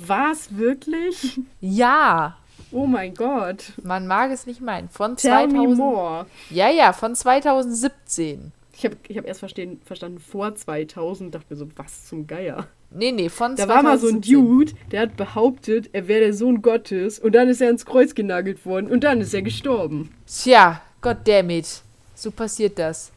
Was, 0.07 0.57
wirklich? 0.57 1.41
Ja. 1.61 2.37
Oh 2.73 2.87
mein 2.87 3.15
Gott. 3.15 3.73
Man 3.83 4.07
mag 4.07 4.31
es 4.31 4.47
nicht 4.47 4.61
meinen. 4.61 4.89
Von 4.91 5.17
Tell 5.17 5.49
2000. 5.49 5.59
Me 5.59 5.75
more. 5.75 6.27
Ja, 6.51 6.69
ja, 6.69 6.93
von 6.93 7.15
2017. 7.15 8.53
Ich 8.77 8.85
habe 8.85 8.97
ich 9.09 9.19
hab 9.19 9.27
erst 9.27 9.41
verstehen, 9.41 9.81
verstanden 9.85 10.21
vor 10.21 10.55
2000, 10.55 11.35
dachte 11.35 11.47
mir 11.51 11.57
so, 11.57 11.69
was 11.77 12.07
zum 12.07 12.27
Geier. 12.27 12.67
Nee, 12.91 13.13
nee, 13.13 13.29
von 13.29 13.55
Da 13.55 13.69
war 13.69 13.83
mal 13.83 13.99
so 13.99 14.09
ein 14.09 14.23
2017. 14.23 14.35
Dude, 14.35 14.73
der 14.91 15.03
hat 15.03 15.17
behauptet, 15.17 15.91
er 15.93 16.09
wäre 16.09 16.21
der 16.21 16.35
Sohn 16.35 16.63
Gottes 16.63 17.19
und 17.19 17.35
dann 17.35 17.49
ist 17.49 17.61
er 17.61 17.71
ins 17.71 17.85
Kreuz 17.85 18.15
genagelt 18.15 18.65
worden 18.65 18.91
und 18.91 19.05
dann 19.05 19.21
ist 19.21 19.35
er 19.35 19.43
gestorben. 19.43 20.15
Tja, 20.27 20.81
goddammit. 21.01 21.83
So 22.15 22.31
passiert 22.31 22.79
das. 22.79 23.13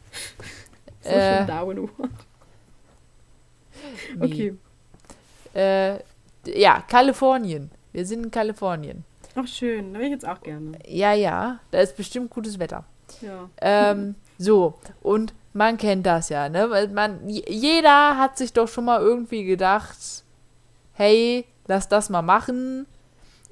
So 1.02 1.10
Äh, 1.10 1.38
schon 1.38 1.48
Darwin 1.48 1.78
Award. 1.80 2.12
Okay. 4.20 4.56
Äh, 5.54 6.00
ja, 6.46 6.82
Kalifornien. 6.88 7.72
Wir 7.92 8.06
sind 8.06 8.24
in 8.26 8.32
Kalifornien. 8.32 9.04
Ach 9.36 9.48
schön, 9.48 9.94
da 9.94 10.00
wäre 10.00 10.10
ich 10.10 10.14
jetzt 10.14 10.28
auch 10.28 10.42
gerne. 10.42 10.78
Ja, 10.88 11.14
ja, 11.14 11.60
da 11.72 11.80
ist 11.80 11.98
bestimmt 11.98 12.30
gutes 12.30 12.60
Wetter. 12.60 12.84
Ja. 13.22 13.50
Ähm, 13.62 14.16
so, 14.38 14.76
und 15.02 15.34
man 15.54 15.78
kennt 15.78 16.06
das 16.06 16.30
ja, 16.30 16.50
ne? 16.50 16.70
Weil 16.70 16.88
man, 16.90 17.28
jeder 17.28 18.18
hat 18.18 18.38
sich 18.38 18.54
doch 18.54 18.68
schon 18.68 18.86
mal 18.86 19.02
irgendwie 19.02 19.44
gedacht, 19.44 20.24
hey, 20.94 21.46
lass 21.68 21.88
das 21.88 22.10
mal 22.10 22.22
machen. 22.22 22.86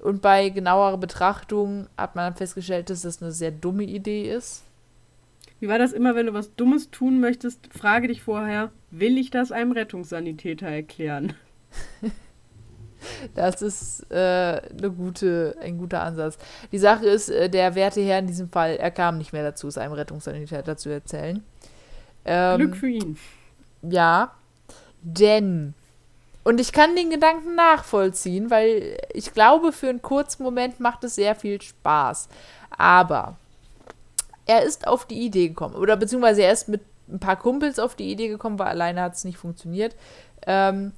Und 0.01 0.21
bei 0.21 0.49
genauerer 0.49 0.97
Betrachtung 0.97 1.87
hat 1.97 2.15
man 2.15 2.25
dann 2.25 2.35
festgestellt, 2.35 2.89
dass 2.89 3.01
das 3.01 3.21
eine 3.21 3.31
sehr 3.31 3.51
dumme 3.51 3.83
Idee 3.83 4.31
ist. 4.31 4.63
Wie 5.61 5.67
war 5.67 5.77
das 5.77 5.93
immer, 5.93 6.15
wenn 6.15 6.25
du 6.25 6.33
was 6.33 6.55
Dummes 6.55 6.89
tun 6.89 7.19
möchtest? 7.19 7.69
Frage 7.71 8.07
dich 8.07 8.23
vorher, 8.23 8.71
will 8.89 9.19
ich 9.19 9.29
das 9.29 9.51
einem 9.51 9.71
Rettungssanitäter 9.71 10.67
erklären? 10.67 11.33
Das 13.33 13.63
ist 13.63 14.11
äh, 14.11 14.61
eine 14.61 14.91
gute, 14.91 15.55
ein 15.59 15.79
guter 15.79 16.03
Ansatz. 16.03 16.37
Die 16.71 16.77
Sache 16.77 17.07
ist, 17.07 17.29
äh, 17.29 17.49
der 17.49 17.73
werte 17.73 17.99
Herr 17.99 18.19
in 18.19 18.27
diesem 18.27 18.47
Fall, 18.47 18.75
er 18.75 18.91
kam 18.91 19.17
nicht 19.17 19.33
mehr 19.33 19.41
dazu, 19.41 19.67
es 19.67 19.79
einem 19.79 19.93
Rettungssanitäter 19.93 20.77
zu 20.77 20.89
erzählen. 20.89 21.43
Ähm, 22.25 22.59
Glück 22.59 22.77
für 22.77 22.89
ihn. 22.89 23.17
Ja, 23.81 24.35
denn, 25.01 25.73
und 26.43 26.61
ich 26.61 26.73
kann 26.73 26.95
den 26.95 27.09
Gedanken 27.09 27.55
nachvollziehen, 27.55 28.51
weil 28.51 28.99
ich 29.15 29.33
glaube, 29.33 29.71
für 29.71 29.89
einen 29.89 30.03
kurzen 30.03 30.43
Moment 30.43 30.79
macht 30.79 31.03
es 31.03 31.15
sehr 31.15 31.33
viel 31.33 31.59
Spaß. 31.59 32.29
Aber 32.69 33.35
er 34.51 34.63
ist 34.63 34.87
auf 34.87 35.05
die 35.05 35.19
Idee 35.25 35.49
gekommen, 35.49 35.75
oder 35.75 35.95
beziehungsweise 35.97 36.41
er 36.43 36.51
ist 36.53 36.67
mit 36.67 36.81
ein 37.09 37.19
paar 37.19 37.37
Kumpels 37.37 37.79
auf 37.79 37.95
die 37.95 38.11
Idee 38.11 38.27
gekommen, 38.29 38.57
weil 38.59 38.67
alleine 38.67 39.01
hat 39.01 39.15
es 39.15 39.23
nicht 39.23 39.37
funktioniert, 39.37 39.95
ähm, 40.45 40.93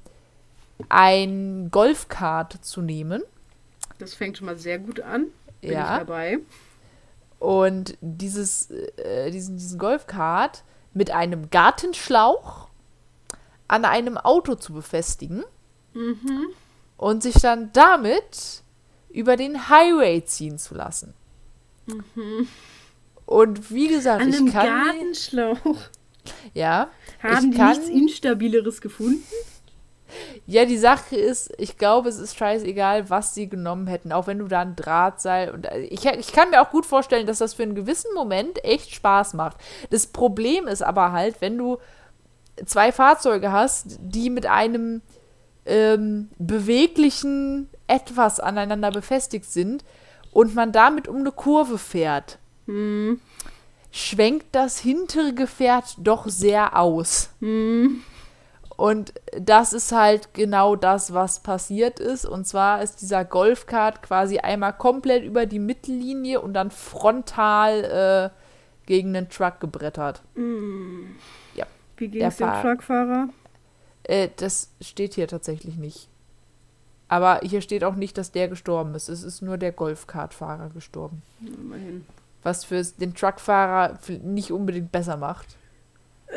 ein 0.88 1.70
Golfkart 1.70 2.58
zu 2.64 2.82
nehmen. 2.82 3.22
Das 3.98 4.14
fängt 4.14 4.38
schon 4.38 4.46
mal 4.46 4.56
sehr 4.58 4.78
gut 4.78 5.00
an. 5.00 5.26
Bin 5.60 5.70
ich 5.70 5.76
Ja. 5.76 5.98
dabei. 5.98 6.38
Und 7.38 7.96
dieses, 8.00 8.70
äh, 8.70 9.30
diesen, 9.30 9.56
diesen 9.56 9.78
Golfkart 9.78 10.62
mit 10.94 11.10
einem 11.10 11.50
Gartenschlauch 11.50 12.68
an 13.68 13.84
einem 13.84 14.16
Auto 14.18 14.54
zu 14.54 14.72
befestigen 14.72 15.44
Mhm. 15.94 16.46
und 16.96 17.22
sich 17.22 17.34
dann 17.34 17.70
damit 17.72 18.62
über 19.10 19.36
den 19.36 19.68
Highway 19.68 20.24
ziehen 20.24 20.58
zu 20.58 20.74
lassen. 20.74 21.14
Und 23.26 23.70
wie 23.72 23.88
gesagt, 23.88 24.22
An 24.22 24.28
ich 24.28 24.36
einem 24.36 24.52
kann. 24.52 24.66
Gartenschlauch. 24.66 25.76
Ja, 26.54 26.88
Haben 27.22 27.50
die 27.50 27.56
kann- 27.56 27.70
nichts 27.70 27.88
Instabileres 27.88 28.80
gefunden? 28.80 29.22
ja, 30.46 30.64
die 30.64 30.78
Sache 30.78 31.16
ist, 31.16 31.52
ich 31.58 31.76
glaube, 31.76 32.08
es 32.08 32.18
ist 32.18 32.36
scheißegal, 32.36 33.10
was 33.10 33.34
sie 33.34 33.48
genommen 33.48 33.86
hätten, 33.88 34.12
auch 34.12 34.26
wenn 34.26 34.38
du 34.38 34.46
da 34.46 34.60
ein 34.60 34.76
Drahtseil 34.76 35.50
und 35.50 35.66
äh, 35.66 35.80
ich, 35.80 36.04
ich 36.06 36.32
kann 36.32 36.50
mir 36.50 36.62
auch 36.62 36.70
gut 36.70 36.86
vorstellen, 36.86 37.26
dass 37.26 37.38
das 37.38 37.54
für 37.54 37.62
einen 37.64 37.74
gewissen 37.74 38.12
Moment 38.14 38.62
echt 38.64 38.94
Spaß 38.94 39.34
macht. 39.34 39.56
Das 39.90 40.06
Problem 40.06 40.66
ist 40.68 40.82
aber 40.82 41.12
halt, 41.12 41.40
wenn 41.40 41.58
du 41.58 41.78
zwei 42.64 42.92
Fahrzeuge 42.92 43.50
hast, 43.52 43.98
die 44.00 44.30
mit 44.30 44.46
einem 44.46 45.02
ähm, 45.66 46.28
beweglichen 46.38 47.68
etwas 47.86 48.38
aneinander 48.40 48.90
befestigt 48.92 49.46
sind 49.46 49.84
und 50.30 50.54
man 50.54 50.72
damit 50.72 51.08
um 51.08 51.16
eine 51.16 51.32
Kurve 51.32 51.78
fährt, 51.78 52.38
Hm. 52.66 53.20
schwenkt 53.90 54.46
das 54.52 54.78
hintere 54.78 55.34
Gefährt 55.34 55.96
doch 55.98 56.28
sehr 56.28 56.78
aus. 56.78 57.30
Hm. 57.40 58.02
Und 58.76 59.12
das 59.38 59.72
ist 59.72 59.92
halt 59.92 60.34
genau 60.34 60.74
das, 60.74 61.14
was 61.14 61.40
passiert 61.40 62.00
ist. 62.00 62.26
Und 62.26 62.44
zwar 62.46 62.82
ist 62.82 63.02
dieser 63.02 63.24
Golfkart 63.24 64.02
quasi 64.02 64.38
einmal 64.38 64.72
komplett 64.72 65.22
über 65.22 65.46
die 65.46 65.60
Mittellinie 65.60 66.40
und 66.40 66.54
dann 66.54 66.72
frontal 66.72 68.32
äh, 68.34 68.86
gegen 68.86 69.14
einen 69.16 69.28
Truck 69.28 69.60
gebrettert. 69.60 70.22
Wie 70.34 72.08
ging 72.08 72.22
es 72.24 72.36
dem 72.38 72.48
Fahr- 72.48 72.62
Truckfahrer? 72.62 73.28
Äh, 74.02 74.30
das 74.36 74.70
steht 74.80 75.14
hier 75.14 75.28
tatsächlich 75.28 75.76
nicht. 75.76 76.08
Aber 77.06 77.40
hier 77.44 77.60
steht 77.60 77.84
auch 77.84 77.94
nicht, 77.94 78.18
dass 78.18 78.32
der 78.32 78.48
gestorben 78.48 78.94
ist. 78.96 79.08
Es 79.08 79.22
ist 79.22 79.40
nur 79.40 79.56
der 79.56 79.70
Golfkartfahrer 79.70 80.70
gestorben. 80.70 81.22
Immerhin. 81.46 82.04
Was 82.44 82.64
für 82.64 82.80
den 82.82 83.14
Truckfahrer 83.14 83.98
nicht 84.22 84.52
unbedingt 84.52 84.92
besser 84.92 85.16
macht. 85.16 85.56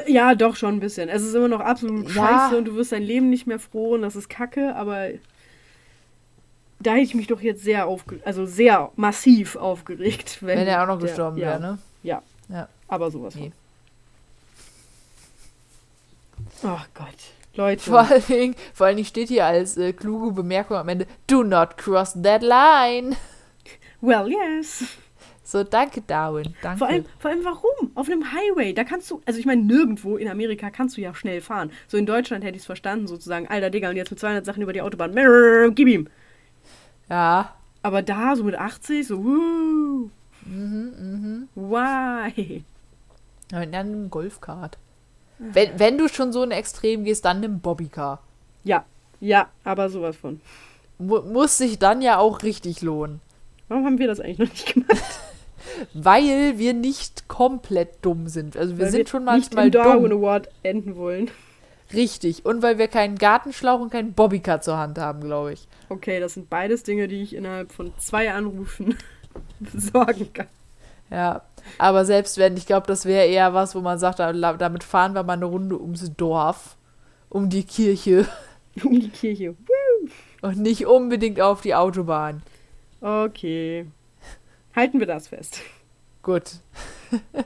Ja, 0.07 0.33
doch 0.35 0.55
schon 0.55 0.75
ein 0.75 0.79
bisschen. 0.79 1.09
Es 1.09 1.21
ist 1.23 1.33
immer 1.35 1.47
noch 1.47 1.59
absolut 1.59 2.07
Ja. 2.13 2.27
scheiße 2.27 2.57
und 2.57 2.65
du 2.65 2.75
wirst 2.75 2.91
dein 2.91 3.03
Leben 3.03 3.29
nicht 3.29 3.45
mehr 3.47 3.59
froh 3.59 3.93
und 3.95 4.01
das 4.01 4.15
ist 4.15 4.29
kacke, 4.29 4.75
aber 4.75 5.09
da 6.79 6.91
hätte 6.91 7.03
ich 7.03 7.15
mich 7.15 7.27
doch 7.27 7.41
jetzt 7.41 7.63
sehr 7.63 7.87
aufge 7.87 8.19
also 8.23 8.45
sehr 8.45 8.91
massiv 8.95 9.55
aufgeregt, 9.55 10.37
wenn, 10.41 10.59
Wenn 10.59 10.67
er 10.67 10.83
auch 10.83 10.87
noch 10.87 10.99
der- 10.99 11.07
gestorben 11.07 11.37
ja, 11.37 11.47
wäre, 11.47 11.59
ne? 11.59 11.77
Ja. 12.03 12.21
Ja. 12.49 12.69
Aber 12.87 13.09
sowas 13.11 13.35
Nee. 13.35 13.51
von. 16.61 16.71
Ach 16.71 16.87
Gott. 16.93 17.07
Leute. 17.55 17.83
Vor 17.83 17.99
allen 17.99 18.25
Dingen, 18.27 18.55
vor 18.73 18.85
allen 18.85 18.97
Dingen 18.97 19.07
steht 19.07 19.29
hier 19.29 19.45
als 19.45 19.77
äh, 19.77 19.91
kluge 19.93 20.31
Bemerkung 20.31 20.77
am 20.77 20.87
Ende, 20.89 21.07
do 21.25 21.43
not 21.43 21.75
cross 21.77 22.13
that 22.21 22.43
line. 22.43 23.15
Well, 23.99 24.27
yes. 24.31 24.83
So, 25.47 25.63
danke, 25.63 26.01
Darwin. 26.01 26.53
Danke. 26.61 26.77
Vor 26.77 26.87
allem, 26.89 27.05
vor 27.19 27.31
allem 27.31 27.45
warum? 27.45 27.91
Auf 27.95 28.09
einem 28.09 28.33
Highway, 28.33 28.73
da 28.73 28.83
kannst 28.83 29.09
du, 29.09 29.21
also 29.25 29.39
ich 29.39 29.45
meine, 29.45 29.61
nirgendwo 29.63 30.17
in 30.17 30.27
Amerika 30.27 30.69
kannst 30.69 30.97
du 30.97 31.01
ja 31.01 31.15
schnell 31.15 31.39
fahren. 31.39 31.71
So 31.87 31.95
in 31.95 32.05
Deutschland 32.05 32.43
hätte 32.43 32.57
ich 32.57 32.63
es 32.63 32.65
verstanden, 32.65 33.07
sozusagen, 33.07 33.47
alter 33.47 33.69
Digga, 33.69 33.89
und 33.89 33.95
jetzt 33.95 34.09
mit 34.11 34.19
200 34.19 34.45
Sachen 34.45 34.61
über 34.61 34.73
die 34.73 34.81
Autobahn, 34.81 35.13
Brrr, 35.13 35.71
gib 35.71 35.87
ihm. 35.87 36.09
ja, 37.09 37.53
Aber 37.81 38.01
da, 38.01 38.35
so 38.35 38.43
mit 38.43 38.55
80, 38.55 39.07
so, 39.07 39.23
wuh, 39.23 40.09
mhm, 40.45 41.47
why? 41.55 42.65
aber 43.53 43.65
dann 43.67 44.03
ein 44.07 44.09
Golfkart. 44.09 44.77
Wenn, 45.39 45.79
wenn 45.79 45.97
du 45.97 46.09
schon 46.09 46.33
so 46.33 46.41
ein 46.41 46.51
Extrem 46.51 47.05
gehst, 47.05 47.23
dann 47.23 47.39
nimm 47.39 47.61
Bobbycar. 47.61 48.21
Ja, 48.65 48.83
ja, 49.21 49.47
aber 49.63 49.87
sowas 49.89 50.17
von. 50.17 50.41
Mu 50.97 51.21
muss 51.21 51.57
sich 51.57 51.79
dann 51.79 52.01
ja 52.01 52.17
auch 52.17 52.43
richtig 52.43 52.81
lohnen. 52.81 53.21
Warum 53.69 53.85
haben 53.85 53.97
wir 53.97 54.07
das 54.07 54.19
eigentlich 54.19 54.39
noch 54.39 54.49
nicht 54.49 54.73
gemacht? 54.73 55.03
Weil 55.93 56.57
wir 56.57 56.73
nicht 56.73 57.27
komplett 57.27 58.03
dumm 58.03 58.27
sind. 58.27 58.55
Also 58.57 58.77
wir 58.77 58.85
Weil 58.85 58.91
sind 58.91 59.09
schon 59.09 59.23
nicht 59.25 59.31
manchmal 59.53 59.65
im 59.67 59.71
Darwin 59.71 60.09
dumm. 60.09 60.19
Award 60.19 60.49
enden 60.63 60.95
wollen. 60.95 61.29
Richtig. 61.93 62.45
Und 62.45 62.61
weil 62.61 62.77
wir 62.77 62.87
keinen 62.89 63.17
Gartenschlauch 63.17 63.79
und 63.79 63.91
keinen 63.91 64.13
Bobbycar 64.13 64.61
zur 64.61 64.77
Hand 64.77 64.97
haben, 64.97 65.21
glaube 65.21 65.53
ich. 65.53 65.67
Okay, 65.89 66.19
das 66.19 66.33
sind 66.33 66.49
beides 66.49 66.83
Dinge, 66.83 67.07
die 67.07 67.21
ich 67.21 67.33
innerhalb 67.35 67.71
von 67.71 67.93
zwei 67.97 68.31
Anrufen 68.33 68.97
besorgen 69.59 70.31
kann. 70.33 70.47
Ja, 71.09 71.43
aber 71.77 72.03
selbst 72.03 72.37
wenn, 72.37 72.57
ich 72.57 72.65
glaube, 72.65 72.87
das 72.87 73.05
wäre 73.05 73.25
eher 73.25 73.53
was, 73.53 73.73
wo 73.75 73.79
man 73.79 73.97
sagt, 73.99 74.19
da- 74.19 74.33
damit 74.33 74.83
fahren 74.83 75.13
wir 75.13 75.23
mal 75.23 75.33
eine 75.33 75.45
Runde 75.45 75.79
ums 75.79 76.11
Dorf, 76.17 76.75
um 77.29 77.49
die 77.49 77.63
Kirche 77.63 78.25
Um 78.83 78.99
die 78.99 79.07
Kirche. 79.09 79.55
und 80.41 80.57
nicht 80.59 80.85
unbedingt 80.85 81.39
auf 81.39 81.61
die 81.61 81.73
Autobahn. 81.75 82.43
Okay. 82.99 83.85
Halten 84.77 84.99
wir 84.99 85.07
das 85.07 85.27
fest. 85.27 85.59
Gut. 86.21 86.51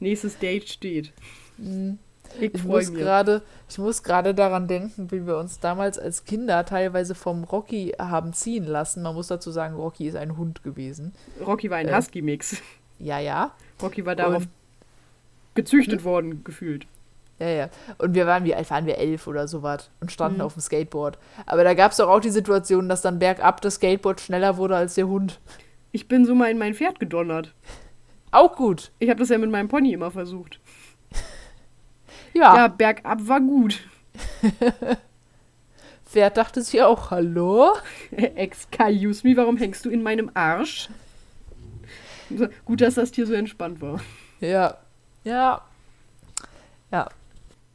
Nächstes 0.00 0.38
Date 0.38 0.68
steht. 0.68 1.12
Mhm. 1.58 1.98
Ich 2.38 2.54
Ich 2.54 2.60
freue 2.62 2.82
muss 2.82 2.90
mich. 2.90 3.00
gerade, 3.00 3.42
ich 3.68 3.78
muss 3.78 4.02
gerade 4.02 4.34
daran 4.34 4.68
denken, 4.68 5.10
wie 5.10 5.26
wir 5.26 5.38
uns 5.38 5.58
damals 5.58 5.98
als 5.98 6.24
Kinder 6.24 6.64
teilweise 6.66 7.14
vom 7.14 7.44
Rocky 7.44 7.94
haben 7.98 8.32
ziehen 8.34 8.64
lassen. 8.64 9.02
Man 9.02 9.14
muss 9.14 9.28
dazu 9.28 9.50
sagen, 9.50 9.74
Rocky 9.74 10.06
ist 10.06 10.16
ein 10.16 10.36
Hund 10.36 10.62
gewesen. 10.62 11.12
Rocky 11.44 11.70
war 11.70 11.78
ein 11.78 11.88
Äh. 11.88 11.96
Husky-Mix. 11.96 12.56
Ja, 12.98 13.18
ja. 13.18 13.52
Rocky 13.82 14.04
war 14.06 14.14
darauf 14.16 14.42
Und- 14.44 14.48
gezüchtet 15.54 16.04
worden, 16.04 16.44
gefühlt. 16.44 16.86
Ja, 17.38 17.48
ja. 17.48 17.68
Und 17.98 18.14
wir 18.14 18.26
waren, 18.26 18.44
wie 18.44 18.54
alt 18.54 18.70
waren 18.70 18.86
wir? 18.86 18.98
Elf 18.98 19.26
oder 19.26 19.48
sowas 19.48 19.90
und 20.00 20.12
standen 20.12 20.38
Mhm. 20.38 20.44
auf 20.44 20.54
dem 20.54 20.60
Skateboard. 20.62 21.18
Aber 21.46 21.64
da 21.64 21.74
gab 21.74 21.90
es 21.92 21.98
doch 21.98 22.08
auch 22.08 22.20
die 22.20 22.30
Situation, 22.30 22.88
dass 22.88 23.02
dann 23.02 23.18
bergab 23.18 23.60
das 23.62 23.74
Skateboard 23.74 24.20
schneller 24.20 24.56
wurde 24.56 24.76
als 24.76 24.94
der 24.94 25.06
Hund. 25.08 25.40
Ich 25.92 26.08
bin 26.08 26.24
so 26.24 26.34
mal 26.34 26.50
in 26.50 26.58
mein 26.58 26.74
Pferd 26.74 27.00
gedonnert. 27.00 27.54
Auch 28.30 28.56
gut. 28.56 28.92
Ich 28.98 29.08
habe 29.08 29.18
das 29.20 29.28
ja 29.30 29.38
mit 29.38 29.50
meinem 29.50 29.68
Pony 29.68 29.92
immer 29.92 30.10
versucht. 30.10 30.60
Ja, 32.34 32.54
Ja, 32.54 32.68
bergab 32.68 33.26
war 33.28 33.40
gut. 33.40 33.80
Pferd 36.04 36.36
dachte 36.36 36.60
sich 36.60 36.82
auch, 36.82 37.10
hallo? 37.10 37.72
Excuse 38.10 39.26
me, 39.26 39.36
warum 39.38 39.56
hängst 39.56 39.84
du 39.86 39.90
in 39.90 40.02
meinem 40.02 40.30
Arsch? 40.34 40.90
Gut, 42.66 42.82
dass 42.82 42.94
das 42.96 43.10
Tier 43.10 43.26
so 43.26 43.32
entspannt 43.32 43.80
war. 43.80 44.00
Ja. 44.40 44.76
Ja. 45.24 45.62
Ja. 46.90 47.08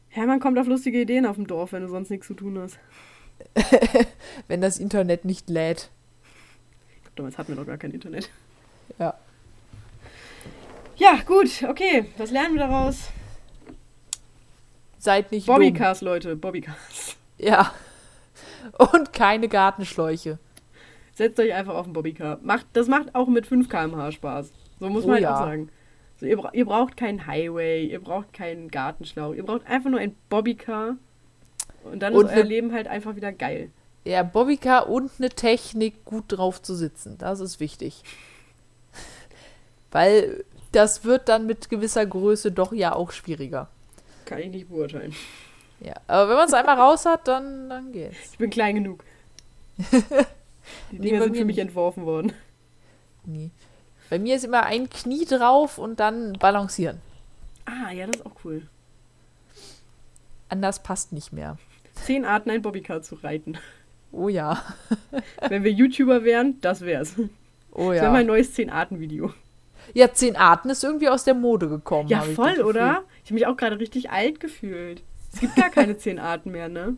Hermann 0.10 0.40
kommt 0.40 0.60
auf 0.60 0.68
lustige 0.68 1.02
Ideen 1.02 1.26
auf 1.26 1.38
dem 1.38 1.48
Dorf, 1.48 1.72
wenn 1.72 1.82
du 1.82 1.90
sonst 1.90 2.10
nichts 2.12 2.28
zu 2.28 2.34
tun 2.36 2.60
hast. 2.60 2.78
Wenn 4.48 4.62
das 4.62 4.78
Internet 4.78 5.26
nicht 5.26 5.50
lädt. 5.50 5.90
Damals 7.16 7.38
hatten 7.38 7.50
wir 7.50 7.56
noch 7.56 7.68
gar 7.68 7.78
kein 7.78 7.92
Internet. 7.92 8.30
Ja. 9.00 9.14
Ja, 10.98 11.20
gut, 11.26 11.64
okay. 11.68 12.06
Was 12.18 12.32
lernen 12.32 12.56
wir 12.56 12.68
daraus? 12.68 13.10
Seid 14.98 15.32
nicht 15.32 15.48
dumm. 15.48 15.56
Bobbycars, 15.56 16.02
Leute, 16.02 16.36
Bobbycars. 16.36 17.16
Ja. 17.38 17.74
Und 18.94 19.14
keine 19.14 19.48
Gartenschläuche. 19.48 20.38
Setzt 21.14 21.40
euch 21.40 21.54
einfach 21.54 21.74
auf 21.74 21.86
den 21.86 21.94
Bobbycar. 21.94 22.40
Macht, 22.44 22.68
das 22.74 22.88
macht 22.88 23.16
auch 23.16 23.28
mit 23.28 23.48
5 23.48 23.68
km/h 23.68 24.12
Spaß. 24.12 24.52
So 24.80 24.90
muss 24.90 25.04
Oh 25.04 25.08
man 25.08 25.16
halt 25.16 25.24
ja. 25.24 25.36
auch 25.36 25.40
sagen. 25.40 25.70
So, 26.18 26.28
ihr, 26.28 26.40
ihr 26.54 26.66
braucht 26.66 26.98
keinen 26.98 27.26
Highway, 27.26 27.86
ihr 27.86 28.00
braucht 28.00 28.32
keinen 28.32 28.70
Gartenschlauch, 28.70 29.34
ihr 29.34 29.44
braucht 29.44 29.66
einfach 29.68 29.90
nur 29.90 30.00
ein 30.00 30.16
Bobbycar. 30.30 30.98
Und 31.84 32.00
dann 32.00 32.14
Und 32.14 32.28
ist 32.28 32.36
euer 32.36 32.44
Leben 32.44 32.74
halt 32.74 32.88
einfach 32.88 33.16
wieder 33.16 33.32
geil. 33.32 33.72
Ja, 34.04 34.24
Bobbycar 34.24 34.90
und 34.90 35.12
eine 35.20 35.30
Technik, 35.30 36.06
gut 36.06 36.26
drauf 36.28 36.62
zu 36.62 36.76
sitzen. 36.76 37.18
Das 37.18 37.40
ist 37.40 37.60
wichtig. 37.60 38.04
Weil 39.92 40.44
das 40.72 41.04
wird 41.04 41.30
dann 41.30 41.46
mit 41.46 41.70
gewisser 41.70 42.06
Größe 42.06 42.52
doch 42.52 42.74
ja 42.74 42.96
auch 42.96 43.12
schwieriger. 43.12 43.68
Kann 44.26 44.40
ich 44.40 44.50
nicht 44.50 44.70
beurteilen. 44.70 45.14
Ja, 45.82 45.96
aber 46.08 46.30
wenn 46.30 46.36
man 46.38 46.48
es 46.48 46.54
einmal 46.54 46.80
raus 46.80 47.06
hat, 47.06 47.28
dann, 47.28 47.70
dann 47.70 47.92
geht's. 47.92 48.16
Ich 48.32 48.38
bin 48.38 48.50
klein 48.50 48.76
genug. 48.76 49.04
Die 49.78 49.96
Nee, 50.92 51.00
Dinge 51.00 51.20
bei 51.20 51.26
sind 51.26 51.38
für 51.38 51.46
mich 51.46 51.58
entworfen 51.58 52.06
worden. 52.06 52.34
Nie. 53.26 53.52
Bei 54.10 54.20
mir 54.20 54.36
ist 54.36 54.46
immer 54.46 54.64
ein 54.64 54.90
Knie 54.90 55.26
drauf 55.26 55.78
und 55.78 56.00
dann 56.00 56.34
balancieren. 56.34 57.02
Ah, 57.66 57.92
ja, 57.92 58.08
das 58.08 58.18
ist 58.18 58.26
auch 58.26 58.36
cool. 58.44 58.68
Anders 60.50 60.84
passt 60.84 61.14
nicht 61.14 61.32
mehr. 61.32 61.58
Zehn 61.96 62.26
Arten, 62.26 62.50
ein 62.50 62.62
Bobbycar 62.62 63.02
zu 63.02 63.16
reiten. 63.16 63.58
Oh 64.12 64.30
ja. 64.30 64.62
Wenn 65.50 65.64
wir 65.64 65.72
YouTuber 65.72 66.24
wären, 66.24 66.60
das 66.62 66.82
wär's. 66.82 67.16
Oh 67.72 67.92
Das 67.92 68.02
wäre 68.02 68.12
mein 68.12 68.26
ja. 68.26 68.34
neues 68.34 68.54
Zehn-Arten-Video. 68.54 69.32
Ja, 69.94 70.14
zehn 70.14 70.36
Arten 70.36 70.70
ist 70.70 70.84
irgendwie 70.84 71.10
aus 71.10 71.24
der 71.24 71.34
Mode 71.34 71.68
gekommen. 71.68 72.08
Ja, 72.08 72.24
ich 72.26 72.36
voll, 72.36 72.50
Gefühl. 72.52 72.66
oder? 72.66 73.04
Ich 73.24 73.30
habe 73.32 73.34
mich 73.36 73.48
auch 73.48 73.58
gerade 73.58 73.80
richtig 73.80 74.12
alt 74.12 74.40
gefühlt. 74.40 75.02
Es 75.34 75.40
gibt 75.40 75.56
gar 75.56 75.70
keine 75.70 75.98
zehn 75.98 76.20
Arten 76.20 76.52
mehr, 76.52 76.70
ne? 76.70 76.98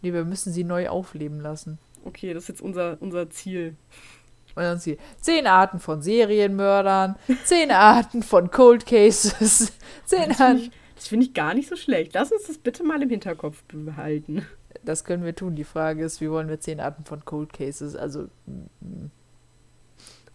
Nee, 0.00 0.12
wir 0.12 0.24
müssen 0.24 0.52
sie 0.52 0.64
neu 0.64 0.88
aufleben 0.88 1.40
lassen. 1.40 1.78
Okay, 2.04 2.32
das 2.32 2.44
ist 2.44 2.48
jetzt 2.48 2.60
unser, 2.62 2.98
unser 3.00 3.30
Ziel. 3.30 3.76
Und 4.54 4.62
dann 4.62 4.78
sie 4.78 4.98
zehn 5.20 5.46
Arten 5.46 5.80
von 5.80 6.02
Serienmördern, 6.02 7.16
zehn 7.44 7.70
Arten 7.72 8.22
von 8.22 8.50
Cold 8.50 8.86
Cases, 8.86 9.72
zehn 10.04 10.28
Das 10.28 10.36
finde 10.36 10.44
Arten. 10.44 10.58
ich, 10.58 10.70
das 10.94 11.08
find 11.08 11.22
ich 11.24 11.34
gar 11.34 11.54
nicht 11.54 11.68
so 11.68 11.74
schlecht. 11.76 12.12
Lass 12.14 12.30
uns 12.30 12.44
das 12.46 12.58
bitte 12.58 12.84
mal 12.84 13.02
im 13.02 13.10
Hinterkopf 13.10 13.64
behalten. 13.72 14.46
Das 14.84 15.04
können 15.04 15.24
wir 15.24 15.34
tun. 15.34 15.54
Die 15.56 15.64
Frage 15.64 16.04
ist, 16.04 16.20
wie 16.20 16.30
wollen 16.30 16.48
wir 16.48 16.60
zehn 16.60 16.80
Arten 16.80 17.04
von 17.04 17.24
Cold 17.24 17.52
Cases? 17.52 17.96
Also 17.96 18.28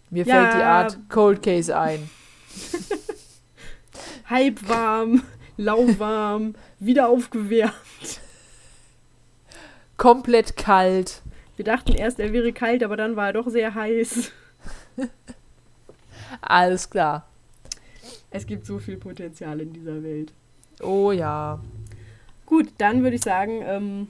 mir 0.09 0.25
Ja. 0.25 0.35
fällt 0.49 0.53
die 0.55 0.63
Art 0.65 0.97
Cold 1.09 1.43
Case 1.43 1.77
ein. 1.77 2.09
Halbwarm, 4.25 5.23
lauwarm, 5.57 6.55
wieder 6.79 7.09
aufgewärmt. 7.09 7.73
Komplett 9.97 10.55
kalt. 10.55 11.21
Wir 11.55 11.65
dachten 11.65 11.93
erst, 11.93 12.19
er 12.19 12.31
wäre 12.31 12.53
kalt, 12.53 12.83
aber 12.83 12.95
dann 12.95 13.15
war 13.15 13.27
er 13.27 13.33
doch 13.33 13.49
sehr 13.49 13.75
heiß. 13.75 14.31
Alles 16.41 16.89
klar. 16.89 17.27
Es 18.31 18.45
gibt 18.45 18.65
so 18.65 18.79
viel 18.79 18.97
Potenzial 18.97 19.59
in 19.59 19.73
dieser 19.73 20.01
Welt. 20.03 20.33
Oh 20.81 21.11
ja. 21.11 21.59
Gut, 22.45 22.69
dann 22.77 23.03
würde 23.03 23.15
ich 23.15 23.23
sagen, 23.23 23.61
ähm, 23.63 24.07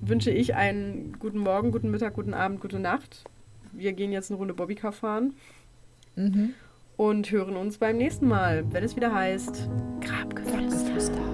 wünsche 0.00 0.30
ich 0.30 0.54
einen 0.54 1.16
guten 1.18 1.38
Morgen, 1.38 1.72
guten 1.72 1.90
Mittag, 1.90 2.14
guten 2.14 2.34
Abend, 2.34 2.60
gute 2.60 2.78
Nacht. 2.78 3.24
Wir 3.72 3.92
gehen 3.92 4.12
jetzt 4.12 4.30
eine 4.30 4.38
Runde 4.38 4.54
Bobbycar 4.54 4.92
fahren. 4.92 5.34
Mhm. 6.16 6.54
Und 6.96 7.30
hören 7.30 7.56
uns 7.56 7.78
beim 7.78 7.96
nächsten 7.96 8.28
Mal, 8.28 8.64
wenn 8.72 8.84
es 8.84 8.96
wieder 8.96 9.14
heißt 9.14 9.68
Grabgeflüster. 10.00 10.58
Grabgeflüster. 10.58 11.29